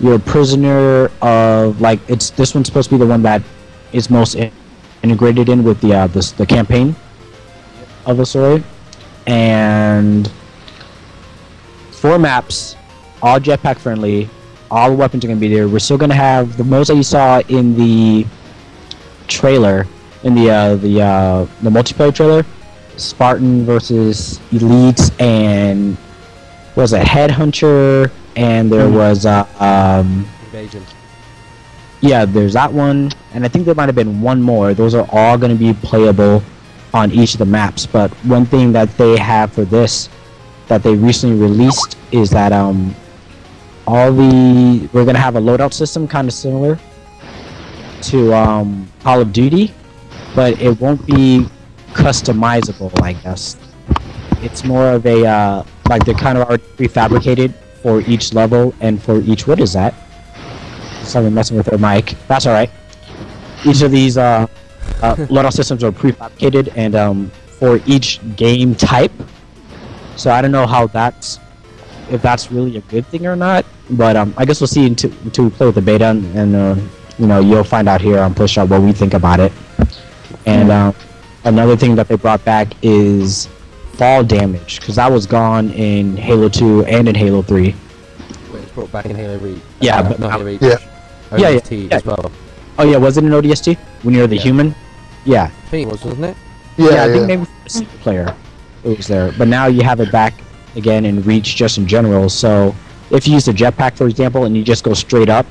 you're 0.00 0.14
a 0.14 0.18
prisoner 0.18 1.10
of 1.20 1.82
like 1.82 2.00
it's 2.08 2.30
this 2.30 2.54
one's 2.54 2.66
supposed 2.66 2.88
to 2.88 2.94
be 2.94 2.98
the 2.98 3.06
one 3.06 3.20
that 3.22 3.42
is 3.92 4.08
most 4.08 4.36
in- 4.36 4.50
integrated 5.02 5.50
in 5.50 5.62
with 5.62 5.78
the 5.82 5.92
uh, 5.92 6.06
the, 6.06 6.32
the 6.38 6.46
campaign 6.46 6.96
of 8.06 8.16
the 8.16 8.24
story, 8.24 8.64
and 9.26 10.30
four 11.90 12.18
maps, 12.18 12.74
all 13.22 13.38
jetpack 13.38 13.78
friendly, 13.78 14.28
all 14.70 14.90
the 14.90 14.96
weapons 14.96 15.24
are 15.24 15.28
gonna 15.28 15.40
be 15.40 15.54
there. 15.54 15.68
We're 15.68 15.78
still 15.78 15.98
gonna 15.98 16.14
have 16.14 16.56
the 16.56 16.64
most 16.64 16.88
that 16.88 16.96
you 16.96 17.02
saw 17.02 17.40
in 17.48 17.76
the 17.76 18.26
trailer, 19.28 19.86
in 20.22 20.34
the 20.34 20.50
uh, 20.50 20.76
the 20.76 21.02
uh, 21.02 21.46
the 21.62 21.70
multiplayer 21.70 22.14
trailer, 22.14 22.46
Spartan 22.96 23.64
versus 23.64 24.40
Elites 24.50 25.10
and 25.20 25.96
was 26.76 26.92
a 26.92 27.00
Headhunter, 27.00 28.10
and 28.36 28.70
there 28.70 28.88
was 28.88 29.26
uh, 29.26 29.46
um, 29.60 30.26
Invasion. 30.46 30.82
yeah, 32.00 32.24
there's 32.24 32.52
that 32.54 32.72
one, 32.72 33.10
and 33.32 33.44
I 33.44 33.48
think 33.48 33.64
there 33.64 33.74
might 33.74 33.86
have 33.86 33.94
been 33.94 34.20
one 34.20 34.42
more. 34.42 34.74
Those 34.74 34.94
are 34.94 35.06
all 35.10 35.38
going 35.38 35.56
to 35.56 35.58
be 35.58 35.72
playable 35.72 36.42
on 36.92 37.10
each 37.12 37.34
of 37.34 37.38
the 37.38 37.46
maps. 37.46 37.86
But 37.86 38.10
one 38.24 38.46
thing 38.46 38.72
that 38.72 38.96
they 38.96 39.16
have 39.18 39.52
for 39.52 39.64
this, 39.64 40.08
that 40.68 40.82
they 40.82 40.94
recently 40.94 41.36
released, 41.36 41.96
is 42.12 42.30
that 42.30 42.52
um, 42.52 42.94
all 43.86 44.12
the 44.12 44.88
we're 44.92 45.04
going 45.04 45.14
to 45.16 45.20
have 45.20 45.36
a 45.36 45.40
loadout 45.40 45.72
system 45.72 46.08
kind 46.08 46.26
of 46.28 46.34
similar 46.34 46.78
to 48.02 48.34
um, 48.34 48.88
Call 49.00 49.20
of 49.20 49.32
Duty, 49.32 49.72
but 50.34 50.60
it 50.60 50.80
won't 50.80 51.04
be 51.06 51.48
customizable. 51.94 52.92
I 53.02 53.14
guess 53.14 53.56
it's 54.42 54.64
more 54.64 54.92
of 54.92 55.06
a 55.06 55.26
uh, 55.26 55.64
like 55.88 56.04
they're 56.04 56.14
kind 56.14 56.36
of 56.36 56.46
already 56.46 56.64
prefabricated 56.76 57.54
for 57.82 58.00
each 58.02 58.34
level 58.34 58.74
and 58.80 59.02
for 59.02 59.20
each. 59.20 59.46
What 59.46 59.60
is 59.60 59.72
that? 59.72 59.94
Someone 61.02 61.34
messing 61.34 61.56
with 61.56 61.66
their 61.66 61.78
mic. 61.78 62.14
That's 62.28 62.46
all 62.46 62.52
right. 62.52 62.70
Each 63.64 63.82
of 63.82 63.90
these 63.90 64.18
uh, 64.18 64.46
uh, 65.02 65.14
loadout 65.30 65.52
systems 65.52 65.82
are 65.84 65.92
prefabricated 65.92 66.72
and 66.76 66.94
um, 66.94 67.30
for 67.58 67.80
each 67.86 68.20
game 68.36 68.74
type. 68.74 69.12
So 70.16 70.30
I 70.30 70.42
don't 70.42 70.52
know 70.52 70.66
how 70.66 70.86
that's 70.86 71.38
if 72.10 72.20
that's 72.22 72.52
really 72.52 72.76
a 72.76 72.80
good 72.82 73.06
thing 73.06 73.26
or 73.26 73.36
not. 73.36 73.64
But 73.90 74.16
um, 74.16 74.34
I 74.36 74.44
guess 74.44 74.60
we'll 74.60 74.68
see 74.68 74.86
until, 74.86 75.12
until 75.24 75.44
we 75.44 75.50
play 75.50 75.66
with 75.66 75.74
the 75.74 75.82
beta, 75.82 76.06
and, 76.06 76.24
and 76.36 76.56
uh, 76.56 76.76
you 77.18 77.26
know 77.26 77.40
you'll 77.40 77.64
find 77.64 77.88
out 77.88 78.00
here 78.00 78.18
on 78.18 78.34
Push 78.34 78.56
Up 78.56 78.70
what 78.70 78.80
we 78.80 78.92
think 78.92 79.14
about 79.14 79.40
it. 79.40 79.52
And 80.46 80.70
um, 80.70 80.94
another 81.44 81.76
thing 81.76 81.94
that 81.96 82.08
they 82.08 82.16
brought 82.16 82.44
back 82.44 82.68
is 82.82 83.46
fall 83.94 84.24
damage 84.24 84.80
because 84.80 84.96
that 84.96 85.10
was 85.10 85.26
gone 85.26 85.70
in 85.70 86.16
Halo 86.16 86.48
2 86.48 86.84
and 86.86 87.08
in 87.08 87.14
Halo 87.14 87.42
3. 87.42 87.62
Wait, 87.62 87.74
it's 88.62 88.72
brought 88.72 88.90
back 88.92 89.06
in 89.06 89.16
Halo 89.16 89.38
Reach. 89.38 89.60
Yeah, 89.80 90.00
Uh, 90.00 90.08
but- 90.08 90.18
not 90.20 90.32
Halo 90.32 90.44
Reach. 90.44 90.60
Yeah. 90.62 90.76
Yeah, 91.36 91.48
yeah, 91.50 91.58
ODST 91.58 91.88
yeah. 91.90 91.96
as 91.96 92.04
well. 92.04 92.30
Oh 92.78 92.84
yeah, 92.84 92.96
was 92.96 93.16
it 93.16 93.24
an 93.24 93.30
ODST 93.32 93.76
when 94.02 94.14
you're 94.14 94.26
the 94.26 94.36
Yeah. 94.36 94.42
human? 94.42 94.74
Yeah. 95.24 95.44
I 95.44 95.68
think 95.70 95.88
it 95.88 95.92
was, 95.92 96.04
wasn't 96.04 96.24
it? 96.26 96.36
Yeah, 96.76 97.04
I 97.04 97.08
think 97.12 97.26
maybe 97.26 97.44
for 97.44 97.50
the 97.64 97.70
single 97.70 97.98
player 98.02 98.34
it 98.84 98.96
was 98.96 99.06
there. 99.06 99.32
But 99.38 99.48
now 99.48 99.66
you 99.66 99.82
have 99.82 100.00
it 100.00 100.10
back 100.12 100.34
again 100.76 101.04
in 101.04 101.22
Reach 101.22 101.56
just 101.56 101.78
in 101.78 101.86
general. 101.86 102.28
So 102.28 102.74
if 103.10 103.26
you 103.26 103.34
use 103.34 103.44
the 103.46 103.52
jetpack, 103.52 103.96
for 103.96 104.06
example, 104.08 104.44
and 104.44 104.56
you 104.56 104.62
just 104.64 104.82
go 104.84 104.92
straight 104.92 105.28
up 105.28 105.46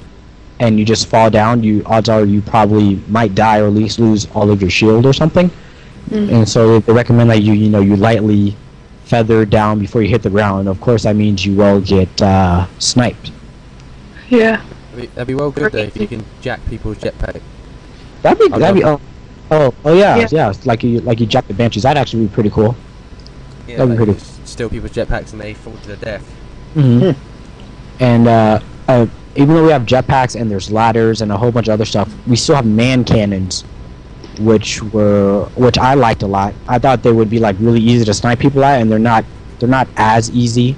and 0.59 0.77
you 0.77 0.85
just 0.85 1.07
fall 1.07 1.29
down, 1.29 1.63
you 1.63 1.81
odds 1.85 2.09
are 2.09 2.23
you 2.25 2.41
probably 2.41 3.01
might 3.09 3.35
die 3.35 3.59
or 3.59 3.67
at 3.67 3.73
least 3.73 3.99
lose 3.99 4.27
all 4.35 4.51
of 4.51 4.61
your 4.61 4.69
shield 4.69 5.05
or 5.05 5.13
something. 5.13 5.49
Mm. 6.09 6.31
And 6.31 6.49
so 6.49 6.79
they 6.79 6.93
recommend 6.93 7.29
that 7.29 7.41
you 7.41 7.53
you 7.53 7.69
know 7.69 7.79
you 7.81 7.95
lightly 7.95 8.55
feather 9.05 9.45
down 9.45 9.79
before 9.79 10.01
you 10.01 10.09
hit 10.09 10.21
the 10.23 10.29
ground. 10.29 10.67
Of 10.67 10.79
course, 10.81 11.03
that 11.03 11.15
means 11.15 11.45
you 11.45 11.55
will 11.55 11.81
get 11.81 12.21
uh, 12.21 12.67
sniped. 12.79 13.31
Yeah. 14.29 14.57
That'd 14.91 15.01
be, 15.01 15.05
that'd 15.07 15.27
be 15.27 15.35
well 15.35 15.51
good 15.51 15.71
though 15.71 15.79
if 15.79 15.97
you 15.97 16.07
can 16.07 16.23
jack 16.41 16.63
people's 16.67 16.97
jetpack. 16.97 17.41
That'd 18.21 18.37
be 18.39 18.53
I'll 18.53 18.59
that'd 18.59 18.75
be 18.75 18.83
oh 18.83 18.99
oh 19.51 19.73
oh 19.85 19.93
yeah 19.93 20.17
Yeah. 20.17 20.27
yeah, 20.31 20.53
like 20.65 20.83
you 20.83 20.99
like 21.01 21.19
you 21.19 21.25
jack 21.25 21.47
the 21.47 21.53
banshees. 21.53 21.83
That'd 21.83 21.99
actually 21.99 22.27
be 22.27 22.33
pretty 22.33 22.49
cool. 22.49 22.75
Yeah, 23.67 23.77
That'd 23.77 23.91
be 23.91 23.97
pretty- 24.05 24.11
you 24.13 24.19
steal 24.45 24.69
people's 24.69 24.91
jetpacks 24.91 25.31
and 25.31 25.41
they 25.41 25.53
fall 25.53 25.73
to 25.73 25.87
their 25.87 25.95
death. 25.97 26.29
hmm 26.73 27.11
And 27.99 28.27
uh, 28.27 28.59
uh, 28.87 29.07
even 29.35 29.55
though 29.55 29.63
we 29.65 29.71
have 29.71 29.83
jetpacks 29.83 30.39
and 30.39 30.49
there's 30.51 30.69
ladders 30.71 31.21
and 31.21 31.31
a 31.31 31.37
whole 31.37 31.51
bunch 31.51 31.67
of 31.67 31.73
other 31.73 31.85
stuff, 31.85 32.11
we 32.27 32.35
still 32.35 32.55
have 32.55 32.65
man 32.65 33.03
cannons, 33.03 33.63
which 34.39 34.81
were 34.83 35.45
which 35.55 35.77
I 35.77 35.93
liked 35.93 36.23
a 36.23 36.27
lot. 36.27 36.55
I 36.67 36.79
thought 36.79 37.03
they 37.03 37.11
would 37.11 37.29
be 37.29 37.39
like 37.39 37.55
really 37.59 37.81
easy 37.81 38.05
to 38.05 38.13
snipe 38.13 38.39
people 38.39 38.63
at, 38.63 38.81
and 38.81 38.91
they're 38.91 38.99
not. 38.99 39.25
They're 39.59 39.69
not 39.69 39.87
as 39.95 40.29
easy 40.31 40.75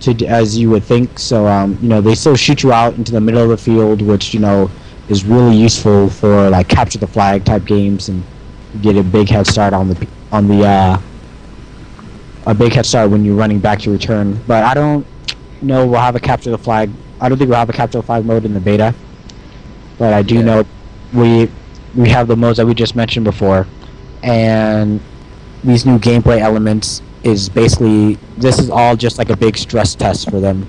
to 0.00 0.26
as 0.26 0.58
you 0.58 0.70
would 0.70 0.84
think. 0.84 1.18
So 1.18 1.46
um, 1.46 1.78
you 1.80 1.88
know 1.88 2.00
they 2.00 2.14
still 2.14 2.36
shoot 2.36 2.62
you 2.62 2.72
out 2.72 2.94
into 2.94 3.12
the 3.12 3.20
middle 3.20 3.42
of 3.42 3.48
the 3.50 3.56
field, 3.56 4.02
which 4.02 4.34
you 4.34 4.40
know 4.40 4.70
is 5.08 5.24
really 5.24 5.56
useful 5.56 6.08
for 6.10 6.50
like 6.50 6.68
capture 6.68 6.98
the 6.98 7.06
flag 7.06 7.44
type 7.44 7.64
games 7.64 8.08
and 8.08 8.24
get 8.80 8.96
a 8.96 9.02
big 9.02 9.28
head 9.28 9.46
start 9.46 9.72
on 9.72 9.88
the 9.88 10.08
on 10.32 10.48
the 10.48 10.64
uh, 10.64 11.00
a 12.46 12.54
big 12.54 12.72
head 12.72 12.86
start 12.86 13.10
when 13.10 13.24
you're 13.24 13.34
running 13.36 13.58
back 13.60 13.78
to 13.80 13.90
return. 13.90 14.40
But 14.46 14.64
I 14.64 14.74
don't 14.74 15.06
know 15.62 15.86
we'll 15.86 16.00
have 16.00 16.16
a 16.16 16.20
capture 16.20 16.50
the 16.50 16.58
flag. 16.58 16.90
I 17.20 17.28
don't 17.28 17.38
think 17.38 17.48
we'll 17.48 17.58
have 17.58 17.70
a 17.70 17.72
capture 17.72 17.98
the 17.98 18.02
flag 18.04 18.24
mode 18.24 18.44
in 18.44 18.54
the 18.54 18.60
beta. 18.60 18.94
But 19.98 20.12
I 20.12 20.22
do 20.22 20.36
Yeah. 20.36 20.42
know 20.42 20.64
we 21.12 21.50
we 21.96 22.08
have 22.10 22.28
the 22.28 22.36
modes 22.36 22.58
that 22.58 22.66
we 22.66 22.74
just 22.74 22.94
mentioned 22.96 23.24
before, 23.24 23.66
and 24.22 25.00
these 25.64 25.86
new 25.86 25.98
gameplay 25.98 26.38
elements 26.38 27.02
is 27.22 27.48
basically 27.48 28.18
this 28.36 28.58
is 28.58 28.70
all 28.70 28.94
just 28.96 29.18
like 29.18 29.30
a 29.30 29.36
big 29.36 29.56
stress 29.56 29.94
test 29.94 30.30
for 30.30 30.40
them. 30.40 30.66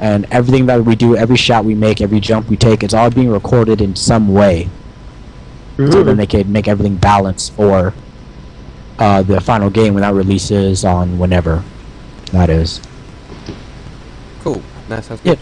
And 0.00 0.26
everything 0.30 0.64
that 0.66 0.82
we 0.82 0.96
do, 0.96 1.14
every 1.14 1.36
shot 1.36 1.64
we 1.66 1.74
make, 1.74 2.00
every 2.00 2.20
jump 2.20 2.48
we 2.48 2.56
take, 2.56 2.82
it's 2.82 2.94
all 2.94 3.10
being 3.10 3.28
recorded 3.30 3.82
in 3.82 3.94
some 3.94 4.28
way 4.32 4.70
so 5.76 6.02
then 6.04 6.16
they 6.16 6.26
can 6.26 6.50
make 6.50 6.68
everything 6.68 6.96
balanced 6.96 7.52
for 7.54 7.94
uh, 8.98 9.22
the 9.22 9.40
final 9.40 9.70
game 9.70 9.94
when 9.94 10.02
that 10.02 10.12
releases 10.14 10.84
on 10.84 11.18
whenever 11.18 11.62
that 12.32 12.50
is. 12.50 12.80
Cool. 14.40 14.62
That 14.88 15.04
sounds 15.04 15.20
Yeah. 15.24 15.36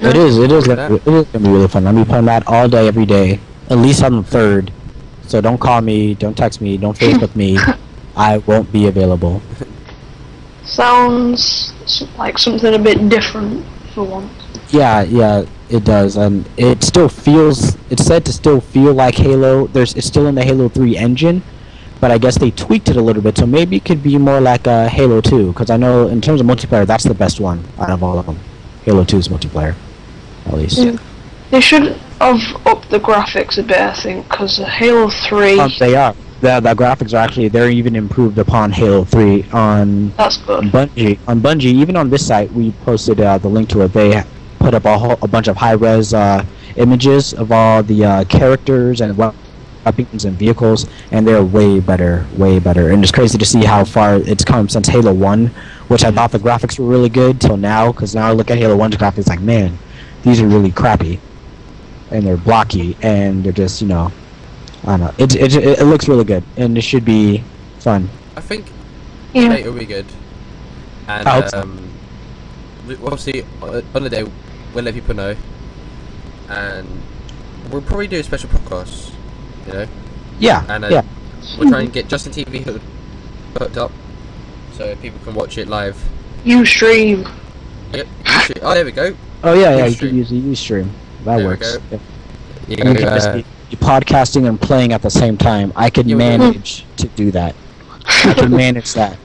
good. 0.00 0.10
It 0.10 0.16
is. 0.16 0.38
It 0.38 0.52
is. 0.52 0.66
Gonna, 0.66 0.94
it 0.94 1.06
is 1.06 1.26
gonna 1.26 1.44
be 1.44 1.50
really 1.50 1.68
fun. 1.68 1.86
I'll 1.86 1.94
be 1.94 2.04
playing 2.04 2.26
that 2.26 2.46
all 2.46 2.68
day, 2.68 2.86
every 2.86 3.06
day, 3.06 3.40
at 3.70 3.78
least 3.78 4.02
on 4.02 4.16
the 4.16 4.22
third. 4.22 4.72
So 5.26 5.40
don't 5.40 5.58
call 5.58 5.80
me, 5.80 6.14
don't 6.14 6.36
text 6.36 6.60
me, 6.60 6.76
don't 6.76 6.96
Facebook 6.96 7.34
me. 7.36 7.58
I 8.16 8.38
won't 8.38 8.72
be 8.72 8.86
available. 8.86 9.42
Sounds 10.64 11.72
like 12.18 12.38
something 12.38 12.74
a 12.74 12.78
bit 12.78 13.08
different 13.08 13.64
for 13.94 14.04
once. 14.04 14.32
Yeah, 14.70 15.02
yeah, 15.02 15.46
it 15.70 15.84
does, 15.84 16.16
and 16.16 16.48
it 16.56 16.82
still 16.82 17.08
feels. 17.08 17.76
It's 17.90 18.04
said 18.04 18.24
to 18.26 18.32
still 18.32 18.60
feel 18.60 18.92
like 18.92 19.14
Halo. 19.14 19.66
There's, 19.66 19.94
it's 19.94 20.06
still 20.06 20.26
in 20.26 20.34
the 20.34 20.44
Halo 20.44 20.68
3 20.68 20.96
engine, 20.96 21.42
but 22.00 22.10
I 22.10 22.18
guess 22.18 22.38
they 22.38 22.50
tweaked 22.50 22.88
it 22.88 22.96
a 22.96 23.00
little 23.02 23.22
bit, 23.22 23.38
so 23.38 23.46
maybe 23.46 23.76
it 23.76 23.84
could 23.84 24.02
be 24.02 24.18
more 24.18 24.40
like 24.40 24.66
a 24.66 24.88
Halo 24.88 25.20
2. 25.20 25.52
Because 25.52 25.70
I 25.70 25.76
know 25.76 26.08
in 26.08 26.20
terms 26.20 26.40
of 26.40 26.46
multiplayer, 26.46 26.86
that's 26.86 27.04
the 27.04 27.14
best 27.14 27.40
one 27.40 27.64
out 27.78 27.90
of 27.90 28.02
all 28.02 28.18
of 28.18 28.26
them. 28.26 28.38
Halo 28.84 29.04
2's 29.04 29.28
multiplayer, 29.28 29.74
at 30.46 30.54
least. 30.54 30.78
Yeah. 30.78 30.96
They 31.50 31.60
should 31.60 31.98
have 32.20 32.66
upped 32.66 32.90
the 32.90 32.98
graphics 33.00 33.58
a 33.58 33.62
bit, 33.62 33.78
I 33.78 33.94
think, 33.94 34.28
because 34.28 34.56
Halo 34.58 35.08
3, 35.08 35.58
Um, 35.60 35.72
they 35.78 35.94
are. 35.96 36.14
The, 36.40 36.60
the 36.60 36.74
graphics 36.74 37.12
are 37.14 37.16
actually 37.16 37.48
they're 37.48 37.68
even 37.70 37.96
improved 37.96 38.38
upon 38.38 38.70
Halo 38.70 39.02
3 39.04 39.46
on 39.52 40.10
that's 40.10 40.36
good. 40.36 40.64
Bungie. 40.66 41.18
On 41.26 41.40
Bungie, 41.40 41.64
even 41.64 41.96
on 41.96 42.10
this 42.10 42.24
site, 42.26 42.52
we 42.52 42.70
posted 42.84 43.20
uh, 43.20 43.38
the 43.38 43.48
link 43.48 43.68
to 43.70 43.80
it. 43.82 43.92
They 43.92 44.22
put 44.60 44.72
up 44.74 44.84
a 44.84 44.96
whole 44.96 45.18
a 45.20 45.26
bunch 45.26 45.48
of 45.48 45.56
high 45.56 45.72
res 45.72 46.14
uh, 46.14 46.44
images 46.76 47.34
of 47.34 47.50
all 47.50 47.82
the 47.82 48.04
uh, 48.04 48.24
characters 48.26 49.00
and 49.00 49.16
weapons 49.18 50.24
and 50.24 50.36
vehicles, 50.38 50.86
and 51.10 51.26
they're 51.26 51.42
way 51.42 51.80
better, 51.80 52.24
way 52.36 52.60
better. 52.60 52.90
And 52.90 53.02
it's 53.02 53.10
crazy 53.12 53.36
to 53.36 53.44
see 53.44 53.64
how 53.64 53.84
far 53.84 54.16
it's 54.16 54.44
come 54.44 54.68
since 54.68 54.86
Halo 54.86 55.12
1, 55.12 55.48
which 55.88 56.04
I 56.04 56.12
thought 56.12 56.30
the 56.30 56.38
graphics 56.38 56.78
were 56.78 56.86
really 56.86 57.08
good 57.08 57.40
till 57.40 57.56
now. 57.56 57.90
Because 57.90 58.14
now 58.14 58.28
I 58.28 58.32
look 58.32 58.48
at 58.52 58.58
Halo 58.58 58.76
1's 58.76 58.96
graphics, 58.96 59.26
like 59.28 59.40
man, 59.40 59.76
these 60.22 60.40
are 60.40 60.46
really 60.46 60.70
crappy, 60.70 61.18
and 62.10 62.26
they're 62.26 62.36
blocky, 62.36 62.96
and 63.02 63.44
they're 63.44 63.52
just 63.52 63.80
you 63.82 63.88
know, 63.88 64.10
I 64.84 64.96
don't 64.96 65.00
know. 65.00 65.14
It 65.18 65.34
it 65.36 65.54
it 65.56 65.84
looks 65.84 66.08
really 66.08 66.24
good, 66.24 66.44
and 66.56 66.76
it 66.78 66.82
should 66.82 67.04
be 67.04 67.42
fun. 67.80 68.08
I 68.36 68.40
think 68.40 68.66
Yeah. 69.34 69.48
Mate, 69.48 69.64
will 69.66 69.72
be 69.78 69.84
good. 69.86 70.06
And 71.08 71.26
I 71.28 71.40
hope 71.40 71.48
so. 71.48 71.60
um, 71.62 71.90
we- 72.86 72.96
obviously 72.96 73.44
uh, 73.62 73.82
on 73.94 74.02
the 74.02 74.10
day 74.10 74.24
we'll 74.74 74.84
let 74.84 74.94
people 74.94 75.14
know, 75.14 75.34
and 76.48 76.86
we'll 77.70 77.82
probably 77.82 78.06
do 78.06 78.18
a 78.18 78.22
special 78.22 78.48
podcast. 78.50 79.12
You 79.66 79.72
know, 79.72 79.86
Yeah, 80.38 80.64
and 80.68 80.84
uh, 80.84 80.88
yeah. 80.88 81.02
we'll 81.58 81.68
try 81.70 81.80
and 81.82 81.92
get 81.92 82.08
Justin 82.08 82.32
TV 82.32 82.62
hooked, 82.64 82.84
hooked 83.58 83.76
up, 83.76 83.92
so 84.76 84.94
people 84.96 85.18
can 85.24 85.34
watch 85.34 85.58
it 85.58 85.68
live. 85.68 85.96
You 86.44 86.64
stream. 86.64 87.26
Yep. 87.92 88.06
YouTube- 88.24 88.58
Oh, 88.62 88.74
there 88.74 88.84
we 88.84 88.92
go. 88.92 89.16
Oh 89.44 89.54
yeah, 89.54 89.76
yeah. 89.76 89.86
You 89.86 89.96
Ustream. 89.96 89.98
can 90.08 90.16
use 90.16 90.30
the 90.30 90.40
Ustream. 90.40 90.88
That 91.24 91.36
There 91.38 91.46
works. 91.46 91.76
go. 91.76 91.82
Yeah. 91.90 91.98
You 92.68 92.76
you 92.76 92.76
go, 92.76 92.94
can 92.94 92.96
just 93.14 93.28
uh, 93.28 93.34
be, 93.36 93.42
be 93.70 93.76
podcasting 93.76 94.46
and 94.48 94.60
playing 94.60 94.92
at 94.92 95.02
the 95.02 95.10
same 95.10 95.36
time. 95.36 95.72
I 95.76 95.90
can 95.90 96.08
Yeah, 96.08 96.16
we 96.16 96.22
can- 96.22 96.40
manage 96.40 96.84
to 96.96 97.08
do 97.08 97.30
that. 97.32 97.54
I 98.06 98.34
can 98.34 98.50
manage 98.64 98.92
that. 98.94 99.16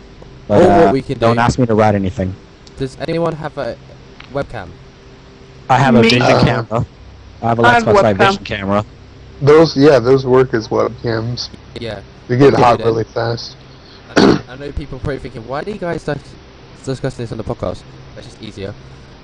But 0.47 0.61
Or 0.61 0.67
what 0.67 0.87
uh, 0.89 0.91
we 0.91 1.01
can 1.01 1.17
don't 1.19 1.35
do- 1.35 1.41
ask 1.41 1.57
me 1.59 1.65
to 1.65 1.75
write 1.75 1.95
anything. 1.95 2.35
does 2.77 2.97
anyone 3.07 3.33
have 3.33 3.57
a 3.57 3.77
webcam? 4.33 4.69
I 5.69 5.77
have 5.77 5.95
a 5.95 6.01
Me- 6.01 6.09
vision 6.09 6.21
Uh, 6.21 6.43
camera. 6.43 6.85
I 7.41 7.47
have 7.49 7.59
a 7.59 7.69
have 7.69 7.83
Xbox 7.83 7.93
Live 8.03 8.17
webcam. 8.17 8.27
vision 8.29 8.43
camera. 8.43 8.85
Those, 9.41 9.75
yeah, 9.77 9.99
those 9.99 10.25
work 10.25 10.53
as 10.53 10.67
webcams. 10.69 11.49
Yeah. 11.79 12.01
They 12.27 12.37
get 12.37 12.53
Okay, 12.53 12.61
hot 12.61 12.77
then. 12.79 12.87
really 12.87 13.03
fast. 13.03 13.55
I 14.15 14.21
know, 14.25 14.39
I 14.49 14.55
know 14.55 14.71
people 14.71 14.97
are 14.97 15.01
probably 15.01 15.19
thinking, 15.19 15.45
why 15.47 15.63
do 15.63 15.71
you 15.71 15.77
guys 15.77 16.03
dis- 16.05 16.35
discuss 16.85 17.15
this 17.17 17.31
on 17.31 17.37
the 17.37 17.43
podcast? 17.43 17.83
That's 18.15 18.27
just 18.27 18.41
easier 18.41 18.73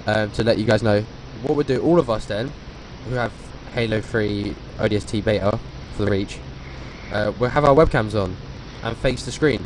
um, 0.08 0.32
to 0.32 0.44
let 0.44 0.58
you 0.58 0.66
guys 0.66 0.84
know. 0.84 1.04
What 1.44 1.56
we'll 1.56 1.66
do, 1.66 1.82
all 1.82 2.00
of 2.00 2.10
us 2.10 2.26
then, 2.26 2.52
who 3.08 3.16
have 3.16 3.32
Halo 3.74 4.02
3 4.02 4.56
ODST 4.78 5.24
beta 5.24 5.60
for 5.96 6.06
the 6.06 6.12
Reach, 6.12 6.38
uh, 7.14 7.32
we'll 7.40 7.50
have 7.50 7.64
our 7.66 7.76
webcams 7.76 8.22
on 8.22 8.36
and 8.84 8.98
face 8.98 9.24
the 9.26 9.32
screen. 9.32 9.62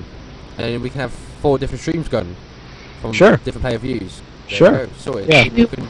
And 0.58 0.60
then 0.74 0.82
we 0.82 0.90
can 0.90 1.02
have 1.02 1.12
four 1.12 1.58
different 1.58 1.82
streams 1.82 2.08
going 2.08 2.36
from 3.02 3.12
Sure. 3.14 3.38
different 3.38 3.62
player 3.64 3.78
views. 3.78 4.22
There 4.50 4.58
Sure. 4.58 4.86
we 4.88 4.94
Sorted. 5.00 5.30
Yeah. 5.30 5.44
People 5.44 5.66
can- 5.68 5.90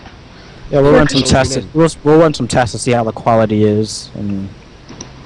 Yeah, 0.71 0.79
we'll 0.81 0.93
run 0.93 1.09
some 1.09 1.21
tests. 1.23 1.57
We'll, 1.73 1.89
we'll 2.03 2.19
run 2.19 2.33
some 2.33 2.47
tests 2.47 2.71
to 2.71 2.79
see 2.79 2.91
how 2.91 3.03
the 3.03 3.11
quality 3.11 3.63
is, 3.63 4.09
and 4.15 4.49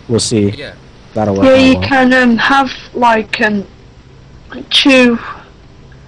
we'll 0.08 0.20
see. 0.20 0.50
yeah. 0.50 0.74
That'll 1.14 1.36
work. 1.36 1.46
Yeah, 1.46 1.56
you 1.56 1.74
well. 1.80 1.88
can 1.88 2.14
um, 2.14 2.38
have 2.38 2.72
like 2.94 3.40
um, 3.42 3.66
two, 4.70 5.18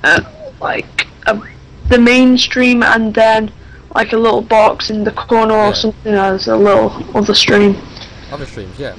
uh, 0.04 0.22
like 0.60 1.08
a, 1.28 1.39
the 1.88 1.97
mainstream 2.00 2.84
and 2.84 3.14
then 3.14 3.52
like 3.96 4.14
a 4.14 4.18
little 4.18 4.42
box 4.42 4.90
in 4.90 5.04
the 5.04 5.12
corner 5.12 5.54
Yeah. 5.56 5.70
or 5.70 5.74
something 5.74 6.14
as 6.14 6.48
a 6.48 6.56
little 6.56 6.92
other 7.18 7.34
stream. 7.34 7.78
Other 8.32 8.46
streams, 8.46 8.78
yeah. 8.78 8.96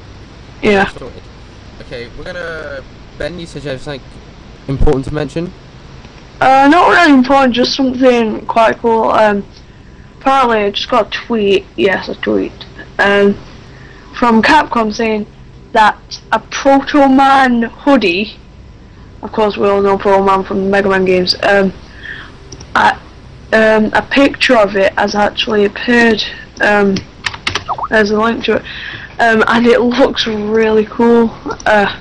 Yeah. 0.63 0.89
Sorted. 0.89 1.23
Okay, 1.83 2.09
we're 2.19 2.25
gonna. 2.25 2.83
Ben, 3.19 3.39
you 3.39 3.47
said 3.47 3.65
you 3.65 3.71
have 3.71 3.81
something 3.81 4.03
important 4.69 5.05
to 5.07 5.15
mention? 5.15 5.53
Uh, 6.41 6.69
not 6.71 6.89
really 6.89 7.13
important, 7.13 7.55
just 7.55 7.75
something 7.75 8.45
quite 8.47 8.79
cool. 8.79 9.11
Um, 9.11 9.45
apparently, 10.21 10.59
I 10.65 10.71
just 10.71 10.89
got 10.91 11.07
a 11.09 11.27
tweet. 11.27 11.67
Yes, 11.77 12.09
a 12.09 12.15
tweet. 12.17 12.53
Um, 12.99 13.35
from 14.19 14.43
Capcom 14.43 14.93
saying 14.93 15.27
that 15.73 16.21
a 16.33 16.39
Proto 16.41 17.09
Man 17.09 17.63
hoodie. 17.63 18.37
Of 19.23 19.33
course, 19.33 19.57
we 19.57 19.69
all 19.69 19.83
know 19.83 19.99
Proto 19.99 20.25
Man 20.25 20.45
from 20.45 20.65
the 20.65 20.71
Mega 20.71 20.89
Man 20.89 21.05
games. 21.05 21.35
Um, 21.43 21.73
a, 22.75 22.99
um, 23.53 23.91
a 23.93 24.03
picture 24.11 24.57
of 24.57 24.77
it 24.77 24.93
has 24.99 25.15
actually 25.15 25.65
appeared. 25.65 26.23
Um, 26.61 26.97
there's 27.89 28.11
a 28.11 28.21
link 28.21 28.45
to 28.45 28.57
it, 28.57 28.63
um, 29.21 29.45
and 29.47 29.67
it 29.67 29.81
looks 29.81 30.27
really 30.27 30.87
cool. 30.87 31.31
Uh, 31.67 32.01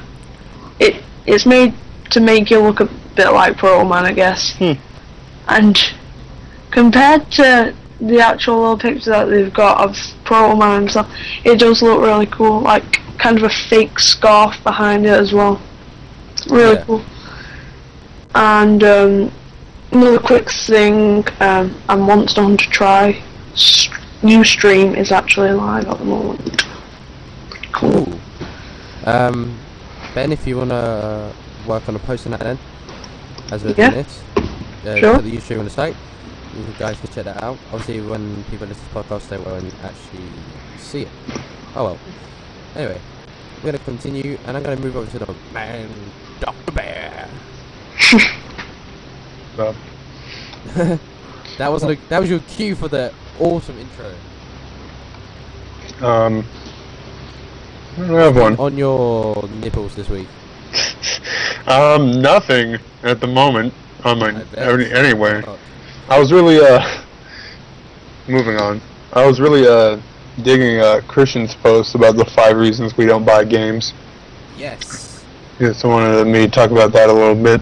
it 0.80 1.04
it's 1.26 1.46
made 1.46 1.74
to 2.12 2.20
make 2.20 2.50
you 2.50 2.60
look 2.60 2.80
a 2.80 2.86
bit 3.16 3.32
like 3.32 3.58
Proto 3.58 3.88
Man, 3.88 4.06
I 4.06 4.14
guess. 4.14 4.54
Hmm. 4.58 4.74
And 5.48 5.78
compared 6.72 7.32
to 7.34 7.76
the 8.00 8.20
actual 8.20 8.60
little 8.62 8.78
picture 8.78 9.10
that 9.12 9.26
they've 9.26 9.54
got 9.54 9.82
of 9.88 9.98
Proto 10.24 10.56
Man 10.58 10.82
and 10.84 10.92
stuff, 10.92 11.12
it 11.44 11.60
does 11.60 11.82
look 11.82 12.02
really 12.02 12.28
cool. 12.28 12.62
Like 12.62 13.00
kind 13.18 13.38
of 13.38 13.44
a 13.44 13.50
fake 13.50 14.00
scarf 14.00 14.62
behind 14.64 15.06
it 15.06 15.12
as 15.12 15.34
well. 15.34 15.62
Really 16.50 16.76
Yeah. 16.76 16.84
cool. 16.86 17.04
And 18.36 18.84
um, 18.84 19.32
another 19.92 20.20
quick 20.20 20.50
thing, 20.52 21.26
um, 21.40 21.76
and 21.90 22.02
Monster 22.02 22.42
Hunter 22.44 22.70
Tri 22.70 23.24
new 24.22 24.44
stream 24.44 24.96
is 24.96 25.12
actually 25.12 25.52
live 25.52 25.88
at 25.88 25.98
the 25.98 26.06
moment. 26.06 26.66
Cool. 27.72 28.20
Um, 29.06 29.58
Ben, 30.14 30.32
if 30.32 30.46
you 30.46 30.58
wanna 30.58 31.32
work 31.66 31.88
on 31.88 31.96
a 31.96 32.00
post 32.00 32.26
on 32.26 32.32
that 32.32 32.42
then, 32.42 32.60
as 33.52 33.64
we're 33.64 33.74
Yeah. 33.78 33.92
doing 33.92 34.04
this, 34.04 34.20
uh, 34.86 34.96
Sure. 35.00 35.16
put 35.16 35.24
the 35.26 35.32
YouTube 35.32 35.60
on 35.60 35.66
the 35.66 35.72
site. 35.72 35.96
You 36.58 36.66
guys 36.78 36.98
can 37.00 37.10
check 37.14 37.26
that 37.26 37.42
out. 37.44 37.58
Obviously, 37.72 38.02
when 38.02 38.44
people 38.50 38.68
listen 38.68 38.84
to 38.88 38.94
the 38.94 39.00
podcast, 39.04 39.30
they 39.30 39.38
won't 39.38 39.74
actually 39.84 40.28
see 40.80 41.02
it. 41.04 41.08
Oh 41.76 41.84
well. 41.86 41.98
Anyway, 42.76 43.00
we're 43.64 43.72
gonna 43.72 43.84
continue, 43.86 44.38
and 44.46 44.58
I'm 44.58 44.64
gonna 44.64 44.76
move 44.82 44.98
over 44.98 45.10
to 45.12 45.20
the 45.20 45.34
man, 45.54 45.88
Doctor 46.40 46.72
Bear. 46.72 47.28
That 51.60 51.74
was 51.74 51.82
the, 51.82 51.98
that 52.08 52.22
was 52.22 52.30
your 52.30 52.40
cue 52.40 52.74
for 52.74 52.88
the 52.88 53.14
awesome 53.38 53.78
intro. 53.78 54.14
Um, 56.02 56.46
I 57.98 58.08
don't 58.08 58.10
have 58.12 58.38
one. 58.38 58.56
On 58.56 58.78
your 58.78 59.46
nipples 59.62 59.96
this 59.96 60.08
week. 60.10 60.28
Um, 61.68 62.22
nothing 62.22 62.80
at 63.04 63.20
the 63.20 63.28
moment 63.28 63.74
on 64.04 64.18
my 64.18 64.30
I 64.58 64.72
any, 64.74 64.92
anyway. 64.92 65.44
Oh, 65.46 65.60
I 66.10 66.18
was 66.18 66.32
really 66.32 66.58
uh 66.58 67.04
moving 68.28 68.58
on. 68.58 68.82
I 69.14 69.28
was 69.28 69.40
really 69.40 69.68
uh 69.68 70.00
digging 70.42 70.80
uh 70.80 71.02
Christian's 71.08 71.54
post 71.54 71.94
about 71.94 72.16
the 72.16 72.26
five 72.26 72.58
reasons 72.58 72.98
we 72.98 73.06
don't 73.06 73.26
buy 73.26 73.44
games. 73.44 73.94
yes. 74.58 75.24
Yeah, 75.60 75.74
so 75.74 75.90
wanted 75.90 76.26
me 76.26 76.46
to 76.46 76.48
talk 76.48 76.72
about 76.72 76.92
that 76.94 77.10
a 77.10 77.14
little 77.14 77.36
bit. 77.36 77.62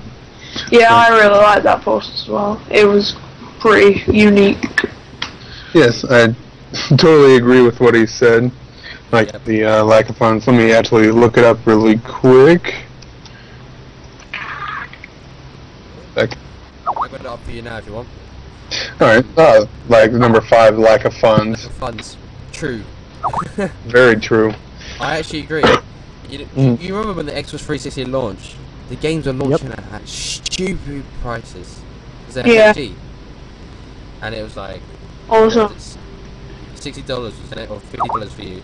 Yeah, 0.72 0.94
I 0.94 1.10
really 1.10 1.38
like 1.38 1.64
that 1.64 1.82
post 1.82 2.12
as 2.14 2.28
well. 2.28 2.62
It 2.70 2.86
was 2.86 3.16
pretty 3.60 4.04
unique. 4.12 4.64
Yes, 5.74 6.04
I 6.06 6.36
totally 6.98 7.36
agree 7.38 7.62
with 7.62 7.80
what 7.80 7.96
he 7.96 8.06
said. 8.06 8.52
Like 9.12 9.32
Yep. 9.32 9.46
the 9.46 9.64
uh, 9.66 9.84
lack 9.84 10.10
of 10.10 10.18
funds. 10.18 10.48
Let 10.48 10.58
me 10.58 10.72
actually 10.74 11.12
look 11.12 11.38
it 11.38 11.44
up 11.46 11.66
really 11.66 11.98
quick. 12.00 12.76
Like, 16.16 16.34
I 16.88 16.94
got 17.08 17.14
it 17.14 17.26
up 17.26 17.40
for 17.44 17.52
you 17.52 17.62
now 17.62 17.78
if 17.78 17.86
you 17.86 17.94
want. 17.94 18.08
all 19.00 19.08
right, 19.08 19.26
uh, 19.38 19.66
like 19.88 20.12
number 20.12 20.42
five, 20.42 20.78
lack 20.78 21.06
of 21.06 21.14
funds. 21.14 21.68
Funds. 21.80 22.18
True. 22.52 22.82
Very 23.86 24.16
true. 24.20 24.54
I 25.00 25.20
actually 25.20 25.42
agree. 25.42 25.64
You, 26.30 26.40
Mm. 26.58 26.82
you 26.82 26.94
remember 26.94 27.14
when 27.14 27.26
the 27.26 27.32
Xbox 27.32 27.60
360 27.62 28.06
launched? 28.06 28.56
The 28.90 28.96
games 28.96 29.26
were 29.26 29.34
launching 29.34 29.72
at 29.72 30.08
stupid 30.08 31.04
prices. 31.22 31.80
It 32.30 32.46
was 32.46 32.54
Yeah. 32.54 32.74
HD. 32.74 32.94
And 34.22 34.34
it 34.36 34.44
was 34.44 34.56
like 34.56 34.82
Also, 35.30 35.70
it's 35.70 35.98
sixty 36.76 37.02
dollars 37.02 37.34
wasn't 37.42 37.62
it, 37.62 37.70
or 37.70 37.80
fifty 37.80 38.08
dollars 38.08 38.32
for 38.34 38.44
you. 38.44 38.62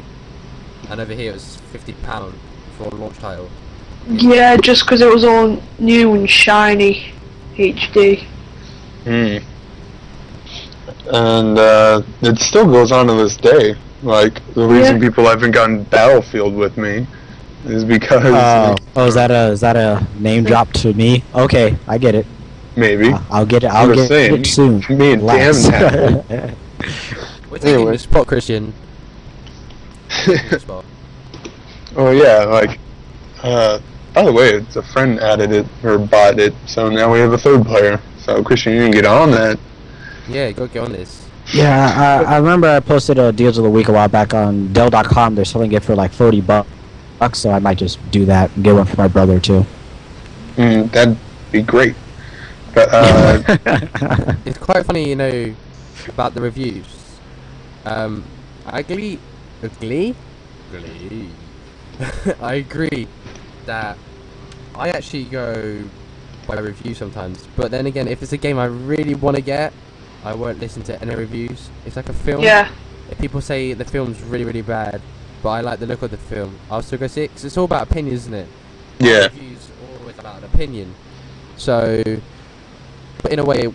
And 0.90 1.00
over 1.02 1.14
here 1.14 1.32
it 1.32 1.34
was 1.36 1.58
fifty 1.72 1.94
pound 2.04 2.34
for 2.78 2.86
a 2.86 2.96
launch 2.96 3.18
title. 3.20 3.50
yeah, 4.10 4.58
just 4.58 4.84
because 4.86 5.02
it 5.02 5.08
was 5.14 5.24
all 5.24 5.62
new 5.80 6.14
and 6.14 6.30
shiny 6.30 7.12
HD. 7.58 8.24
Hmm. 9.04 9.38
And 11.14 11.58
uh, 11.58 12.02
it 12.22 12.40
still 12.40 12.66
goes 12.66 12.92
on 12.92 13.08
to 13.08 13.14
this 13.14 13.36
day. 13.38 13.76
Like 14.02 14.42
the 14.54 14.66
reason 14.68 15.02
Yeah. 15.02 15.10
people 15.10 15.26
haven't 15.26 15.52
gotten 15.52 15.84
Battlefield 15.84 16.56
with 16.56 16.78
me 16.78 17.08
is 17.66 17.84
because 17.86 18.22
Oh, 18.26 18.76
oh, 18.96 19.08
is 19.08 19.14
that 19.16 19.32
a 19.32 19.52
is 19.52 19.62
that 19.62 19.76
a 19.76 20.06
name 20.20 20.44
drop 20.44 20.72
to 20.74 20.94
me? 20.94 21.24
Okay, 21.36 21.78
I 21.88 21.98
get 21.98 22.16
it. 22.16 22.26
maybe 22.76 23.12
I'll, 23.12 23.26
I'll 23.32 23.46
get 23.46 23.64
it. 23.64 23.68
I'm 23.68 23.90
I'll 23.90 23.96
get 23.96 24.08
saying, 24.08 24.40
it 24.42 24.46
soon. 24.48 24.84
me 24.98 25.14
and 25.14 25.22
Relax. 25.22 25.68
Dan 25.68 26.24
We're 27.50 27.58
taking 27.60 27.76
Anyway. 27.76 27.92
the 27.94 28.00
spot, 28.00 28.28
Christian. 28.28 28.74
Taking 30.26 30.50
the. 30.50 30.84
Oh 31.96 32.12
yeah, 32.12 32.44
like. 32.46 32.80
Uh, 33.42 33.80
by 34.14 34.24
the 34.24 34.32
way, 34.32 34.50
it's 34.50 34.76
a 34.76 34.84
friend 34.84 35.20
added 35.20 35.52
it 35.52 35.66
or 35.84 35.98
bought 35.98 36.40
it, 36.40 36.54
so 36.66 36.90
now 36.90 37.12
we 37.12 37.20
have 37.20 37.34
a 37.34 37.38
third 37.38 37.66
player. 37.66 38.00
So 38.20 38.44
Christian, 38.44 38.74
you 38.74 38.82
can 38.84 38.92
get 38.92 39.06
on 39.06 39.32
that. 39.32 39.60
Yeah, 40.30 40.52
go 40.52 40.68
get 40.68 40.84
on 40.84 40.92
this. 40.94 41.28
yeah, 41.54 42.24
I, 42.26 42.36
I 42.36 42.38
remember 42.38 42.68
I 42.70 42.80
posted 42.80 43.18
a 43.20 43.32
deals 43.34 43.58
of 43.58 43.64
the 43.66 43.70
week 43.70 43.90
a 43.90 43.92
while 43.92 44.08
back 44.08 44.34
on 44.34 44.72
Dell.com. 44.72 45.36
They're 45.36 45.44
selling 45.46 45.72
it 45.74 45.84
for 45.84 45.96
like 45.96 46.12
forty 46.14 46.40
bu- 46.42 46.64
bucks, 47.20 47.40
so 47.40 47.52
I 47.52 47.60
might 47.60 47.78
just 47.78 48.00
do 48.12 48.26
that 48.26 48.52
and 48.56 48.64
get 48.64 48.76
one 48.76 48.86
for 48.86 48.98
my 48.98 49.08
brother 49.08 49.40
too. 49.40 49.66
Mm, 50.56 50.92
that'd 50.92 51.18
be 51.52 51.62
great. 51.62 51.96
But 52.74 52.90
uh, 52.92 53.58
It's 54.46 54.58
quite 54.58 54.86
funny, 54.86 55.10
you 55.10 55.16
know, 55.16 55.56
about 56.08 56.34
the 56.34 56.42
reviews. 56.42 57.20
Um, 57.86 58.24
I 58.66 58.80
agree. 58.80 59.20
Agree? 59.62 60.16
Agree. 60.74 61.30
I 62.42 62.56
agree 62.56 63.08
that 63.66 63.98
I 64.76 64.90
actually 64.90 65.26
go 65.26 65.84
by 66.48 66.60
review 66.60 66.94
sometimes. 66.94 67.48
But 67.56 67.72
then 67.72 67.86
again, 67.86 68.08
if 68.08 68.22
it's 68.24 68.34
a 68.34 68.38
game 68.38 68.58
I 68.58 68.66
really 68.66 69.16
want 69.16 69.36
to 69.36 69.42
get, 69.42 69.74
I 70.24 70.34
won't 70.34 70.60
listen 70.60 70.84
to 70.84 71.02
any 71.02 71.16
reviews. 71.16 71.70
It's 71.86 71.96
like 71.96 72.10
a 72.10 72.14
film. 72.14 72.44
Yeah, 72.44 72.70
If 73.12 73.20
people 73.20 73.42
say 73.42 73.74
the 73.74 73.86
film's 73.86 74.22
really, 74.24 74.46
really 74.46 74.62
bad, 74.62 75.02
but 75.44 75.50
I 75.50 75.62
like 75.62 75.80
the 75.80 75.86
look 75.86 76.02
of 76.02 76.10
the 76.12 76.18
film, 76.18 76.58
I'll 76.72 76.82
still 76.82 76.98
go 76.98 77.08
see 77.08 77.24
it 77.24 77.32
'cause 77.32 77.44
it's 77.46 77.58
all 77.58 77.66
about 77.66 77.84
opinion, 77.84 78.16
isn't 78.16 78.34
it? 78.34 78.48
yeah, 79.00 79.24
Reviews 79.26 79.70
always 80.00 80.18
about 80.18 80.38
an 80.38 80.46
opinion. 80.46 80.96
So, 81.58 82.02
but 83.22 83.32
in 83.32 83.40
a 83.40 83.44
way, 83.46 83.68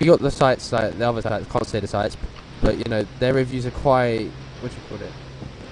you 0.00 0.06
got 0.06 0.20
the 0.20 0.30
sites 0.30 0.72
like 0.72 0.98
the 0.98 1.08
other 1.08 1.22
sites, 1.22 1.46
can't 1.52 1.66
say 1.66 1.80
the 1.80 1.86
sites, 1.86 2.16
but 2.62 2.78
you 2.78 2.84
know 2.84 3.04
their 3.20 3.34
reviews 3.34 3.66
are 3.66 3.70
quite 3.70 4.30
what 4.60 4.70
do 4.72 4.76
you 4.76 4.98
call 4.98 5.06
it? 5.06 5.12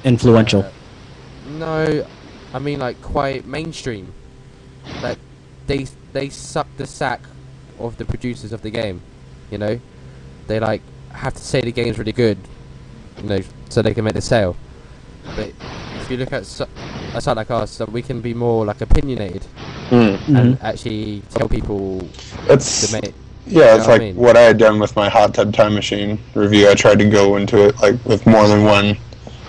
Influential. 0.04 0.62
Uh, 0.62 0.70
no, 1.58 2.06
I 2.52 2.58
mean 2.58 2.78
like 2.80 3.00
quite 3.02 3.46
mainstream. 3.46 4.12
Like 5.02 5.18
they 5.66 5.86
they 6.12 6.28
suck 6.28 6.66
the 6.76 6.86
sack 6.86 7.20
of 7.78 7.96
the 7.96 8.04
producers 8.04 8.52
of 8.52 8.62
the 8.62 8.70
game. 8.70 9.00
You 9.50 9.58
know, 9.58 9.80
they 10.46 10.60
like 10.60 10.82
have 11.12 11.34
to 11.34 11.42
say 11.42 11.60
the 11.60 11.72
game's 11.72 11.98
really 11.98 12.12
good. 12.12 12.38
You 13.22 13.28
know, 13.28 13.40
so 13.68 13.82
they 13.82 13.94
can 13.94 14.04
make 14.04 14.14
the 14.14 14.20
sale. 14.20 14.56
But 15.36 15.52
if 16.00 16.10
you 16.10 16.16
look 16.16 16.32
at 16.32 16.46
su- 16.46 16.66
a 17.14 17.20
site 17.20 17.36
like 17.36 17.50
us, 17.50 17.78
that 17.78 17.90
we 17.92 18.02
can 18.02 18.20
be 18.20 18.34
more 18.34 18.64
like 18.64 18.80
opinionated 18.80 19.46
Mm. 19.90 20.18
and 20.28 20.58
Mhm. 20.58 20.58
actually 20.64 21.22
tell 21.34 21.48
people 21.48 22.06
that's 22.46 22.86
to 22.88 22.92
make. 23.00 23.14
yeah, 23.46 23.60
know 23.60 23.74
it's 23.76 23.86
what 23.86 23.88
I 23.88 23.92
like 23.92 24.00
mean? 24.00 24.16
what 24.16 24.36
I 24.36 24.42
had 24.42 24.58
done 24.58 24.78
with 24.78 24.94
my 24.96 25.08
hot 25.08 25.34
tub 25.34 25.52
time 25.52 25.74
machine 25.74 26.18
review. 26.34 26.68
I 26.70 26.74
tried 26.74 26.98
to 27.00 27.04
go 27.04 27.36
into 27.36 27.66
it 27.66 27.80
like 27.82 27.96
with 28.04 28.26
more 28.26 28.46
than 28.48 28.64
one 28.64 28.96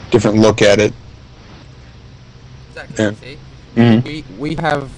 different 0.09 0.37
look 0.39 0.61
at 0.61 0.79
it. 0.79 0.93
Exactly. 2.71 3.05
Yeah. 3.05 3.11
See? 3.21 3.37
Mm. 3.75 4.03
we 4.03 4.23
we 4.37 4.55
have 4.55 4.89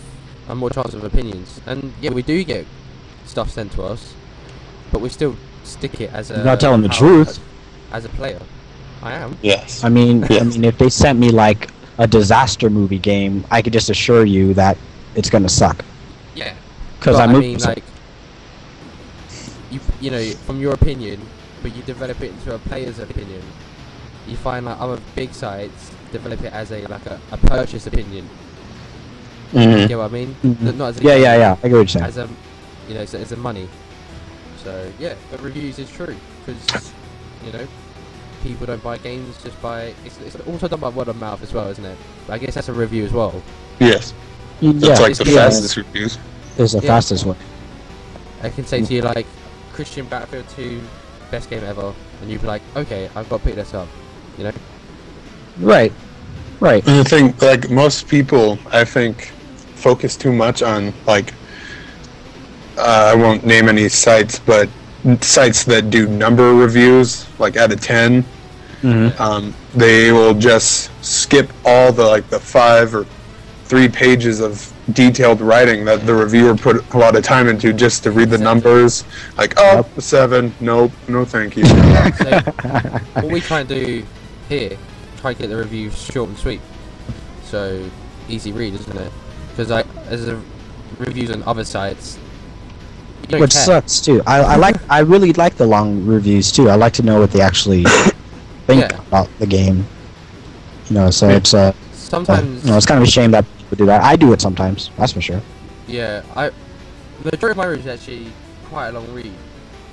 a 0.49 0.55
more 0.55 0.69
chance 0.69 0.93
of 0.93 1.03
opinions, 1.03 1.61
and 1.65 1.93
yeah, 2.01 2.11
we 2.11 2.21
do 2.21 2.43
get 2.43 2.65
stuff 3.25 3.49
sent 3.51 3.71
to 3.73 3.83
us, 3.83 4.13
but 4.91 4.99
we 5.01 5.09
still 5.09 5.35
stick 5.63 6.01
it 6.01 6.09
as 6.13 6.31
a. 6.31 6.35
You're 6.35 6.45
not 6.45 6.59
telling 6.59 6.81
the 6.81 6.89
truth. 6.89 7.39
As 7.91 8.05
a 8.05 8.09
player, 8.09 8.39
I 9.03 9.13
am. 9.13 9.37
Yes. 9.43 9.83
I 9.83 9.89
mean, 9.89 10.25
I 10.31 10.43
mean, 10.43 10.65
if 10.65 10.77
they 10.77 10.89
sent 10.89 11.19
me 11.19 11.31
like 11.31 11.71
a 11.99 12.07
disaster 12.07 12.69
movie 12.69 12.99
game, 12.99 13.45
I 13.51 13.61
could 13.61 13.73
just 13.73 13.89
assure 13.89 14.25
you 14.25 14.53
that 14.55 14.77
it's 15.15 15.29
gonna 15.29 15.49
suck. 15.49 15.85
Yeah. 16.35 16.55
Because 16.99 17.19
I 17.19 17.25
I 17.25 17.27
moved. 17.27 17.47
mean, 17.47 17.59
like, 17.59 17.83
you 19.69 19.81
you 19.99 20.11
know, 20.11 20.23
from 20.45 20.59
your 20.59 20.73
opinion, 20.73 21.21
but 21.61 21.75
you 21.75 21.83
develop 21.83 22.21
it 22.21 22.31
into 22.31 22.53
a 22.55 22.59
player's 22.59 22.99
opinion. 22.99 23.43
You 24.27 24.37
find 24.37 24.65
like 24.65 24.79
other 24.79 24.99
big 25.15 25.33
sites 25.33 25.91
develop 26.11 26.41
it 26.43 26.53
as 26.53 26.71
a 26.71 26.85
like 26.87 27.05
a, 27.07 27.19
a 27.31 27.37
purchase 27.37 27.87
opinion. 27.87 28.29
You 29.51 29.59
Mhm. 29.59 29.87
get 29.87 29.97
what 29.97 30.05
I 30.05 30.13
mean? 30.13 30.35
Mhm. 30.43 30.75
Not 30.75 30.89
as 30.89 30.99
a 30.99 31.03
yeah, 31.03 31.13
game, 31.15 31.23
yeah, 31.23 31.35
yeah. 31.37 31.51
I 31.63 31.67
get 31.67 31.73
what 31.73 31.79
you're 31.79 31.87
saying. 31.87 32.05
As 32.05 32.17
a, 32.17 32.29
you 32.87 32.95
know, 32.95 33.01
as 33.01 33.13
a, 33.13 33.19
as 33.19 33.31
a 33.31 33.37
money. 33.37 33.69
So 34.63 34.91
yeah, 34.99 35.15
but 35.29 35.41
reviews 35.41 35.79
is 35.79 35.89
true 35.89 36.15
because 36.45 36.93
you 37.45 37.51
know 37.51 37.67
people 38.43 38.67
don't 38.67 38.83
buy 38.83 38.97
games 38.97 39.41
just 39.41 39.59
by. 39.61 39.93
It's, 40.05 40.19
it's 40.19 40.35
also 40.47 40.67
done 40.67 40.79
by 40.79 40.89
word 40.89 41.07
of 41.07 41.19
mouth 41.19 41.41
as 41.41 41.53
well, 41.53 41.67
isn't 41.69 41.83
it? 41.83 41.97
But 42.27 42.33
I 42.33 42.37
guess 42.37 42.55
that's 42.55 42.69
a 42.69 42.73
review 42.73 43.05
as 43.05 43.11
well. 43.13 43.41
Yes. 43.79 44.13
yeah, 44.59 44.71
That's 44.75 45.01
like 45.01 45.17
the 45.17 45.25
yeah. 45.31 45.37
fastest 45.49 45.77
reviews. 45.77 46.17
It's 46.57 46.73
the 46.73 46.81
Yeah. 46.81 46.87
fastest 46.87 47.25
one. 47.25 47.37
I 48.43 48.49
can 48.49 48.65
say 48.65 48.81
to 48.83 48.93
you 48.93 49.01
like 49.01 49.25
Christian 49.71 50.05
Battlefield 50.05 50.47
2, 50.49 50.81
best 51.31 51.49
game 51.49 51.63
ever, 51.63 51.93
and 52.21 52.29
you'd 52.29 52.41
be 52.41 52.47
like, 52.47 52.61
okay, 52.75 53.09
I've 53.15 53.27
got 53.29 53.37
to 53.39 53.43
pick 53.45 53.55
this 53.55 53.73
up. 53.73 53.87
You 54.37 54.45
know? 54.45 54.51
Right. 55.59 55.91
Right. 56.59 56.85
And 56.87 56.99
the 56.99 57.03
thing, 57.09 57.33
like 57.41 57.69
most 57.69 58.07
people, 58.07 58.59
I 58.71 58.83
think, 58.85 59.31
focus 59.75 60.15
too 60.15 60.31
much 60.31 60.61
on 60.61 60.93
like 61.05 61.33
uh, 62.77 63.11
I 63.13 63.15
won't 63.15 63.45
name 63.45 63.67
any 63.69 63.89
sites, 63.89 64.39
but 64.39 64.69
sites 65.21 65.63
that 65.65 65.89
do 65.89 66.07
number 66.07 66.53
reviews, 66.53 67.27
like 67.39 67.57
out 67.57 67.71
of 67.71 67.81
ten, 67.81 68.25
Mm-hmm. 68.83 69.21
um, 69.21 69.53
they 69.73 70.11
will 70.11 70.33
just 70.33 70.91
skip 71.01 71.49
all 71.63 71.93
the 71.93 72.03
like 72.03 72.29
the 72.29 72.37
five 72.37 72.93
or 72.93 73.05
three 73.63 73.87
pages 73.87 74.41
of 74.41 74.73
detailed 74.91 75.39
writing 75.39 75.85
that 75.85 76.05
the 76.05 76.13
reviewer 76.13 76.53
put 76.53 76.93
a 76.93 76.97
lot 76.97 77.15
of 77.15 77.23
time 77.23 77.47
into 77.47 77.71
just 77.71 78.03
to 78.03 78.11
read 78.11 78.29
the 78.29 78.37
numbers. 78.37 79.05
Like, 79.37 79.53
oh, 79.55 79.87
a 79.95 80.01
seven, 80.01 80.53
nope, 80.59 80.91
no, 81.07 81.23
thank 81.23 81.55
you. 81.55 81.63
So 82.17 82.41
what 83.21 83.31
we 83.31 83.39
try 83.39 83.61
and 83.61 83.69
do 83.69 84.05
here, 84.49 84.77
try 85.21 85.33
to 85.33 85.39
get 85.39 85.47
the 85.47 85.55
reviews 85.55 85.97
short 85.97 86.27
and 86.27 86.37
sweet. 86.37 86.59
So 87.45 87.89
easy 88.27 88.51
read, 88.51 88.73
isn't 88.73 88.97
it? 88.97 89.13
Because 89.51 89.69
like 89.69 89.87
as 90.07 90.27
a 90.27 90.41
reviews 90.99 91.31
on 91.31 91.41
other 91.43 91.63
sites, 91.63 92.17
you 92.17 92.21
don't 92.21 92.32
Which 93.41 93.53
sucks 93.53 94.01
too. 94.01 94.21
I, 94.25 94.39
I 94.41 94.55
like. 94.55 94.75
I 94.89 94.99
really 94.99 95.33
like 95.33 95.55
the 95.55 95.65
long 95.65 96.05
reviews 96.05 96.51
too. 96.51 96.69
I 96.69 96.75
like 96.75 96.93
to 96.93 97.03
know 97.03 97.19
what 97.19 97.31
they 97.31 97.41
actually 97.41 97.83
think 98.67 98.81
Yeah. 98.91 98.99
about 99.07 99.29
the 99.39 99.47
game. 99.47 99.85
You 100.89 100.95
know, 100.95 101.09
so 101.11 101.29
Yeah. 101.29 101.37
it's 101.37 101.53
uh, 101.53 101.57
uh, 101.57 101.73
Sometimes, 101.93 102.63
you 102.63 102.71
know, 102.71 102.77
it's 102.77 102.85
kind 102.85 103.01
of 103.01 103.07
a 103.07 103.11
shame 103.11 103.31
that 103.31 103.45
people 103.57 103.77
do 103.77 103.85
that. 103.87 104.01
I 104.03 104.15
do 104.15 104.33
it 104.33 104.41
sometimes. 104.41 104.91
That's 104.97 105.13
for 105.13 105.21
sure. 105.21 105.41
yeah, 105.87 106.21
I 106.35 106.51
the 107.23 107.31
majority 107.31 107.51
of 107.51 107.57
my 107.57 107.65
reviews 107.65 107.85
is 107.85 107.99
actually 107.99 108.31
quite 108.69 108.89
a 108.89 108.91
long 108.99 109.11
read. 109.13 109.31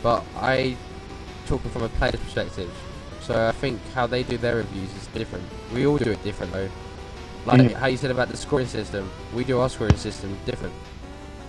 but 0.02 0.24
I 0.36 0.76
talking 1.46 1.70
from 1.70 1.82
a 1.82 1.88
player's 1.90 2.16
perspective. 2.20 2.70
So 3.22 3.48
I 3.48 3.52
think 3.52 3.78
how 3.94 4.06
they 4.06 4.22
do 4.22 4.36
their 4.38 4.56
reviews 4.56 4.90
is 4.96 5.06
different. 5.08 5.44
We 5.74 5.86
all 5.86 5.98
do 5.98 6.10
it 6.10 6.22
different 6.24 6.52
though. 6.52 6.68
Like 7.46 7.60
Mm. 7.60 7.72
how 7.74 7.86
you 7.86 7.96
said 7.96 8.10
about 8.10 8.28
the 8.28 8.36
scoring 8.36 8.66
system, 8.66 9.10
we 9.34 9.44
do 9.44 9.60
our 9.60 9.68
scoring 9.68 9.96
system 9.96 10.36
different. 10.44 10.74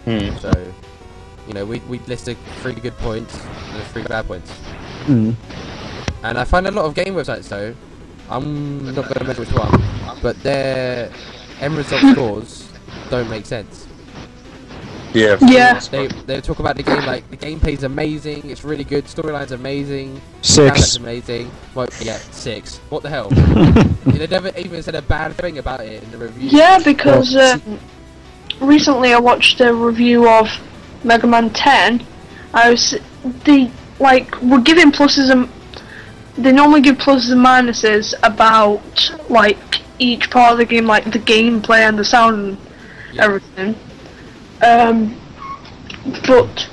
Hmm. 0.05 0.35
So, 0.37 0.51
you 1.51 1.59
know, 1.59 1.65
we 1.65 1.79
we 1.89 1.99
listed 2.07 2.37
three 2.61 2.73
good 2.75 2.97
points 2.99 3.37
and 3.43 3.83
three 3.87 4.03
bad 4.03 4.25
points. 4.25 4.49
Mm. 5.03 5.35
And 6.23 6.37
I 6.37 6.45
find 6.45 6.65
a 6.65 6.71
lot 6.71 6.85
of 6.85 6.95
game 6.95 7.13
websites 7.13 7.49
though, 7.49 7.75
I'm 8.29 8.85
not 8.95 9.03
going 9.03 9.15
to 9.15 9.23
mention 9.25 9.43
which 9.43 9.53
one, 9.53 10.21
but 10.21 10.41
their 10.43 11.11
end 11.59 11.75
result 11.75 12.01
scores 12.13 12.69
don't 13.09 13.29
make 13.29 13.45
sense. 13.45 13.85
Yeah. 15.13 15.37
Yeah. 15.41 15.77
They 15.79 16.07
they 16.07 16.39
talk 16.39 16.59
about 16.59 16.77
the 16.77 16.83
game 16.83 17.05
like 17.05 17.29
the 17.29 17.35
gameplay's 17.35 17.83
amazing, 17.83 18.49
it's 18.49 18.63
really 18.63 18.85
good, 18.85 19.03
storyline's 19.05 19.51
amazing, 19.51 20.21
Six. 20.41 20.79
That's 20.79 20.95
amazing. 20.95 21.51
Well, 21.75 21.89
yeah, 21.99 22.17
six. 22.31 22.77
What 22.87 23.03
the 23.03 23.09
hell? 23.09 23.27
they 24.05 24.25
never 24.25 24.57
even 24.57 24.81
said 24.83 24.95
a 24.95 25.01
bad 25.01 25.33
thing 25.33 25.57
about 25.57 25.81
it 25.81 26.01
in 26.01 26.11
the 26.11 26.17
review. 26.17 26.47
Yeah, 26.49 26.79
because 26.79 27.35
Well, 27.35 27.55
um, 27.55 27.79
recently 28.61 29.13
I 29.13 29.19
watched 29.19 29.59
a 29.59 29.73
review 29.73 30.29
of 30.29 30.47
Mega 31.03 31.27
Man 31.27 31.49
10. 31.49 32.05
I 32.53 32.69
was 32.71 32.95
the 33.45 33.71
like 33.99 34.41
we're 34.41 34.61
giving 34.61 34.91
pluses 34.91 35.29
and 35.29 35.49
they 36.37 36.51
normally 36.51 36.81
give 36.81 36.97
pluses 36.97 37.31
and 37.31 37.45
minuses 37.45 38.13
about 38.23 39.11
like 39.29 39.81
each 39.99 40.29
part 40.31 40.53
of 40.53 40.57
the 40.57 40.65
game, 40.65 40.85
like 40.85 41.05
the 41.11 41.19
gameplay 41.19 41.87
and 41.87 41.97
the 41.97 42.03
sound 42.03 42.35
and 42.35 42.57
Yeah. 43.13 43.25
everything. 43.25 43.75
Um, 44.61 45.15
but 46.27 46.69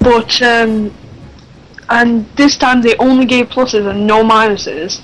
but 0.00 0.42
um, 0.42 0.92
and 1.88 2.26
this 2.36 2.56
time 2.56 2.82
they 2.82 2.96
only 2.96 3.26
gave 3.26 3.48
pluses 3.50 3.88
and 3.88 4.06
no 4.06 4.24
minuses, 4.24 5.00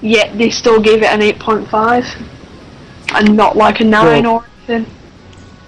yet 0.00 0.36
they 0.38 0.50
still 0.50 0.80
gave 0.80 1.02
it 1.02 1.08
an 1.08 1.22
eight 1.22 1.38
point 1.38 1.68
five, 1.68 2.06
and 3.14 3.36
not 3.36 3.56
like 3.56 3.80
a 3.80 3.84
nine 3.84 4.26
or 4.26 4.44
anything. 4.68 4.92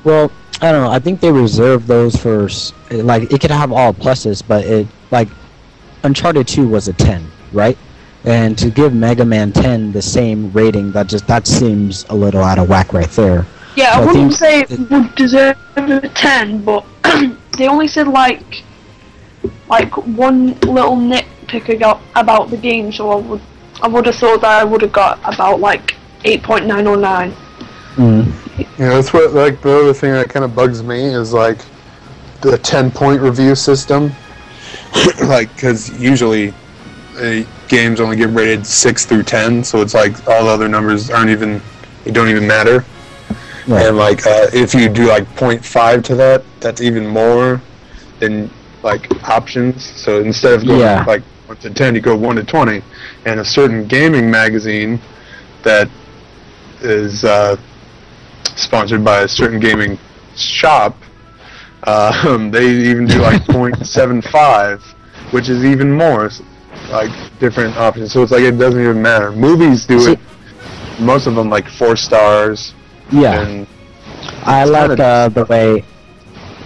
Well, 0.03 0.31
I 0.61 0.73
don't 0.73 0.85
know. 0.85 0.91
I 0.91 0.99
think 0.99 1.21
they 1.21 1.33
reserve 1.33 1.87
those 1.87 2.17
for 2.17 2.49
like 2.91 3.33
it 3.33 3.41
could 3.41 3.51
have 3.51 3.73
all 3.73 3.93
pluses, 3.93 4.43
but 4.47 4.65
it 4.65 4.87
like 5.11 5.29
Uncharted 6.05 6.47
2 6.47 6.69
was 6.69 6.89
a 6.89 6.93
10, 6.93 7.27
right? 7.53 7.77
And 8.25 8.57
to 8.59 8.71
give 8.71 8.95
Mega 8.95 9.25
Man 9.25 9.53
10 9.53 9.93
the 9.93 10.01
same 10.01 10.53
rating, 10.53 10.93
that 10.93 11.09
just 11.09 11.27
that 11.27 11.47
seems 11.47 12.05
a 12.09 12.15
little 12.15 12.43
out 12.43 12.59
of 12.59 12.69
whack 12.69 12.93
right 12.93 13.11
there. 13.11 13.47
Yeah, 13.77 13.99
I 13.99 14.03
I 14.03 14.07
wouldn't 14.07 14.35
say 14.35 14.61
it 14.61 14.91
would 14.91 15.15
deserve 15.15 15.57
a 15.77 16.09
ten, 16.11 16.65
but 16.65 16.85
they 17.59 17.67
only 17.67 17.89
said 17.89 18.07
like 18.07 18.63
like 19.69 19.97
one 20.07 20.55
little 20.61 20.97
nitpick 20.97 21.75
about 21.75 22.01
about 22.15 22.51
the 22.51 22.57
game, 22.57 22.93
so 22.93 23.11
I 23.11 23.17
would 23.17 23.41
I 23.83 23.89
would 23.89 24.07
have 24.07 24.15
thought 24.15 24.43
that 24.43 24.61
I 24.61 24.65
would 24.65 24.83
have 24.83 24.93
got 24.93 25.19
about 25.25 25.59
like 25.61 25.97
eight 26.25 26.43
point 26.43 26.67
nine 26.67 26.87
or 26.87 26.97
nine. 26.97 27.33
Mm. 27.97 28.33
Yeah, 28.59 28.67
that's 28.91 29.13
what 29.13 29.33
like 29.33 29.61
the 29.63 29.77
other 29.77 29.95
thing 29.95 30.13
that 30.13 30.29
kind 30.31 30.45
of 30.45 30.55
bugs 30.55 30.83
me 30.83 31.05
is 31.07 31.33
like 31.33 31.59
the 32.41 32.59
ten 32.59 32.91
point 32.91 33.21
review 33.21 33.55
system. 33.55 34.13
like, 35.25 35.53
because 35.55 35.91
usually 36.01 36.55
uh, 37.19 37.43
games 37.69 38.01
only 38.01 38.17
get 38.17 38.31
rated 38.31 38.67
six 38.67 39.05
through 39.05 39.25
ten, 39.25 39.65
so 39.65 39.81
it's 39.81 39.95
like 39.95 40.13
all 40.29 40.45
the 40.45 40.51
other 40.51 40.69
numbers 40.69 41.11
aren't 41.11 41.31
even 41.31 41.61
they 42.05 42.11
don't 42.11 42.29
even 42.29 42.47
matter. 42.47 42.85
Right. 43.67 43.87
And 43.87 43.97
like 43.97 44.27
uh, 44.27 44.49
if 44.53 44.75
you 44.75 44.89
do 44.89 45.07
like 45.09 45.25
0.5 45.37 46.05
to 46.05 46.15
that, 46.17 46.45
that's 46.61 46.81
even 46.83 47.07
more 47.07 47.61
than 48.21 48.51
like 48.83 49.11
options. 49.29 49.83
So 49.85 50.21
instead 50.21 50.53
of 50.53 50.67
going 50.67 50.81
Yeah. 50.81 51.05
like 51.07 51.23
one 51.47 51.57
to 51.59 51.71
ten, 51.71 51.95
you 51.95 52.01
go 52.01 52.15
one 52.15 52.37
to 52.37 52.45
twenty. 52.45 52.83
And 53.25 53.41
a 53.41 53.45
certain 53.45 53.87
gaming 53.87 54.31
magazine 54.31 55.01
that 55.63 55.89
is 56.83 57.25
uh, 57.25 57.57
sponsored 58.57 59.05
by 59.05 59.21
a 59.21 59.29
certain 59.29 59.61
gaming 59.61 59.99
shop, 60.37 60.97
um, 61.85 62.51
they 62.53 62.67
even 62.71 63.07
do 63.07 63.19
like 63.21 63.43
0.75, 63.45 64.83
which 65.33 65.49
is 65.49 65.65
even 65.65 65.91
more 65.93 66.31
like 66.91 67.11
different 67.39 67.77
options. 67.77 68.13
So 68.13 68.23
it's 68.23 68.33
like 68.33 68.43
it 68.43 68.53
doesn't 68.59 68.81
even 68.81 69.01
matter. 69.01 69.33
Movies 69.33 69.87
do 69.87 69.99
See- 70.01 70.13
it. 70.13 70.19
Most 71.01 71.27
of 71.27 71.35
them 71.35 71.51
like 71.51 71.69
four 71.69 71.97
stars. 71.97 72.73
Yeah. 73.11 73.41
And 73.43 73.67
I 74.45 74.65
like 74.65 74.91
kinda- 74.91 75.05
uh, 75.05 75.29
the 75.29 75.45
way. 75.47 75.85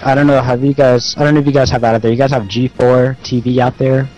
I 0.04 0.14
don't 0.14 0.26
know. 0.26 0.40
Have 0.40 0.62
you 0.62 0.74
guys? 0.74 1.16
I 1.16 1.24
don't 1.24 1.34
know 1.34 1.40
if 1.40 1.46
you 1.46 1.52
guys 1.52 1.70
have 1.70 1.80
that 1.80 1.94
out 1.94 2.02
there. 2.02 2.10
You 2.12 2.16
guys 2.18 2.30
have 2.30 2.44
G4 2.44 3.16
TV 3.22 3.58
out 3.58 3.76
there 3.78 4.08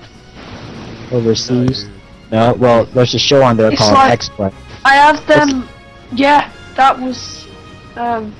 overseas? 1.12 1.88
No. 2.30 2.52
Well, 2.54 2.84
there's 2.86 3.14
a 3.14 3.18
show 3.18 3.42
on 3.42 3.56
there 3.56 3.70
It's 3.70 3.78
called 3.80 3.94
like- 3.94 4.12
X-Play. 4.12 4.50
I 4.84 4.94
have 4.96 5.26
them. 5.26 5.68
Yeah, 6.12 6.50
that 6.76 6.98
was. 6.98 7.39
Um, 8.00 8.34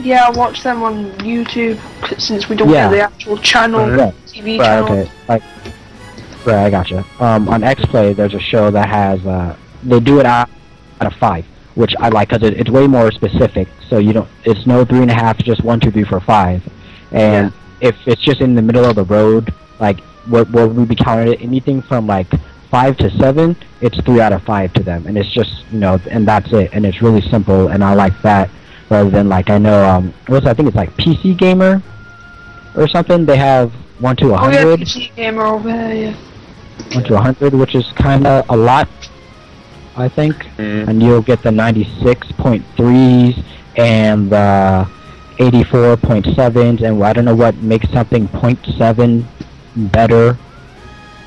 yeah, 0.00 0.26
I 0.26 0.30
watch 0.30 0.62
them 0.62 0.82
on 0.82 1.10
YouTube 1.18 1.78
since 2.20 2.48
we 2.48 2.54
don't 2.56 2.68
Yeah. 2.70 2.88
get 2.88 2.90
the 2.90 3.00
actual 3.02 3.36
channel, 3.38 3.90
Right. 3.90 4.14
TV 4.26 4.58
Right. 4.58 4.64
channel. 4.66 4.92
Okay. 4.92 5.10
Like. 5.28 5.42
Right. 6.44 6.64
I 6.66 6.70
gotcha. 6.70 7.04
Um, 7.20 7.48
on 7.48 7.62
X-Play, 7.64 8.12
there's 8.14 8.34
a 8.34 8.40
show 8.40 8.70
that 8.70 8.88
has. 8.88 9.24
Uh, 9.26 9.54
they 9.82 9.98
do 10.00 10.20
it 10.20 10.26
out, 10.26 10.48
out 11.00 11.12
of 11.12 11.18
five, 11.18 11.44
which 11.74 11.94
I 11.98 12.08
like 12.08 12.28
because 12.28 12.46
it, 12.48 12.54
it's 12.58 12.70
way 12.70 12.86
more 12.86 13.10
specific. 13.10 13.66
So 13.88 13.98
you 13.98 14.12
don't. 14.12 14.28
It's 14.44 14.64
no 14.66 14.84
three 14.84 15.02
and 15.02 15.10
a 15.10 15.14
half. 15.14 15.38
Just 15.38 15.62
one, 15.64 15.80
two, 15.80 15.90
three, 15.90 16.04
four, 16.04 16.20
five. 16.20 16.62
And 17.10 17.52
if 17.80 17.96
it's 18.06 18.22
just 18.22 18.40
in 18.40 18.54
the 18.54 18.62
middle 18.62 18.84
of 18.84 18.94
the 18.94 19.04
road, 19.04 19.52
like 19.80 20.00
what 20.26 20.48
what 20.50 20.72
we 20.72 20.84
be 20.84 20.94
counting 20.94 21.32
it 21.32 21.42
anything 21.42 21.82
from 21.82 22.06
like 22.06 22.28
five 22.72 22.96
to 22.96 23.10
seven, 23.18 23.54
it's 23.82 24.00
three 24.00 24.20
out 24.20 24.32
of 24.32 24.42
five 24.42 24.72
to 24.72 24.82
them, 24.82 25.06
and 25.06 25.16
it's 25.16 25.30
just 25.30 25.52
you 25.70 25.78
know, 25.78 26.00
and 26.10 26.26
that's 26.26 26.50
it, 26.52 26.70
and 26.72 26.84
it's 26.84 27.00
really 27.02 27.20
simple, 27.20 27.68
and 27.68 27.84
I 27.84 27.94
like 27.94 28.20
that 28.22 28.50
rather 28.90 29.10
than 29.10 29.28
like 29.28 29.50
I 29.50 29.58
know 29.58 29.84
um, 29.88 30.14
what's 30.26 30.46
I 30.46 30.54
think 30.54 30.66
it's 30.68 30.76
like 30.76 30.90
PC 30.96 31.36
Gamer 31.38 31.82
or 32.74 32.88
something. 32.88 33.26
They 33.26 33.36
have 33.36 33.72
one 34.00 34.16
to 34.16 34.32
a 34.32 34.36
hundred. 34.38 34.56
Oh 34.56 34.60
yeah, 34.60 34.70
hundred, 34.70 34.88
PC 34.88 35.14
gamer 35.14 35.44
over 35.44 35.68
there. 35.68 35.94
Yeah. 35.94 36.16
one 36.94 37.04
to 37.04 37.14
a 37.14 37.20
hundred, 37.20 37.54
which 37.54 37.74
is 37.74 37.86
kind 37.92 38.26
of 38.26 38.48
a 38.48 38.56
lot, 38.56 38.88
I 39.96 40.08
think, 40.08 40.34
Mm. 40.56 40.88
and 40.88 41.02
you'll 41.02 41.22
get 41.22 41.42
the 41.42 41.52
ninety 41.52 41.84
six 42.02 42.32
point 42.32 42.64
threes 42.76 43.38
and 43.76 44.30
the 44.30 44.88
eighty 45.38 45.62
four 45.62 45.96
point 45.98 46.26
sevens, 46.34 46.82
and 46.82 47.04
I 47.04 47.12
don't 47.12 47.26
know 47.26 47.36
what 47.36 47.54
makes 47.56 47.88
something 47.90 48.28
point 48.28 48.58
seven 48.78 49.28
better. 49.76 50.38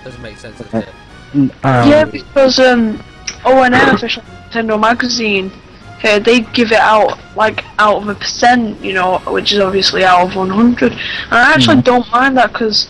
Doesn't 0.03 0.21
make 0.21 0.37
sense, 0.37 0.57
does 0.57 0.73
it? 0.73 0.89
Um, 1.35 1.51
yeah, 1.63 2.05
because 2.05 2.59
um, 2.59 2.97
ONM 3.43 3.93
official 3.93 4.23
Nintendo 4.51 4.79
magazine, 4.79 5.51
uh, 6.03 6.19
they 6.19 6.41
give 6.41 6.71
it 6.71 6.79
out 6.79 7.19
like 7.35 7.65
out 7.79 8.01
of 8.01 8.07
a 8.07 8.15
percent, 8.15 8.79
you 8.83 8.93
know, 8.93 9.19
which 9.27 9.51
is 9.51 9.59
obviously 9.59 10.03
out 10.03 10.29
of 10.29 10.35
100. 10.35 10.91
And 10.93 11.01
I 11.31 11.53
actually 11.53 11.81
don't 11.81 12.09
mind 12.11 12.37
that 12.37 12.53
because 12.53 12.87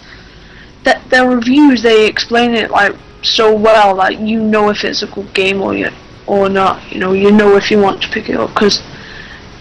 that 0.84 1.08
their 1.10 1.28
reviews 1.28 1.82
they 1.82 2.08
explain 2.08 2.54
it 2.54 2.70
like 2.70 2.96
so 3.24 3.56
well 3.56 3.96
that 3.96 4.20
you 4.20 4.40
know 4.40 4.70
if 4.70 4.84
it's 4.84 5.02
a 5.02 5.08
good 5.08 5.34
game 5.34 5.62
or 5.62 5.74
you, 5.74 5.90
or 6.28 6.48
not. 6.50 6.92
You 6.92 7.00
know, 7.00 7.14
you 7.14 7.32
know 7.32 7.56
if 7.56 7.72
you 7.72 7.80
want 7.80 8.02
to 8.04 8.10
pick 8.10 8.30
it 8.30 8.36
up 8.36 8.50
because 8.54 8.84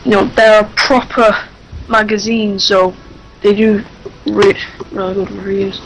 you 0.05 0.11
know 0.11 0.25
they're 0.37 0.63
a 0.63 0.69
proper 0.77 1.33
magazine, 1.89 2.59
so 2.59 2.95
they 3.41 3.55
do 3.55 3.83
re- 4.27 4.59
really 4.91 5.15
good 5.15 5.31
reviews. 5.31 5.81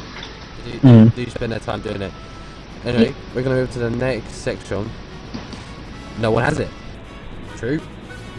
They 0.64 0.72
do, 0.72 0.78
Mm. 0.78 1.14
do 1.14 1.30
spend 1.30 1.52
their 1.52 1.60
time 1.60 1.80
doing 1.80 2.02
it. 2.02 2.12
Anyway, 2.84 3.14
we're 3.34 3.42
going 3.42 3.56
to 3.56 3.62
move 3.62 3.72
to 3.72 3.78
the 3.78 3.90
next 3.90 4.32
section. 4.32 4.90
No 6.18 6.30
one 6.30 6.44
has 6.44 6.58
it. 6.58 6.68
True. 7.56 7.80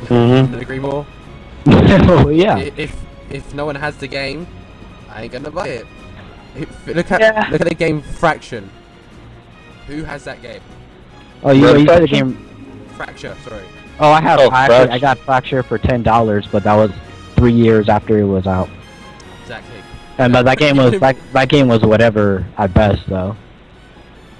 Mhm. 0.03 0.45
Couldn't 0.45 0.61
agree 0.61 0.79
more. 0.79 1.05
oh 1.67 2.29
yeah. 2.29 2.57
If 2.57 2.95
if 3.29 3.53
no 3.53 3.65
one 3.65 3.75
has 3.75 3.97
the 3.97 4.07
game, 4.07 4.47
I 5.09 5.23
ain't 5.23 5.31
gonna 5.33 5.51
buy 5.51 5.67
it. 5.67 5.85
If, 6.55 6.87
look 6.87 7.11
at 7.11 7.19
Yeah. 7.19 7.47
look 7.51 7.61
at 7.61 7.67
the 7.67 7.75
game 7.75 8.01
Fraction. 8.01 8.69
Who 9.87 10.03
has 10.03 10.23
that 10.23 10.41
game? 10.41 10.61
Oh, 11.43 11.51
you, 11.51 11.65
Red 11.65 11.79
you 11.81 11.87
said 11.87 12.03
the 12.03 12.07
game. 12.07 12.49
Fracture, 12.95 13.35
sorry. 13.43 13.63
Oh, 13.99 14.11
I 14.11 14.21
have. 14.21 14.39
Oh, 14.39 14.49
I, 14.49 14.65
actually, 14.65 14.89
I 14.91 14.99
got 14.99 15.17
Fracture 15.19 15.63
for 15.63 15.77
ten 15.77 16.03
dollars, 16.03 16.47
but 16.51 16.63
that 16.63 16.75
was 16.75 16.91
three 17.35 17.53
years 17.53 17.89
after 17.89 18.17
it 18.19 18.25
was 18.25 18.47
out. 18.47 18.69
Exactly. 19.41 19.75
And 20.17 20.31
but 20.33 20.43
that 20.43 20.57
game 20.57 20.77
was 20.77 20.97
that, 20.99 21.17
that 21.33 21.49
game 21.49 21.67
was 21.67 21.81
whatever 21.81 22.45
at 22.57 22.73
best 22.73 23.07
though. 23.07 23.35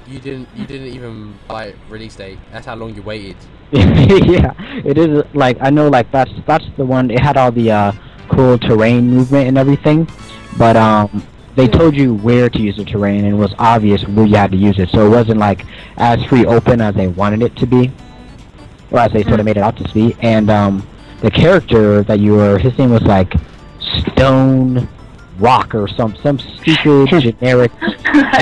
You 0.09 0.19
didn't 0.19 0.49
you 0.55 0.65
didn't 0.65 0.87
even 0.87 1.37
buy 1.47 1.65
it 1.65 1.75
release 1.87 2.15
date. 2.15 2.39
That's 2.51 2.65
how 2.65 2.75
long 2.75 2.95
you 2.95 3.03
waited. 3.03 3.35
yeah, 3.71 4.53
it 4.83 4.97
is 4.97 5.23
like 5.35 5.57
I 5.61 5.69
know 5.69 5.87
like 5.87 6.11
that's 6.11 6.31
that's 6.47 6.65
the 6.77 6.85
one. 6.85 7.11
It 7.11 7.19
had 7.19 7.37
all 7.37 7.51
the 7.51 7.71
uh, 7.71 7.91
cool 8.27 8.57
terrain 8.57 9.07
movement 9.07 9.47
and 9.47 9.57
everything, 9.57 10.09
but 10.57 10.75
um, 10.75 11.23
they 11.55 11.67
told 11.67 11.95
you 11.95 12.15
where 12.15 12.49
to 12.49 12.59
use 12.59 12.77
the 12.77 12.85
terrain 12.85 13.23
and 13.25 13.35
it 13.35 13.37
was 13.37 13.53
obvious 13.59 14.03
where 14.07 14.25
you 14.25 14.35
had 14.35 14.51
to 14.51 14.57
use 14.57 14.79
it. 14.79 14.89
So 14.89 15.05
it 15.05 15.09
wasn't 15.09 15.39
like 15.39 15.65
as 15.97 16.23
free 16.25 16.45
open 16.45 16.81
as 16.81 16.95
they 16.95 17.07
wanted 17.07 17.43
it 17.43 17.55
to 17.57 17.67
be, 17.67 17.91
or 18.89 18.99
as 18.99 19.11
they 19.11 19.21
sort 19.21 19.39
of 19.39 19.45
made 19.45 19.57
it 19.57 19.63
out 19.63 19.77
to 19.77 19.93
be. 19.93 20.15
And 20.21 20.49
um, 20.49 20.87
the 21.21 21.29
character 21.29 22.01
that 22.03 22.19
you 22.19 22.33
were, 22.33 22.57
his 22.57 22.75
name 22.79 22.89
was 22.89 23.03
like 23.03 23.35
Stone 23.79 24.89
Rock 25.39 25.73
or 25.75 25.87
some 25.87 26.15
some 26.17 26.39
stupid 26.39 27.07
generic 27.21 27.71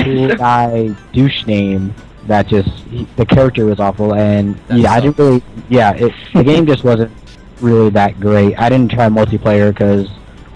cool 0.04 0.28
guy 0.36 0.88
douche 1.12 1.46
name 1.46 1.94
that 2.26 2.46
just 2.46 2.68
he, 2.90 3.06
the 3.16 3.24
character 3.24 3.64
was 3.64 3.80
awful 3.80 4.14
and 4.14 4.56
That 4.68 4.78
yeah 4.78 4.92
I 4.92 5.00
didn't 5.00 5.18
really 5.18 5.42
yeah 5.68 5.92
it, 5.94 6.12
the 6.34 6.44
game 6.44 6.66
just 6.66 6.84
wasn't 6.84 7.12
really 7.60 7.90
that 7.90 8.20
great. 8.20 8.58
I 8.58 8.68
didn't 8.68 8.90
try 8.90 9.08
multiplayer 9.08 9.70
because 9.70 10.08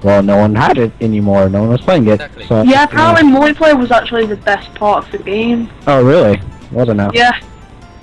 well 0.02 0.22
no 0.22 0.36
one 0.36 0.54
had 0.54 0.78
it 0.78 0.92
anymore. 1.00 1.48
No 1.48 1.60
one 1.60 1.70
was 1.70 1.80
playing 1.80 2.06
it. 2.06 2.14
Exactly. 2.14 2.46
So, 2.46 2.62
yeah, 2.62 2.84
apparently 2.84 3.24
multiplayer 3.24 3.78
was 3.78 3.90
actually 3.90 4.26
the 4.26 4.36
best 4.36 4.72
part 4.74 5.04
of 5.04 5.12
the 5.12 5.18
game. 5.18 5.68
Oh 5.86 6.04
really? 6.04 6.40
Wasn't 6.70 7.00
it? 7.00 7.14
Yeah, 7.14 7.38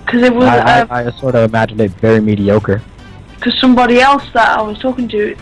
because 0.06 0.22
it 0.24 0.34
was 0.34 0.46
I, 0.46 0.82
uh, 0.82 0.88
I, 0.90 1.06
I 1.08 1.12
sort 1.12 1.36
of 1.36 1.50
imagined 1.50 1.82
it 1.82 1.92
very 1.92 2.20
mediocre. 2.22 2.82
because 3.36 3.58
somebody 3.60 4.00
else 4.02 4.24
that 4.34 4.58
I 4.58 4.62
was 4.62 4.78
talking 4.80 5.08
to, 5.10 5.36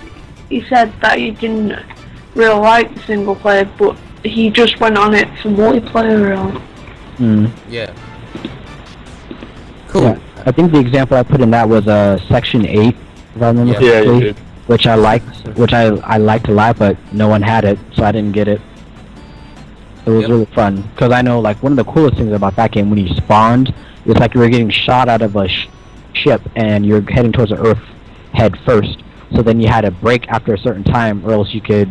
he 0.50 0.64
said 0.66 0.94
that 1.02 1.18
he 1.18 1.32
didn't 1.32 1.72
really 2.38 2.60
like 2.60 2.94
the 2.94 3.02
single 3.02 3.36
player, 3.36 3.70
but 3.78 3.98
he 4.24 4.50
just 4.50 4.80
went 4.80 4.98
on 4.98 5.14
it 5.14 5.28
for 5.42 5.50
multiplayer. 5.50 6.22
Really. 6.30 6.62
Mm. 7.18 7.52
Yeah. 7.70 7.94
Cool. 9.90 10.04
Yeah. 10.04 10.20
I 10.46 10.52
think 10.52 10.72
the 10.72 10.80
example 10.80 11.18
I 11.18 11.24
put 11.24 11.42
in 11.42 11.52
that 11.52 11.68
was 11.68 11.88
uh, 11.88 12.18
Section 12.30 12.66
8, 12.66 12.96
if 13.36 13.42
I 13.42 13.48
remember 13.48 13.74
Yeah. 13.74 13.80
Yeah, 13.80 13.92
correctly, 14.04 14.14
you 14.16 14.22
did. 14.34 14.38
which 14.68 14.88
I 14.88 14.96
liked, 14.96 15.48
which 15.58 15.74
I, 15.74 15.86
I 15.98 16.18
liked 16.18 16.48
a 16.48 16.52
lot, 16.52 16.78
but 16.78 16.96
no 17.12 17.28
one 17.28 17.42
had 17.42 17.66
it, 17.66 17.80
so 17.94 18.04
I 18.04 18.12
didn't 18.12 18.32
get 18.34 18.48
it. 18.48 18.62
It 20.06 20.10
was 20.12 20.22
Yep. 20.22 20.30
really 20.30 20.46
fun, 20.46 20.84
because 20.94 21.12
I 21.12 21.22
know, 21.22 21.40
like, 21.42 21.62
one 21.62 21.78
of 21.78 21.86
the 21.86 21.92
coolest 21.92 22.16
things 22.18 22.32
about 22.32 22.56
that 22.56 22.72
game, 22.72 22.90
when 22.90 23.00
you 23.00 23.14
spawned, 23.16 23.74
it's 24.06 24.20
like 24.20 24.34
you 24.36 24.40
were 24.40 24.48
getting 24.48 24.70
shot 24.70 25.10
out 25.10 25.22
of 25.22 25.36
a 25.36 25.48
sh- 25.50 25.68
ship, 26.14 26.42
and 26.56 26.86
you're 26.86 27.02
heading 27.02 27.32
towards 27.34 27.52
the 27.52 27.58
Earth 27.60 27.80
head 28.34 28.58
first, 28.66 29.00
so 29.36 29.42
then 29.42 29.60
you 29.60 29.68
had 29.68 29.82
to 29.82 29.92
break 29.92 30.28
after 30.30 30.54
a 30.54 30.58
certain 30.58 30.84
time, 30.84 31.26
or 31.26 31.34
else 31.34 31.54
you 31.54 31.60
could 31.60 31.90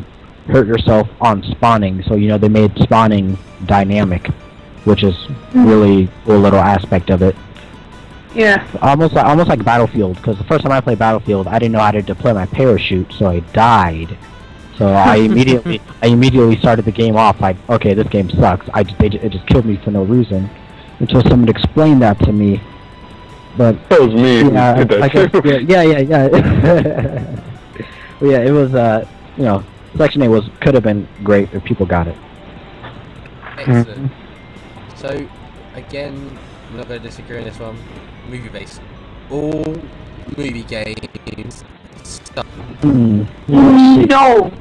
hurt 0.49 0.67
yourself 0.67 1.09
on 1.21 1.43
spawning, 1.43 2.03
so, 2.05 2.15
you 2.15 2.29
know, 2.29 2.39
they 2.39 2.49
made 2.49 2.77
spawning 2.79 3.37
dynamic, 3.67 4.27
which 4.85 5.03
is 5.03 5.15
really 5.55 6.09
cool 6.25 6.39
little 6.39 6.59
aspect 6.61 7.11
of 7.11 7.23
it 7.23 7.35
Yeah. 8.35 8.65
almost 8.83 9.15
like, 9.15 9.25
almost 9.25 9.49
like 9.49 9.65
Battlefield 9.65 10.17
because 10.17 10.39
the 10.39 10.45
first 10.45 10.63
time 10.63 10.73
I 10.73 10.81
played 10.81 10.99
Battlefield, 10.99 11.49
I 11.49 11.59
didn't 11.59 11.73
know 11.73 11.81
how 11.81 11.91
to 11.91 12.03
deploy 12.03 12.35
my 12.35 12.47
parachute, 12.47 13.13
so 13.13 13.27
I 13.27 13.41
died. 13.53 14.17
So 14.79 14.89
I 14.89 15.17
immediately 15.31 15.81
I 16.03 16.09
immediately 16.09 16.57
started 16.59 16.85
the 16.85 16.93
game 16.93 17.17
off 17.17 17.41
like, 17.41 17.57
okay, 17.71 17.95
this 17.95 18.07
game 18.09 18.29
sucks. 18.31 18.69
I 18.75 18.85
just, 18.85 18.99
they, 18.99 19.07
it 19.07 19.31
just 19.33 19.47
killed 19.47 19.65
me 19.65 19.77
for 19.79 19.91
no 19.91 20.05
reason 20.05 20.49
until 21.01 21.23
someone 21.23 21.49
explained 21.49 22.03
that 22.03 22.19
to 22.21 22.33
me. 22.33 22.61
But 23.57 23.89
That 23.89 24.01
was 24.03 24.15
me 24.15 24.43
yeah, 24.53 24.75
did 24.75 24.89
that 24.91 25.03
I 25.03 25.09
guess, 25.09 25.31
yeah, 25.67 25.83
yeah, 25.83 25.99
yeah, 25.99 26.29
yeah. 26.37 27.41
Yeah, 28.21 28.39
it 28.41 28.51
was 28.51 28.75
uh, 28.75 29.07
you 29.39 29.45
know, 29.45 29.65
Section 29.97 30.23
8 30.23 30.29
was 30.29 30.49
could 30.61 30.75
have 30.75 30.83
been 30.83 31.09
great 31.25 31.53
if 31.53 31.65
people 31.65 31.87
got 31.87 32.09
it. 32.09 32.17
Excellent. 33.59 34.13
So, 34.97 35.29
again, 35.75 36.39
I'm 36.71 36.77
not 36.77 36.89
going 36.89 37.01
to 37.01 37.09
disagree 37.09 37.39
on 37.39 37.45
this 37.45 37.59
one. 37.59 37.79
Movie 38.29 38.49
based. 38.49 38.81
All 39.31 39.65
movie 40.37 40.63
games 40.63 41.65
stuff. 42.03 42.47
Mm. 42.81 44.09
No, 44.09 44.53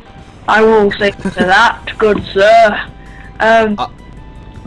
I 0.48 0.62
will 0.62 0.92
say 0.92 1.12
to 1.12 1.30
that, 1.30 1.94
good 1.98 2.24
sir. 2.26 2.92
Um, 3.40 3.76
Uh, 3.78 3.88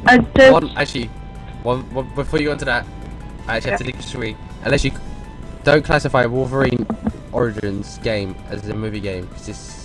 I 0.06 0.18
did. 0.18 0.52
One, 0.52 0.70
actually, 0.76 1.06
one, 1.62 1.82
one 1.94 2.08
before 2.14 2.38
you 2.38 2.46
go 2.46 2.52
into 2.52 2.64
that, 2.64 2.86
I 3.46 3.56
actually 3.56 3.70
have 3.72 3.80
to 3.80 3.92
disagree. 3.92 4.36
Unless 4.64 4.84
you 4.84 4.92
don't 5.64 5.84
classify 5.84 6.26
Wolverine 6.26 6.86
Origins 7.32 7.98
game 7.98 8.34
as 8.48 8.68
a 8.68 8.74
movie 8.74 9.00
game, 9.00 9.26
because 9.26 9.48
it's, 9.48 9.77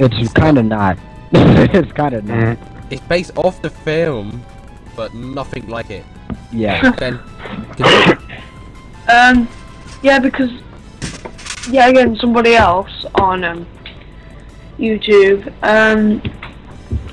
It's 0.00 0.32
kind 0.32 0.56
of 0.58 0.64
not. 0.64 0.98
it's 1.32 1.92
kind 1.92 2.14
of 2.14 2.24
not. 2.24 2.58
it's 2.90 3.02
based 3.02 3.32
off 3.36 3.60
the 3.60 3.70
film, 3.70 4.42
but 4.96 5.14
nothing 5.14 5.68
like 5.68 5.90
it. 5.90 6.04
Yeah. 6.52 6.90
Ben. 6.92 7.20
Um, 9.08 9.48
yeah, 10.02 10.20
because 10.20 10.50
yeah, 11.68 11.88
again, 11.88 12.14
somebody 12.16 12.54
else 12.54 13.04
on 13.16 13.42
um, 13.42 13.66
YouTube, 14.78 15.52
um, 15.64 16.22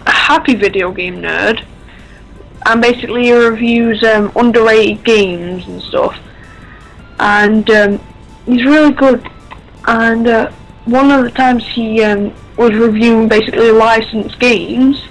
a 0.05 0.11
happy 0.11 0.53
video 0.53 0.91
game 0.91 1.15
nerd, 1.15 1.65
and 2.67 2.81
basically 2.81 3.23
he 3.23 3.33
reviews 3.33 4.03
um, 4.03 4.31
underrated 4.35 5.03
games 5.03 5.65
and 5.65 5.81
stuff, 5.81 6.19
and 7.19 7.67
um, 7.71 7.99
he's 8.45 8.63
really 8.63 8.93
good. 8.93 9.27
And 9.87 10.27
uh, 10.27 10.51
one 10.87 11.11
of 11.11 11.23
the 11.23 11.31
times 11.31 11.65
he 11.67 12.03
um, 12.03 12.33
was 12.57 12.73
reviewing 12.73 13.27
basically 13.27 13.71
licensed 13.71 14.39
games, 14.39 15.03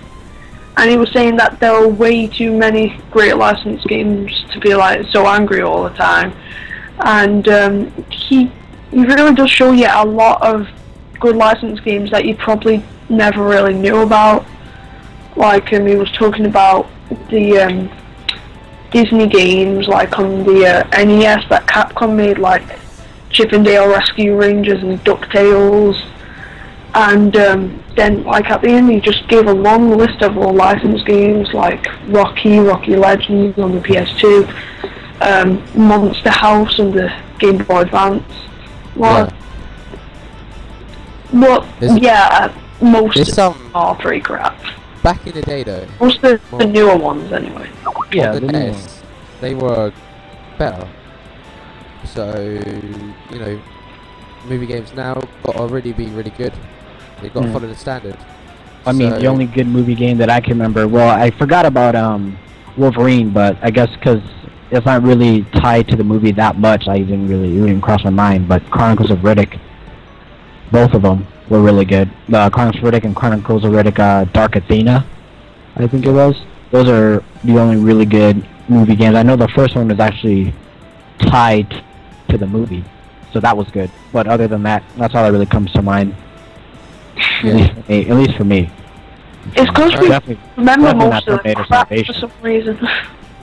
and 0.77 0.91
he 0.91 0.97
was 0.97 1.11
saying 1.13 1.37
that 1.37 1.61
there 1.61 1.73
are 1.73 1.89
way 1.89 2.27
too 2.27 2.57
many 2.57 3.01
great 3.11 3.37
licensed 3.37 3.87
games 3.87 4.45
to 4.53 4.61
be 4.61 4.75
like 4.75 5.07
so 5.09 5.27
angry 5.27 5.63
all 5.63 5.85
the 5.85 5.95
time 5.97 6.33
and 7.05 7.49
um, 7.49 8.05
he 8.11 8.51
he 8.91 9.05
really 9.05 9.35
does 9.35 9.51
show 9.51 9.73
you 9.73 9.89
a 9.91 10.05
lot 10.05 10.41
of 10.43 10.69
good 11.21 11.37
licensed 11.37 11.83
games 11.85 12.11
that 12.11 12.25
you 12.25 12.35
probably 12.37 12.83
never 13.09 13.45
really 13.45 13.75
knew 13.75 13.99
about. 13.99 14.47
Like 15.35 15.73
um, 15.73 15.87
he 15.87 15.97
was 15.97 16.11
talking 16.13 16.47
about 16.47 16.89
the 17.29 17.59
um, 17.59 17.91
Disney 18.91 19.27
games, 19.27 19.89
like 19.89 20.19
on 20.19 20.45
the 20.45 20.67
uh, 20.67 21.05
NES 21.05 21.49
that 21.51 21.67
Capcom 21.67 22.17
made, 22.17 22.39
like 22.39 22.63
Chip 23.37 23.53
'n 23.53 23.63
Dale 23.63 23.87
Rescue 23.89 24.35
Rangers 24.35 24.83
and 24.83 24.99
Ducktales. 25.05 26.03
And 26.95 27.37
um, 27.37 27.85
then, 27.95 28.25
like 28.25 28.47
at 28.51 28.63
the 28.63 28.71
end, 28.71 28.91
he 28.91 28.99
just 29.01 29.29
gave 29.29 29.47
a 29.47 29.53
long 29.53 29.91
list 29.91 30.23
of 30.23 30.39
all 30.39 30.55
licensed 30.55 31.05
games, 31.05 31.53
like 31.53 31.87
Rocky, 32.09 32.59
Rocky 32.59 32.97
Legends 32.97 33.59
on 33.59 33.73
the 33.75 33.81
PS2, 33.83 34.49
um, 35.21 35.63
Monster 35.75 36.31
House 36.31 36.79
on 36.81 36.93
the 36.93 37.13
Game 37.39 37.59
Boy 37.59 37.81
Advance. 37.83 38.25
Well, 38.95 39.31
but 41.33 41.67
There's- 41.81 41.99
yeah, 42.01 42.51
most 42.81 43.17
There's 43.17 43.35
some 43.35 43.71
are 43.75 43.95
pretty 43.97 44.21
crap. 44.21 44.57
back 45.03 45.27
in 45.27 45.35
the 45.35 45.43
day 45.43 45.63
though. 45.63 45.87
Most 46.01 46.17
of 46.25 46.41
the 46.51 46.57
Well- 46.57 46.67
newer 46.69 46.97
ones, 46.97 47.31
anyway. 47.31 47.69
Yeah, 48.11 48.29
on 48.29 48.35
the 48.37 48.41
the 48.41 48.47
new 48.53 48.59
NES, 48.59 49.03
they 49.43 49.55
were 49.55 49.93
better. 50.57 50.87
So 52.05 52.39
you 53.33 53.39
know, 53.39 53.61
movie 54.49 54.67
games 54.67 54.93
now 54.95 55.15
got 55.43 55.57
to 55.57 55.67
really 55.67 55.93
be 55.93 56.07
really 56.07 56.31
good. 56.31 56.53
They've 57.21 57.33
got 57.33 57.43
to 57.43 57.49
Mm. 57.49 57.53
follow 57.53 57.69
the 57.69 57.75
standard. 57.75 58.17
I 58.87 58.93
mean, 58.93 59.11
the 59.11 59.27
only 59.27 59.47
good 59.47 59.67
movie 59.67 59.95
game 59.97 60.19
that 60.19 60.31
I 60.31 60.41
can 60.41 60.53
remember. 60.53 60.87
Well, 60.87 61.09
I 61.09 61.31
forgot 61.31 61.67
about 61.67 61.97
um 61.97 62.39
Wolverine, 62.77 63.31
but 63.31 63.57
I 63.63 63.71
guess 63.71 63.91
because 63.91 64.23
it's 64.71 64.87
not 64.87 65.03
really 65.03 65.45
tied 65.55 65.89
to 65.89 65.97
the 65.97 66.05
movie 66.05 66.33
that 66.33 66.59
much, 66.59 66.87
I 66.89 66.99
didn't 66.99 67.29
really 67.29 67.57
it 67.57 67.61
didn't 67.67 67.81
cross 67.81 68.05
my 68.05 68.11
mind. 68.11 68.49
But 68.49 68.69
Chronicles 68.71 69.11
of 69.11 69.19
Riddick, 69.21 69.59
both 70.71 70.93
of 70.95 71.03
them 71.03 71.27
were 71.49 71.63
really 71.63 71.85
good. 71.85 72.11
The 72.29 72.49
Chronicles 72.51 72.83
of 72.85 72.93
Riddick 72.93 73.05
and 73.05 73.17
Chronicles 73.17 73.65
of 73.65 73.73
Riddick 73.73 73.99
uh, 73.99 74.25
Dark 74.27 74.57
Athena, 74.57 75.05
I 75.77 75.87
think 75.87 76.07
it 76.07 76.13
was. 76.13 76.37
Those 76.71 76.89
are 76.89 77.23
the 77.45 77.59
only 77.59 77.77
really 77.77 78.05
good 78.07 78.47
movie 78.69 78.97
games. 78.97 79.17
I 79.17 79.23
know 79.23 79.37
the 79.37 79.49
first 79.49 79.75
one 79.77 79.89
was 79.89 80.01
actually 80.01 80.53
tied 81.19 81.83
to 82.29 82.39
the 82.39 82.47
movie, 82.47 82.85
so 83.33 83.41
that 83.41 83.57
was 83.57 83.69
good. 83.71 83.91
But 84.13 84.27
other 84.27 84.47
than 84.49 84.63
that, 84.65 84.83
that's 84.97 85.15
all 85.15 85.25
that 85.25 85.33
really 85.33 85.47
comes 85.47 85.73
to 85.73 85.83
mind. 85.83 86.15
At, 87.43 87.45
least 87.45 87.73
for 87.75 87.83
me, 87.93 88.09
at 88.11 88.17
least 88.17 88.37
for 88.37 88.45
me. 88.45 88.71
It's 89.55 89.71
because 89.71 90.01
we 90.01 90.09
Definitely. 90.09 90.39
remember 90.57 90.95
most 90.95 91.29
of 91.29 91.43
the 91.43 91.55
crap 91.55 91.89
for 91.89 92.13
some 92.13 92.33
reason. 92.43 92.79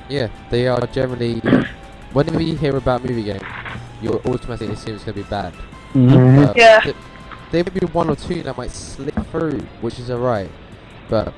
Yeah, 0.10 0.28
they 0.50 0.68
are 0.68 0.86
generally. 0.88 1.40
When 2.12 2.28
we 2.36 2.54
hear 2.56 2.76
about 2.76 3.04
movie 3.04 3.24
game, 3.24 3.42
you 4.02 4.10
automatically 4.26 4.74
assume 4.74 4.96
it's 4.96 5.04
gonna 5.06 5.16
be 5.16 5.24
bad. 5.24 5.54
Mhm. 5.94 6.56
Yeah. 6.56 6.82
th- 6.82 6.96
there 7.52 7.64
may 7.64 7.80
be 7.80 7.86
one 7.88 8.10
or 8.10 8.16
two 8.16 8.44
that 8.44 8.58
might 8.58 8.70
slip 8.72 9.16
through, 9.32 9.60
which 9.82 9.98
is 10.00 10.12
alright. 10.12 10.52
But 11.10 11.34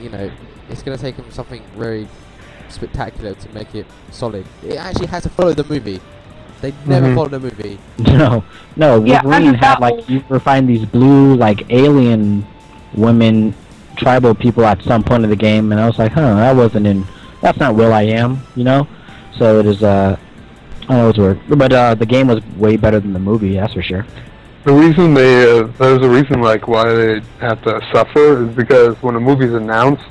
you 0.00 0.10
know, 0.10 0.30
it's 0.68 0.82
gonna 0.82 0.98
take 0.98 1.16
them 1.16 1.30
something 1.30 1.62
very 1.76 2.08
spectacular 2.72 3.34
to 3.34 3.48
make 3.54 3.74
it 3.74 3.86
solid. 4.10 4.44
It 4.66 4.76
actually 4.76 5.06
has 5.06 5.22
to 5.24 5.28
follow 5.30 5.52
the 5.54 5.64
movie. 5.64 6.00
They 6.60 6.72
never 6.86 7.08
Mhm. 7.08 7.14
follow 7.14 7.28
the 7.28 7.40
movie. 7.40 7.78
No, 7.98 8.44
no. 8.76 9.04
Yeah, 9.04 9.22
Wolverine 9.22 9.48
and 9.48 9.56
had 9.56 9.80
like 9.80 10.08
you 10.08 10.22
were 10.28 10.38
find 10.40 10.68
these 10.68 10.84
blue 10.84 11.34
like 11.34 11.64
alien 11.70 12.46
women, 12.94 13.54
tribal 13.96 14.34
people 14.34 14.64
at 14.64 14.82
some 14.82 15.02
point 15.02 15.24
of 15.24 15.30
the 15.30 15.36
game, 15.36 15.72
and 15.72 15.80
I 15.80 15.86
was 15.86 15.98
like, 15.98 16.12
huh, 16.12 16.34
that 16.36 16.54
wasn't 16.56 16.86
in. 16.86 17.04
That's 17.40 17.58
not 17.58 17.74
Will 17.74 17.92
I 17.92 18.02
Am, 18.02 18.40
you 18.54 18.64
know. 18.64 18.86
So 19.38 19.58
it 19.58 19.66
is. 19.66 19.82
Uh, 19.82 20.16
I 20.88 20.94
know 20.94 21.08
it's 21.08 21.18
weird, 21.18 21.40
but 21.48 21.72
uh, 21.72 21.94
the 21.94 22.06
game 22.06 22.26
was 22.28 22.44
way 22.56 22.76
better 22.76 23.00
than 23.00 23.12
the 23.12 23.18
movie. 23.18 23.54
That's 23.56 23.72
for 23.74 23.82
sure. 23.82 24.04
The 24.64 24.72
reason 24.72 25.14
they, 25.14 25.58
uh, 25.58 25.66
there's 25.78 26.04
a 26.04 26.08
reason 26.08 26.40
like 26.40 26.68
why 26.68 26.84
they 26.92 27.20
have 27.40 27.60
to 27.62 27.80
suffer 27.92 28.44
is 28.44 28.54
because 28.54 28.94
when 29.02 29.16
a 29.16 29.20
movie's 29.20 29.52
announced, 29.54 30.04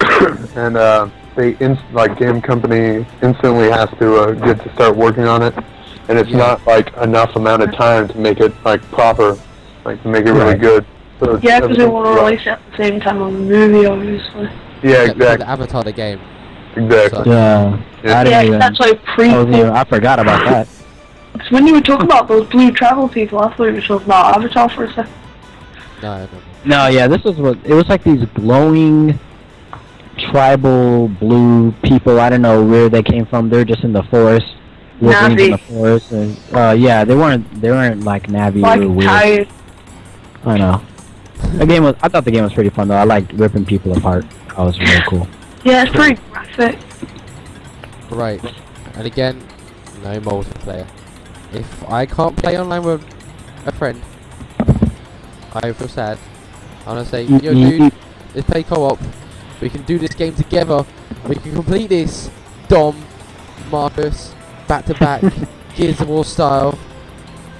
and 0.56 0.76
uh, 0.76 1.08
they 1.36 1.56
inst- 1.60 1.82
like 1.92 2.18
game 2.18 2.40
company 2.40 3.04
instantly 3.22 3.70
has 3.70 3.88
to 3.98 4.16
uh, 4.16 4.30
get 4.32 4.62
to 4.62 4.72
start 4.74 4.96
working 4.96 5.24
on 5.24 5.42
it, 5.42 5.54
and 6.08 6.18
it's 6.18 6.30
Yeah. 6.30 6.38
not 6.38 6.66
like 6.66 6.96
enough 6.98 7.34
amount 7.36 7.62
of 7.62 7.72
time 7.74 8.08
to 8.08 8.18
make 8.18 8.40
it 8.40 8.52
like 8.64 8.82
proper, 8.90 9.36
like 9.84 10.02
to 10.02 10.08
make 10.08 10.26
it 10.26 10.32
really 10.32 10.52
Right. 10.52 10.60
good. 10.60 10.86
So 11.20 11.38
Yeah, 11.42 11.60
because 11.60 11.76
they 11.76 11.86
want 11.86 12.06
to 12.16 12.22
release 12.24 12.40
it 12.42 12.48
at 12.48 12.60
the 12.70 12.76
same 12.84 13.00
time 13.00 13.22
on 13.22 13.32
the 13.34 13.40
movie, 13.40 13.86
obviously. 13.86 14.42
right. 14.44 14.50
Yeah, 14.82 14.90
Yeah, 14.90 15.04
the 15.06 15.12
exactly. 15.12 15.46
Avatar 15.46 15.82
the 15.84 15.92
game. 15.92 16.20
Exactly. 16.76 17.30
Yeah. 17.32 17.76
Yeah. 18.02 18.18
I 18.20 18.24
didn't 18.24 18.30
Yeah, 18.32 18.42
even. 18.48 18.58
that's 18.58 18.80
like 18.80 19.00
I, 19.18 19.26
wasn't 19.36 19.54
even- 19.56 19.70
I 19.70 19.84
forgot 19.84 20.18
about 20.18 20.44
that. 20.44 20.68
Because 21.34 21.50
when 21.50 21.66
you 21.66 21.74
were 21.74 21.80
talking 21.80 22.04
about 22.06 22.28
those 22.28 22.46
blue 22.48 22.70
travel 22.70 23.08
people, 23.08 23.40
I 23.40 23.52
thought 23.54 23.64
you 23.64 23.72
were 23.74 23.80
talking 23.80 24.06
about 24.06 24.36
Avatar 24.36 24.68
for 24.68 24.84
a 24.84 24.88
second. 24.92 25.12
No, 26.00 26.18
no. 26.18 26.28
No, 26.64 26.86
yeah, 26.86 27.08
this 27.08 27.24
was 27.24 27.36
what 27.38 27.58
it 27.64 27.74
was 27.74 27.88
like. 27.88 28.04
These 28.04 28.24
glowing 28.34 29.18
tribal 30.30 31.08
blue 31.08 31.72
people. 31.82 32.20
I 32.20 32.28
don't 32.30 32.42
know 32.42 32.64
where 32.64 32.88
they 32.88 33.02
came 33.02 33.26
from. 33.26 33.48
They're 33.50 33.64
just 33.64 33.84
in 33.84 33.92
the 33.92 34.02
forest, 34.04 34.46
living 35.00 35.38
in 35.38 35.50
the 35.52 35.58
forest, 35.58 36.12
and 36.12 36.38
uh, 36.52 36.74
yeah, 36.78 37.04
they 37.04 37.14
weren't. 37.14 37.60
They 37.60 37.70
weren't 37.70 38.04
like 38.04 38.26
Na'vi 38.28 38.60
Like 38.60 38.80
or 38.80 38.88
weird. 38.88 39.08
tired. 39.08 39.48
I 40.44 40.58
know. 40.58 40.82
The 41.54 41.66
game 41.66 41.84
was. 41.84 41.94
I 42.02 42.08
thought 42.08 42.24
the 42.24 42.30
game 42.30 42.44
was 42.44 42.52
pretty 42.52 42.70
fun 42.70 42.88
though. 42.88 42.96
I 42.96 43.04
liked 43.04 43.32
ripping 43.34 43.64
people 43.64 43.96
apart. 43.96 44.24
That 44.48 44.58
was 44.58 44.78
really 44.78 45.02
cool. 45.08 45.26
Yeah, 45.64 45.82
it's 45.84 45.92
pretty 45.92 46.20
graphic. 46.30 46.78
Right. 48.10 48.40
And 48.94 49.06
again, 49.06 49.40
no 50.02 50.20
multiplayer. 50.20 50.86
If 51.52 51.88
I 51.90 52.06
can't 52.06 52.36
play 52.36 52.58
online 52.58 52.82
with 52.84 53.04
a 53.66 53.72
friend, 53.72 54.00
I 55.54 55.72
feel 55.72 55.88
sad. 55.88 56.18
I'm 56.80 56.96
gonna 56.96 57.04
say, 57.06 57.22
yo 57.24 57.54
dude, 57.54 57.92
let's 58.34 58.46
play 58.48 58.62
co-op. 58.62 58.98
We 59.64 59.70
can 59.70 59.82
do 59.84 59.96
this 59.96 60.12
game 60.14 60.34
together. 60.34 60.84
We 61.26 61.36
can 61.36 61.54
complete 61.54 61.88
this. 61.88 62.28
Dom, 62.68 63.02
Marcus, 63.70 64.34
back 64.68 64.84
to 64.84 64.94
back, 64.96 65.22
Gears 65.74 66.02
of 66.02 66.08
War 66.10 66.22
style, 66.26 66.78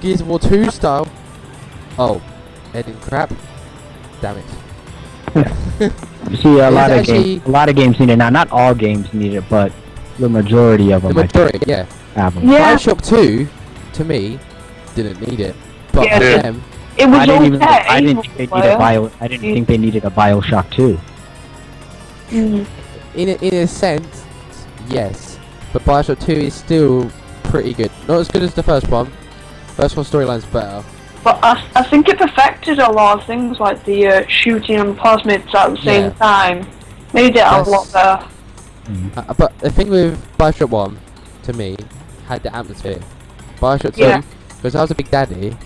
Gears 0.01 0.21
of 0.21 0.27
War 0.27 0.37
2 0.37 0.69
style. 0.69 1.07
Oh, 1.97 2.21
editing 2.75 2.99
crap. 2.99 3.33
Damn 4.21 4.37
it. 4.37 4.45
You 6.29 6.37
see, 6.37 6.59
a 6.59 6.67
It's 6.67 6.75
lot 6.75 6.91
of 6.91 7.05
games. 7.05 7.45
A 7.45 7.49
lot 7.49 7.69
of 7.69 7.75
games 7.75 7.99
need 7.99 8.09
it. 8.09 8.15
Now, 8.17 8.29
not 8.29 8.51
all 8.51 8.73
games 8.75 9.11
need 9.13 9.33
it, 9.33 9.43
but 9.49 9.71
the 10.19 10.29
majority 10.29 10.91
of 10.91 11.01
The 11.03 11.07
them 11.09 11.17
I 11.17 11.21
majority, 11.23 11.57
think, 11.59 11.67
yeah. 11.69 11.85
have 12.15 12.35
them. 12.35 12.49
Yeah, 12.49 12.75
Bioshock 12.75 13.03
2, 13.07 13.47
to 13.93 14.03
me, 14.03 14.39
didn't 14.95 15.21
need 15.27 15.39
it. 15.39 15.55
But 15.91 16.05
Yeah. 16.05 16.19
them, 16.41 16.63
it 16.97 17.05
was 17.07 17.15
I 17.19 17.25
didn't 17.25 17.37
okay. 17.41 17.47
even. 17.47 17.61
I 17.63 17.99
didn't 18.01 18.21
think 18.21 18.37
they 18.37 18.45
needed 18.47 18.49
multiplayer. 18.49 18.77
bio. 18.77 19.11
I 19.21 19.27
didn't 19.27 19.41
think 19.41 19.67
they 19.67 19.77
needed 19.77 20.05
a 20.05 20.09
Bioshock 20.11 20.69
2. 20.71 20.99
Mm. 22.29 22.65
in 23.15 23.29
a, 23.29 23.33
in 23.35 23.53
a 23.53 23.67
sense, 23.67 24.25
yes. 24.89 25.39
But 25.73 25.83
Bioshock 25.83 26.23
2 26.25 26.31
is 26.31 26.53
still 26.53 27.11
pretty 27.45 27.73
good. 27.73 27.91
Not 28.07 28.19
as 28.19 28.27
good 28.29 28.43
as 28.43 28.53
the 28.53 28.63
first 28.63 28.87
one. 28.89 29.11
First 29.75 29.95
one 29.97 30.05
storyline's 30.05 30.45
better. 30.45 30.83
But 31.23 31.39
I, 31.43 31.63
I 31.75 31.83
think 31.83 32.07
it 32.07 32.17
perfected 32.17 32.79
a 32.79 32.91
lot 32.91 33.19
of 33.19 33.25
things 33.27 33.59
like 33.59 33.83
the 33.85 34.07
uh, 34.07 34.27
shooting 34.27 34.79
and 34.79 34.97
plasmids 34.97 35.53
at 35.53 35.71
the 35.71 35.77
same 35.77 36.03
Yeah. 36.05 36.09
time. 36.11 36.67
Made 37.13 37.31
it 37.31 37.35
Yes. 37.35 37.67
a 37.67 37.69
lot 37.69 37.91
better. 37.93 38.27
Uh, 39.17 39.33
but 39.33 39.57
the 39.59 39.69
thing 39.71 39.89
with 39.89 40.19
Bioshock 40.37 40.69
1, 40.69 40.97
to 41.43 41.53
me, 41.53 41.75
had 42.27 42.43
the 42.43 42.55
atmosphere. 42.55 42.99
Bioshock 43.59 43.95
2, 43.95 44.01
Yeah. 44.01 44.21
because 44.57 44.75
I 44.75 44.81
was 44.81 44.91
a 44.91 44.95
big 44.95 45.09
daddy, 45.09 45.57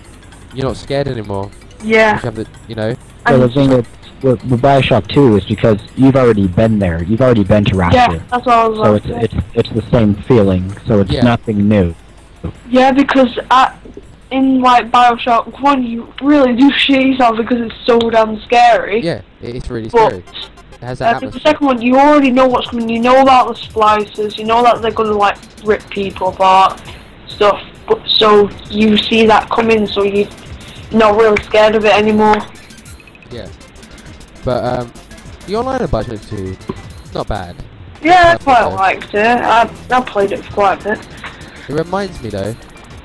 you're 0.53 0.65
not 0.65 0.77
scared 0.77 1.07
anymore. 1.07 1.51
You 1.83 1.95
Yeah. 1.95 2.17
have 2.19 2.35
the, 2.35 2.47
you 2.67 2.75
know, 2.75 2.95
Well, 3.27 3.39
the 3.41 3.49
thing 3.49 3.69
with, 3.69 3.87
with, 4.23 4.43
with 4.45 4.61
Bioshock 4.61 5.07
2 5.07 5.37
is 5.37 5.45
because 5.45 5.79
you've 5.95 6.15
already 6.15 6.47
been 6.47 6.79
there. 6.79 7.03
You've 7.03 7.21
already 7.21 7.43
been 7.43 7.65
to 7.65 7.75
Rapture. 7.75 7.97
yeah, 7.97 8.21
that's 8.29 8.45
what 8.45 8.55
I 8.55 8.67
was 8.67 8.77
So 8.77 8.91
like. 9.13 9.23
it's 9.23 9.33
it's 9.33 9.45
it's 9.55 9.69
the 9.71 9.89
same 9.91 10.15
feeling. 10.15 10.71
So 10.85 10.99
it's 11.01 11.11
Yeah. 11.11 11.23
nothing 11.23 11.67
new. 11.67 11.95
Yeah, 12.69 12.91
because 12.91 13.37
at, 13.51 13.77
in 14.31 14.61
like 14.61 14.91
Bioshock 14.91 15.61
1, 15.61 15.83
you 15.83 16.13
really 16.21 16.53
do 16.55 16.71
shit 16.77 17.05
yourself 17.05 17.37
because 17.37 17.59
it's 17.61 17.75
so 17.85 17.97
damn 18.09 18.39
scary. 18.41 19.01
yeah, 19.01 19.21
it's 19.41 19.69
really 19.69 19.89
But 19.89 20.07
scary. 20.09 20.23
It 20.81 20.85
has 20.85 20.99
that 20.99 21.21
uh, 21.23 21.29
the 21.29 21.39
second 21.41 21.65
one, 21.67 21.81
you 21.81 21.97
already 21.97 22.31
know 22.31 22.47
what's 22.47 22.67
coming. 22.69 22.87
You 22.87 22.99
know 23.01 23.21
about 23.21 23.47
the 23.49 23.53
splicers. 23.53 24.37
You 24.37 24.45
know 24.45 24.63
that 24.63 24.81
they're 24.81 24.91
gonna 24.91 25.11
like 25.11 25.37
rip 25.65 25.87
people 25.89 26.29
apart, 26.29 26.81
stuff. 27.27 27.61
But 27.87 27.99
so 28.07 28.49
you 28.69 28.95
see 28.95 29.25
that 29.25 29.49
coming, 29.49 29.85
so 29.87 30.03
you're 30.03 30.29
not 30.91 31.17
really 31.19 31.41
scared 31.43 31.75
of 31.75 31.83
it 31.83 31.93
anymore. 31.93 32.37
Yeah. 33.29 33.47
But, 34.49 34.65
um, 34.65 34.91
the 35.45 35.55
online 35.57 35.81
of 35.83 35.91
Bioshock 35.91 36.27
2, 36.27 37.13
not 37.13 37.27
bad. 37.27 37.55
Yeah, 38.01 38.33
I 38.33 38.43
quite 38.43 38.63
okay. 38.63 38.75
liked 38.75 39.13
it. 39.13 39.23
I 39.23 39.71
I 39.91 40.01
played 40.01 40.31
it 40.31 40.43
for 40.43 40.53
quite 40.53 40.81
a 40.81 40.95
bit. 40.95 41.07
It 41.69 41.73
reminds 41.73 42.19
me, 42.23 42.31
though, 42.31 42.55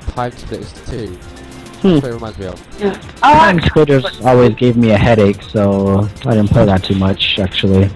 Time 0.07 0.31
Splitters 0.31 0.73
2. 0.89 1.05
Hmm. 1.05 1.17
That's 1.19 2.01
what 2.01 2.03
it 2.03 2.13
reminds 2.15 2.39
me 2.39 2.45
of. 2.47 2.81
Yeah, 2.81 2.99
I 3.21 3.33
Time 3.33 3.57
like. 3.57 3.65
Splitters 3.67 4.21
always 4.21 4.55
gave 4.55 4.75
me 4.75 4.89
a 4.89 4.97
headache, 4.97 5.39
so 5.43 6.09
I 6.25 6.31
didn't 6.33 6.47
play 6.47 6.65
that 6.65 6.83
too 6.83 6.95
much 6.95 7.37
actually. 7.37 7.91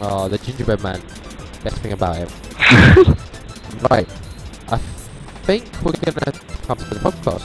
Oh, 0.00 0.28
the 0.28 0.38
gingerbread 0.38 0.84
man. 0.84 1.02
Best 1.64 1.78
thing 1.78 1.94
about 1.94 2.14
him. 2.14 2.28
right. 3.90 4.08
I 4.68 4.76
think 5.42 5.64
we're 5.82 5.90
gonna 5.98 6.38
come 6.68 6.78
to 6.78 6.94
the 6.94 7.00
podcast. 7.10 7.42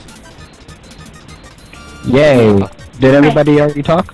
Yay! 2.05 2.59
Did 2.99 3.15
everybody 3.15 3.59
already 3.59 3.81
talk? 3.81 4.13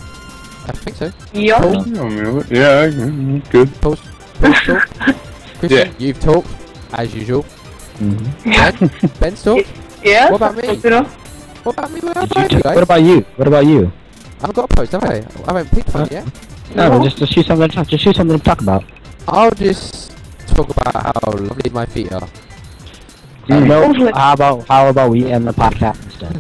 I 0.66 0.72
think 0.72 0.96
so. 0.98 1.12
Yeah. 1.34 1.60
Cool. 1.62 1.84
Oh, 2.00 2.44
Yeah, 2.50 2.88
mm, 2.90 3.44
good. 3.52 3.70
Post, 3.82 4.04
post 4.40 4.64
talk. 4.66 4.88
Christian, 5.60 5.96
you've 6.00 6.20
talked 6.20 6.48
as 6.94 7.14
usual. 7.14 7.44
Mm-hmm. 8.00 8.52
Ben, 8.52 9.12
Ben's 9.20 9.44
talked. 9.44 9.68
Yeah. 10.04 10.30
What 10.32 10.36
about 10.44 10.56
me? 10.60 10.68
You 10.84 10.90
know? 10.90 11.04
What 11.64 11.78
about 11.80 11.92
me? 11.92 12.00
Where 12.02 12.14
Did 12.14 12.36
are 12.36 12.42
you 12.44 12.58
you 12.58 12.62
guys? 12.64 12.76
what 12.76 12.84
about 12.84 13.02
you? 13.04 13.22
What 13.40 13.48
about 13.48 13.66
you? 13.66 13.88
I 13.88 14.42
haven't 14.52 14.56
got 14.56 14.66
a 14.72 14.76
post, 14.76 14.92
have 14.92 15.04
I? 15.06 15.24
I 15.48 15.48
haven't 15.48 15.72
picked 15.72 15.94
one 15.94 16.04
Huh? 16.04 16.10
yet. 16.12 16.26
No, 16.76 16.90
No. 16.98 17.04
just 17.06 17.16
just 17.18 17.32
shoot 17.32 17.46
something. 17.46 17.70
To 17.70 17.76
talk, 17.76 17.88
just 17.88 18.04
shoot 18.04 18.16
something 18.18 18.38
to 18.38 18.44
talk 18.44 18.60
about. 18.62 18.84
I'll 19.30 19.52
just 19.52 20.12
talk 20.48 20.68
about 20.76 20.92
how 20.92 21.32
lovely 21.40 21.70
my 21.72 21.86
feet 21.86 22.12
are. 22.12 22.28
You 23.48 23.62
know, 23.64 24.12
how 24.12 24.34
about 24.34 24.68
how 24.68 24.90
about 24.90 25.12
we 25.12 25.32
end 25.32 25.48
the 25.48 25.54
podcast 25.56 26.04
instead? 26.04 26.36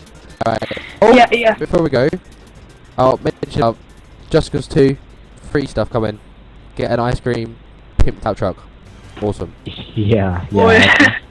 Alright. 0.46 0.62
Oh, 1.02 1.10
Yeah, 1.12 1.26
yeah. 1.32 1.54
before 1.58 1.82
we 1.82 1.90
go, 1.90 2.06
I'll 2.98 3.18
mention 3.18 3.62
uh, 3.62 3.74
Just 4.28 4.52
Cause 4.52 4.66
2 4.68 4.96
free 5.50 5.66
stuff 5.66 5.88
coming. 5.90 6.18
Get 6.76 6.90
an 6.90 7.00
ice 7.00 7.20
cream 7.20 7.56
pimped 7.98 8.26
out 8.26 8.36
truck. 8.36 8.56
Awesome. 9.22 9.54
Yeah, 9.64 9.86
yeah. 9.94 10.46
Boy. 10.50 10.68
that's- 10.78 11.22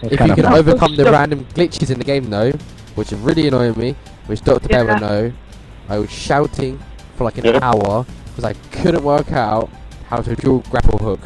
that's 0.00 0.14
If 0.14 0.20
you 0.28 0.34
can 0.34 0.46
overcome 0.46 0.96
the 0.96 1.04
random 1.04 1.44
glitches 1.54 1.90
in 1.90 1.98
the 1.98 2.04
game 2.04 2.28
though, 2.30 2.52
which 2.94 3.12
is 3.12 3.18
really 3.20 3.48
annoying 3.48 3.78
me, 3.78 3.96
which 4.26 4.42
Dr. 4.42 4.68
Bear 4.68 4.84
Yeah. 4.84 4.94
will 4.94 5.00
know, 5.00 5.32
I 5.88 5.98
was 5.98 6.10
shouting 6.10 6.78
for 7.16 7.24
like 7.24 7.38
an 7.38 7.44
Yeah. 7.46 7.58
hour 7.62 8.04
because 8.28 8.44
I 8.44 8.54
couldn't 8.72 9.04
work 9.04 9.32
out 9.32 9.70
how 10.08 10.20
to 10.22 10.34
dual 10.36 10.60
grapple 10.70 10.98
hook. 10.98 11.20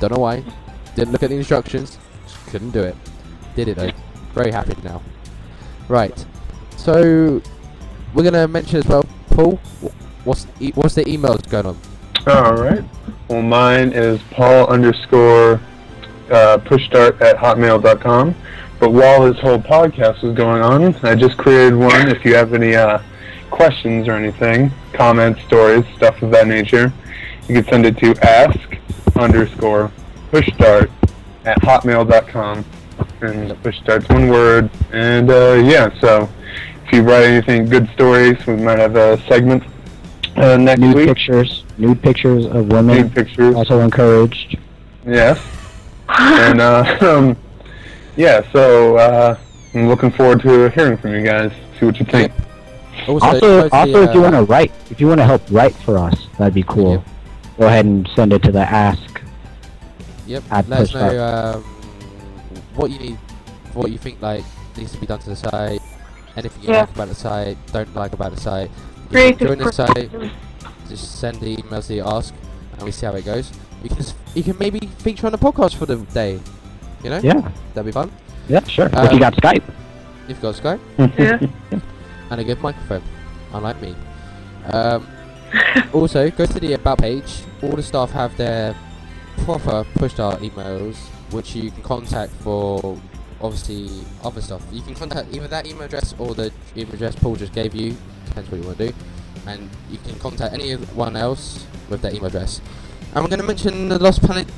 Don't 0.00 0.12
know 0.12 0.20
why. 0.20 0.42
Didn't 0.94 1.12
look 1.12 1.22
at 1.22 1.30
the 1.30 1.36
instructions. 1.36 1.98
Just 2.26 2.46
couldn't 2.46 2.70
do 2.70 2.80
it. 2.82 2.96
Did 3.54 3.68
it 3.68 3.76
though. 3.76 3.90
Very 4.34 4.50
happy 4.52 4.74
now. 4.84 5.00
Right. 5.88 6.24
So 6.76 7.40
we're 8.16 8.24
gonna 8.24 8.48
mention 8.48 8.78
as 8.78 8.86
well, 8.86 9.04
Paul. 9.28 9.56
What's 10.24 10.44
what's 10.74 10.94
the 10.94 11.04
emails 11.04 11.48
going 11.48 11.66
on? 11.66 11.78
All 12.26 12.54
right. 12.54 12.82
Well, 13.28 13.42
mine 13.42 13.92
is 13.92 14.20
Paul 14.30 14.66
underscore 14.68 15.60
uh, 16.30 16.58
pushstart 16.58 17.20
at 17.20 17.36
hotmail.com. 17.36 18.34
But 18.80 18.92
while 18.92 19.30
this 19.30 19.40
whole 19.40 19.58
podcast 19.58 20.22
was 20.22 20.34
going 20.34 20.62
on, 20.62 20.94
I 21.04 21.14
just 21.14 21.36
created 21.36 21.76
one. 21.76 22.08
If 22.08 22.24
you 22.24 22.34
have 22.34 22.54
any 22.54 22.74
uh, 22.74 23.00
questions 23.50 24.08
or 24.08 24.12
anything, 24.12 24.70
comments, 24.92 25.42
stories, 25.44 25.84
stuff 25.96 26.20
of 26.22 26.30
that 26.32 26.46
nature, 26.46 26.92
you 27.48 27.54
can 27.54 27.64
send 27.64 27.86
it 27.86 27.96
to 27.98 28.14
ask 28.22 28.58
underscore 29.16 29.90
pushstart 30.30 30.90
at 31.44 31.58
hotmail.com. 31.60 32.64
And 33.20 33.50
pushstart's 33.62 34.08
one 34.08 34.28
word. 34.28 34.70
And 34.92 35.30
uh, 35.30 35.62
yeah, 35.64 35.90
so 36.00 36.28
if 36.86 36.92
you 36.92 37.02
write 37.02 37.24
anything, 37.24 37.66
good 37.66 37.88
stories, 37.94 38.46
we 38.46 38.54
might 38.56 38.78
have 38.78 38.94
a 38.94 39.20
segment 39.26 39.64
uh, 40.36 40.56
next 40.56 40.80
nude 40.80 40.94
week. 40.94 41.08
pictures, 41.08 41.64
nude 41.78 42.00
pictures 42.00 42.46
of 42.46 42.68
women, 42.68 43.02
Nude 43.02 43.14
pictures. 43.14 43.54
also 43.56 43.80
encouraged. 43.80 44.56
Yes. 45.04 45.40
And 46.08 46.60
uh, 46.60 46.96
um, 47.00 47.36
yeah, 48.16 48.40
so 48.52 48.96
uh, 48.96 49.38
I'm 49.74 49.88
looking 49.88 50.12
forward 50.12 50.40
to 50.42 50.68
hearing 50.70 50.96
from 50.96 51.12
you 51.14 51.22
guys. 51.24 51.50
See 51.80 51.86
what 51.86 51.98
you 51.98 52.06
think. 52.06 52.32
Also, 53.08 53.26
Also, 53.26 53.68
the, 53.68 53.74
also, 53.74 54.02
if 54.02 54.14
you 54.14 54.20
uh, 54.20 54.30
want 54.30 54.34
to 54.36 54.42
write, 54.44 54.72
if 54.90 55.00
you 55.00 55.08
want 55.08 55.18
to 55.18 55.24
help 55.24 55.42
write 55.50 55.74
for 55.74 55.98
us, 55.98 56.28
that'd 56.38 56.54
be 56.54 56.62
cool. 56.62 57.02
Go 57.58 57.66
ahead 57.66 57.84
and 57.84 58.08
send 58.14 58.32
it 58.32 58.42
to 58.44 58.52
the 58.52 58.60
ask. 58.60 59.20
Yep. 60.26 60.42
Add 60.50 60.68
Let 60.68 60.80
us 60.80 60.94
know 60.94 61.24
um, 61.24 61.62
what 62.74 62.90
you 62.90 62.98
need, 62.98 63.16
what 63.74 63.90
you 63.90 63.98
think 63.98 64.20
like 64.22 64.44
needs 64.76 64.92
to 64.92 64.98
be 64.98 65.06
done 65.06 65.18
to 65.20 65.30
the 65.30 65.36
site. 65.36 65.80
Anything 66.36 66.62
you 66.64 66.68
Yeah. 66.72 66.80
like 66.80 66.94
about 66.94 67.08
the 67.08 67.14
site, 67.14 67.56
don't 67.72 67.94
like 67.96 68.12
about 68.12 68.34
the 68.34 68.40
site. 68.40 68.70
You 68.70 69.10
Creative 69.10 69.48
join 69.48 69.58
the 69.58 69.72
site, 69.72 70.10
just 70.88 71.18
send 71.18 71.40
the 71.40 71.56
emails 71.56 71.86
that 71.88 71.94
you 71.94 72.04
ask, 72.04 72.34
and 72.74 72.82
we 72.82 72.90
see 72.90 73.06
how 73.06 73.12
it 73.14 73.24
goes. 73.24 73.50
You 73.82 73.88
can 73.88 73.98
s- 73.98 74.14
you 74.34 74.42
can 74.42 74.56
maybe 74.58 74.80
feature 74.98 75.26
on 75.26 75.32
the 75.32 75.38
podcast 75.38 75.76
for 75.76 75.86
the 75.86 75.96
day. 75.96 76.38
You 77.02 77.10
know, 77.10 77.20
Yeah, 77.22 77.40
that'd 77.72 77.86
be 77.86 77.92
fun. 77.92 78.10
yeah, 78.48 78.62
sure. 78.64 78.86
if 78.86 78.94
Um, 78.94 79.12
you 79.14 79.20
got 79.20 79.34
Skype. 79.36 79.62
You've 80.28 80.40
got 80.42 80.54
Skype 80.56 80.80
Yeah. 81.18 81.38
and 82.30 82.40
a 82.40 82.44
good 82.44 82.60
microphone. 82.60 83.02
unlike 83.54 83.80
me. 83.80 83.94
Um, 84.72 85.06
also, 85.94 86.28
go 86.30 86.44
to 86.46 86.60
the 86.60 86.72
about 86.74 86.98
page. 86.98 87.42
All 87.62 87.70
the 87.76 87.82
staff 87.82 88.10
have 88.10 88.36
their 88.36 88.74
proper 89.44 89.84
push 89.94 90.12
start 90.12 90.40
emails, 90.42 90.96
which 91.30 91.54
you 91.54 91.70
can 91.70 91.82
contact 91.82 92.32
for 92.42 92.98
obviously 93.46 94.04
other 94.24 94.40
stuff. 94.40 94.62
You 94.72 94.82
can 94.82 94.94
contact 94.94 95.34
either 95.34 95.48
that 95.48 95.66
email 95.66 95.82
address 95.82 96.14
or 96.18 96.34
the 96.34 96.52
email 96.76 96.94
address 96.94 97.14
Paul 97.16 97.36
just 97.36 97.52
gave 97.52 97.74
you. 97.74 97.96
Depends 98.26 98.50
what 98.50 98.60
you 98.60 98.66
want 98.66 98.78
to 98.78 98.88
do. 98.88 98.94
And 99.46 99.70
you 99.90 99.98
can 99.98 100.18
contact 100.18 100.52
anyone 100.54 101.16
else 101.16 101.64
with 101.88 102.02
that 102.02 102.14
email 102.14 102.26
address. 102.26 102.60
And 103.14 103.24
we're 103.24 103.30
going 103.30 103.40
to 103.40 103.46
mention 103.46 103.88
the 103.88 103.98
Lost 103.98 104.22
Planet 104.22 104.48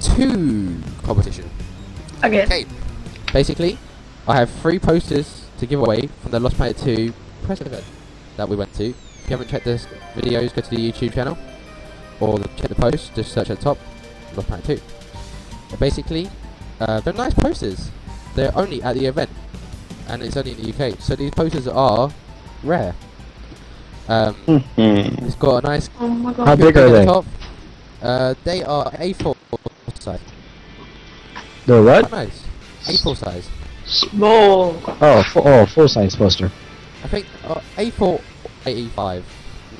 2 0.00 0.80
competition. 1.02 1.50
Again. 2.22 2.46
Okay. 2.46 2.66
Basically, 3.32 3.78
I 4.26 4.36
have 4.36 4.50
three 4.50 4.78
posters 4.78 5.44
to 5.58 5.66
give 5.66 5.80
away 5.80 6.08
from 6.22 6.30
the 6.30 6.40
Lost 6.40 6.56
Planet 6.56 6.78
2 6.78 7.12
press 7.42 7.60
event 7.60 7.84
that 8.36 8.48
we 8.48 8.56
went 8.56 8.72
to. 8.74 8.90
If 8.90 9.24
you 9.26 9.36
haven't 9.36 9.48
checked 9.48 9.64
the 9.64 9.84
videos, 10.14 10.54
go 10.54 10.62
to 10.62 10.70
the 10.70 10.76
YouTube 10.92 11.12
channel 11.12 11.36
or 12.20 12.38
check 12.56 12.68
the 12.68 12.74
post. 12.76 13.14
Just 13.14 13.32
search 13.32 13.50
at 13.50 13.58
the 13.58 13.64
top, 13.64 13.78
Lost 14.36 14.48
Planet 14.48 14.64
2. 14.64 14.80
And 15.70 15.80
basically, 15.80 16.30
uh, 16.80 17.00
they're 17.00 17.12
nice 17.12 17.34
posters. 17.34 17.90
They're 18.38 18.56
only 18.56 18.80
at 18.84 18.94
the 18.94 19.06
event, 19.06 19.30
and 20.06 20.22
it's 20.22 20.36
only 20.36 20.52
in 20.52 20.62
the 20.62 20.70
UK. 20.70 21.00
So 21.00 21.16
these 21.16 21.32
posters 21.32 21.66
are 21.66 22.08
rare. 22.62 22.94
Um, 24.08 24.36
it's 24.76 25.34
got 25.34 25.64
a 25.64 25.66
nice 25.66 25.90
Oh 25.98 26.06
my 26.06 26.32
How 26.32 26.54
big 26.54 26.76
are 26.76 26.86
at 26.86 26.88
the 26.88 26.98
they? 26.98 27.04
top. 27.04 27.24
Uh, 28.00 28.34
they 28.44 28.62
are 28.62 28.92
A4 28.92 29.36
size. 29.98 30.20
The 31.66 31.82
what? 31.82 32.08
Quite 32.08 32.26
nice. 32.26 32.44
A4 32.84 33.16
size. 33.16 33.48
Small. 33.86 34.80
Oh, 35.00 35.22
fu- 35.24 35.42
oh, 35.44 35.66
full 35.66 35.88
size 35.88 36.14
poster. 36.14 36.52
I 37.02 37.08
think 37.08 37.26
uh, 37.42 37.60
A4, 37.76 38.22
A5. 38.66 39.22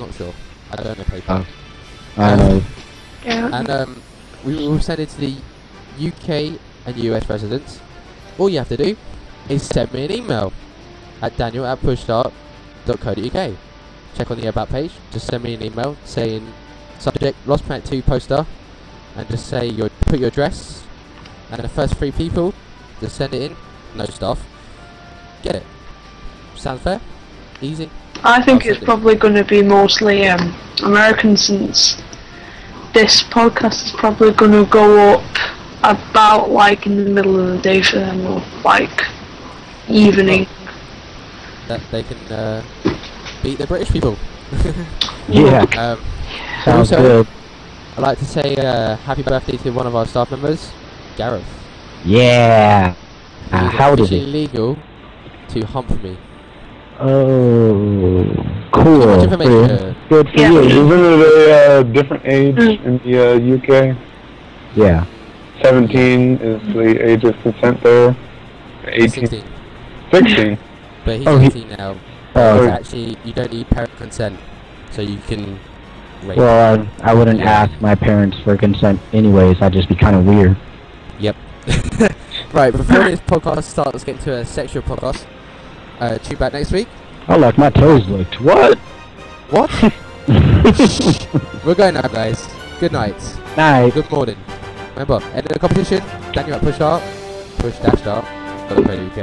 Not 0.01 0.13
sure. 0.15 0.33
I 0.71 0.75
don't 0.75 0.97
know 0.97 1.03
paper. 1.05 1.45
Oh. 2.17 2.21
I 2.21 2.35
know. 2.35 2.61
Yeah. 3.23 3.57
And 3.57 3.69
um, 3.69 4.01
we 4.43 4.55
will 4.55 4.81
send 4.81 4.99
it 4.99 5.07
to 5.07 5.17
the 5.21 5.37
UK 5.97 6.59
and 6.85 6.97
US 6.97 7.29
residents. 7.29 7.79
All 8.39 8.49
you 8.49 8.59
have 8.59 8.69
to 8.69 8.77
do 8.77 8.95
is 9.49 9.67
send 9.67 9.93
me 9.93 10.05
an 10.05 10.11
email 10.11 10.53
at 11.21 11.35
daniel 11.35 11.65
at 11.65 11.79
pushstart.co.uk. 11.81 13.57
Check 14.15 14.31
on 14.31 14.39
the 14.39 14.47
about 14.47 14.69
page. 14.69 14.91
Just 15.11 15.27
send 15.27 15.43
me 15.43 15.55
an 15.55 15.61
email 15.63 15.97
saying 16.05 16.47
subject 16.99 17.37
Lost 17.45 17.65
Planet 17.65 17.85
2 17.85 18.01
poster, 18.01 18.45
and 19.17 19.29
just 19.29 19.47
say 19.47 19.67
your 19.67 19.89
put 20.07 20.19
your 20.19 20.29
address, 20.29 20.85
and 21.51 21.61
the 21.61 21.67
first 21.67 21.95
three 21.95 22.11
people 22.11 22.53
just 23.01 23.17
send 23.17 23.33
it 23.33 23.51
in. 23.51 23.57
No 23.95 24.05
stuff. 24.05 24.45
Get 25.43 25.55
it. 25.55 25.65
Sounds 26.55 26.81
fair? 26.81 27.01
Easy. 27.61 27.89
I 28.23 28.41
think 28.41 28.65
it's 28.65 28.81
it. 28.81 28.85
probably 28.85 29.15
going 29.15 29.35
to 29.35 29.43
be 29.43 29.61
mostly 29.61 30.27
um, 30.27 30.55
American 30.83 31.35
since 31.35 32.01
this 32.93 33.21
podcast 33.23 33.85
is 33.85 33.91
probably 33.97 34.31
going 34.31 34.51
to 34.51 34.65
go 34.69 35.13
up 35.13 35.58
about 35.83 36.49
like 36.49 36.85
in 36.85 37.03
the 37.03 37.09
middle 37.09 37.39
of 37.39 37.47
the 37.55 37.61
day 37.61 37.81
for 37.81 37.97
them 37.97 38.25
or 38.25 38.43
like 38.63 39.05
evening. 39.87 40.47
That 41.67 41.81
they 41.91 42.03
can 42.03 42.17
uh, 42.31 42.63
beat 43.43 43.57
the 43.59 43.67
British 43.67 43.89
people. 43.91 44.17
Yeah, 45.29 45.61
Um, 45.77 45.99
sounds 46.65 46.91
also- 46.91 47.23
good. 47.23 47.27
I'd 47.97 48.01
like 48.01 48.17
to 48.17 48.25
say 48.25 48.55
uh, 48.55 48.95
happy 48.95 49.21
birthday 49.21 49.57
to 49.57 49.69
one 49.69 49.85
of 49.85 49.95
our 49.95 50.07
staff 50.07 50.31
members, 50.31 50.71
Gareth. 51.17 51.45
Yeah. 52.03 52.95
Uh, 53.51 53.69
how 53.69 53.91
old 53.91 53.99
is 53.99 54.07
officially 54.07 54.25
he? 54.25 54.47
legal 54.47 54.77
to 55.49 55.65
hump 55.67 56.01
me. 56.01 56.17
Oh, 56.99 58.23
Too 58.23 58.33
much 58.33 58.73
cool. 58.73 59.23
information. 59.23 59.67
Good, 59.67 59.95
good 60.09 60.29
for 60.31 60.39
Yeah. 60.39 60.49
you. 60.51 60.59
Isn't 60.61 60.91
it 60.91 61.21
a 61.21 61.79
uh, 61.79 61.83
different 61.83 62.25
age 62.25 62.55
Mm. 62.55 62.85
in 62.85 62.97
the 63.05 63.13
uh, 63.19 63.55
UK? 63.55 63.97
Yeah. 64.75 65.05
17 65.63 66.37
is 66.37 66.73
the 66.73 67.05
age 67.09 67.23
of 67.23 67.39
consent 67.41 67.81
there. 67.83 68.15
He's 68.93 69.17
18, 69.17 69.27
16, 69.27 69.43
16. 70.11 70.57
but 71.05 71.17
he's 71.17 71.27
Oh, 71.27 71.37
he- 71.37 71.47
18 71.47 71.69
now. 71.77 71.95
Oh, 72.35 72.59
okay. 72.61 72.71
actually, 72.71 73.17
you 73.23 73.33
don't 73.33 73.51
need 73.51 73.67
parent 73.69 73.95
consent, 73.97 74.39
so 74.91 75.01
you 75.01 75.17
can 75.27 75.59
rape. 76.23 76.37
Well, 76.37 76.87
I, 77.01 77.11
I 77.11 77.13
wouldn't 77.13 77.39
Yeah. 77.39 77.49
ask 77.63 77.81
my 77.81 77.95
parents 77.95 78.37
for 78.43 78.55
consent 78.55 78.99
anyways. 79.13 79.61
I'd 79.61 79.73
just 79.73 79.89
be 79.89 79.95
kind 79.95 80.15
of 80.15 80.25
weird. 80.25 80.55
Yep. 81.19 81.35
right, 82.53 82.71
before 82.71 83.03
this 83.03 83.19
podcast 83.21 83.63
starts, 83.63 83.93
let's 83.93 84.03
get 84.03 84.15
into 84.17 84.33
a 84.33 84.45
sexual 84.45 84.83
podcast. 84.83 85.25
Uh, 85.99 86.17
tune 86.19 86.37
back 86.37 86.53
next 86.53 86.71
week. 86.71 86.87
Oh, 87.27 87.37
like 87.37 87.57
my 87.57 87.69
toes 87.69 88.07
licked. 88.07 88.39
What? 88.39 88.77
What? 89.49 89.69
We're 91.65 91.75
going 91.75 91.95
now, 91.95 92.07
guys. 92.07 92.47
Good 92.79 92.91
night. 92.91 93.15
Night. 93.57 93.93
Good 93.93 94.09
morning. 94.11 94.37
Remember, 94.99 95.25
end 95.27 95.45
of 95.45 95.53
the 95.53 95.59
competition, 95.59 96.03
Daniel 96.33 96.55
at 96.55 96.61
push 96.61 96.81
up, 96.81 97.01
push 97.59 97.77
dash 97.79 98.01
start, 98.01 98.25
UK. 98.69 99.15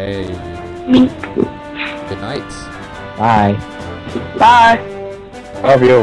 Good 2.09 2.21
night. 2.23 2.49
Bye. 3.19 3.53
Bye. 4.39 4.81
Love 5.63 5.83
you. 5.83 5.99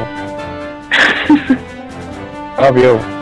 Love 2.62 2.78
you. 2.78 3.13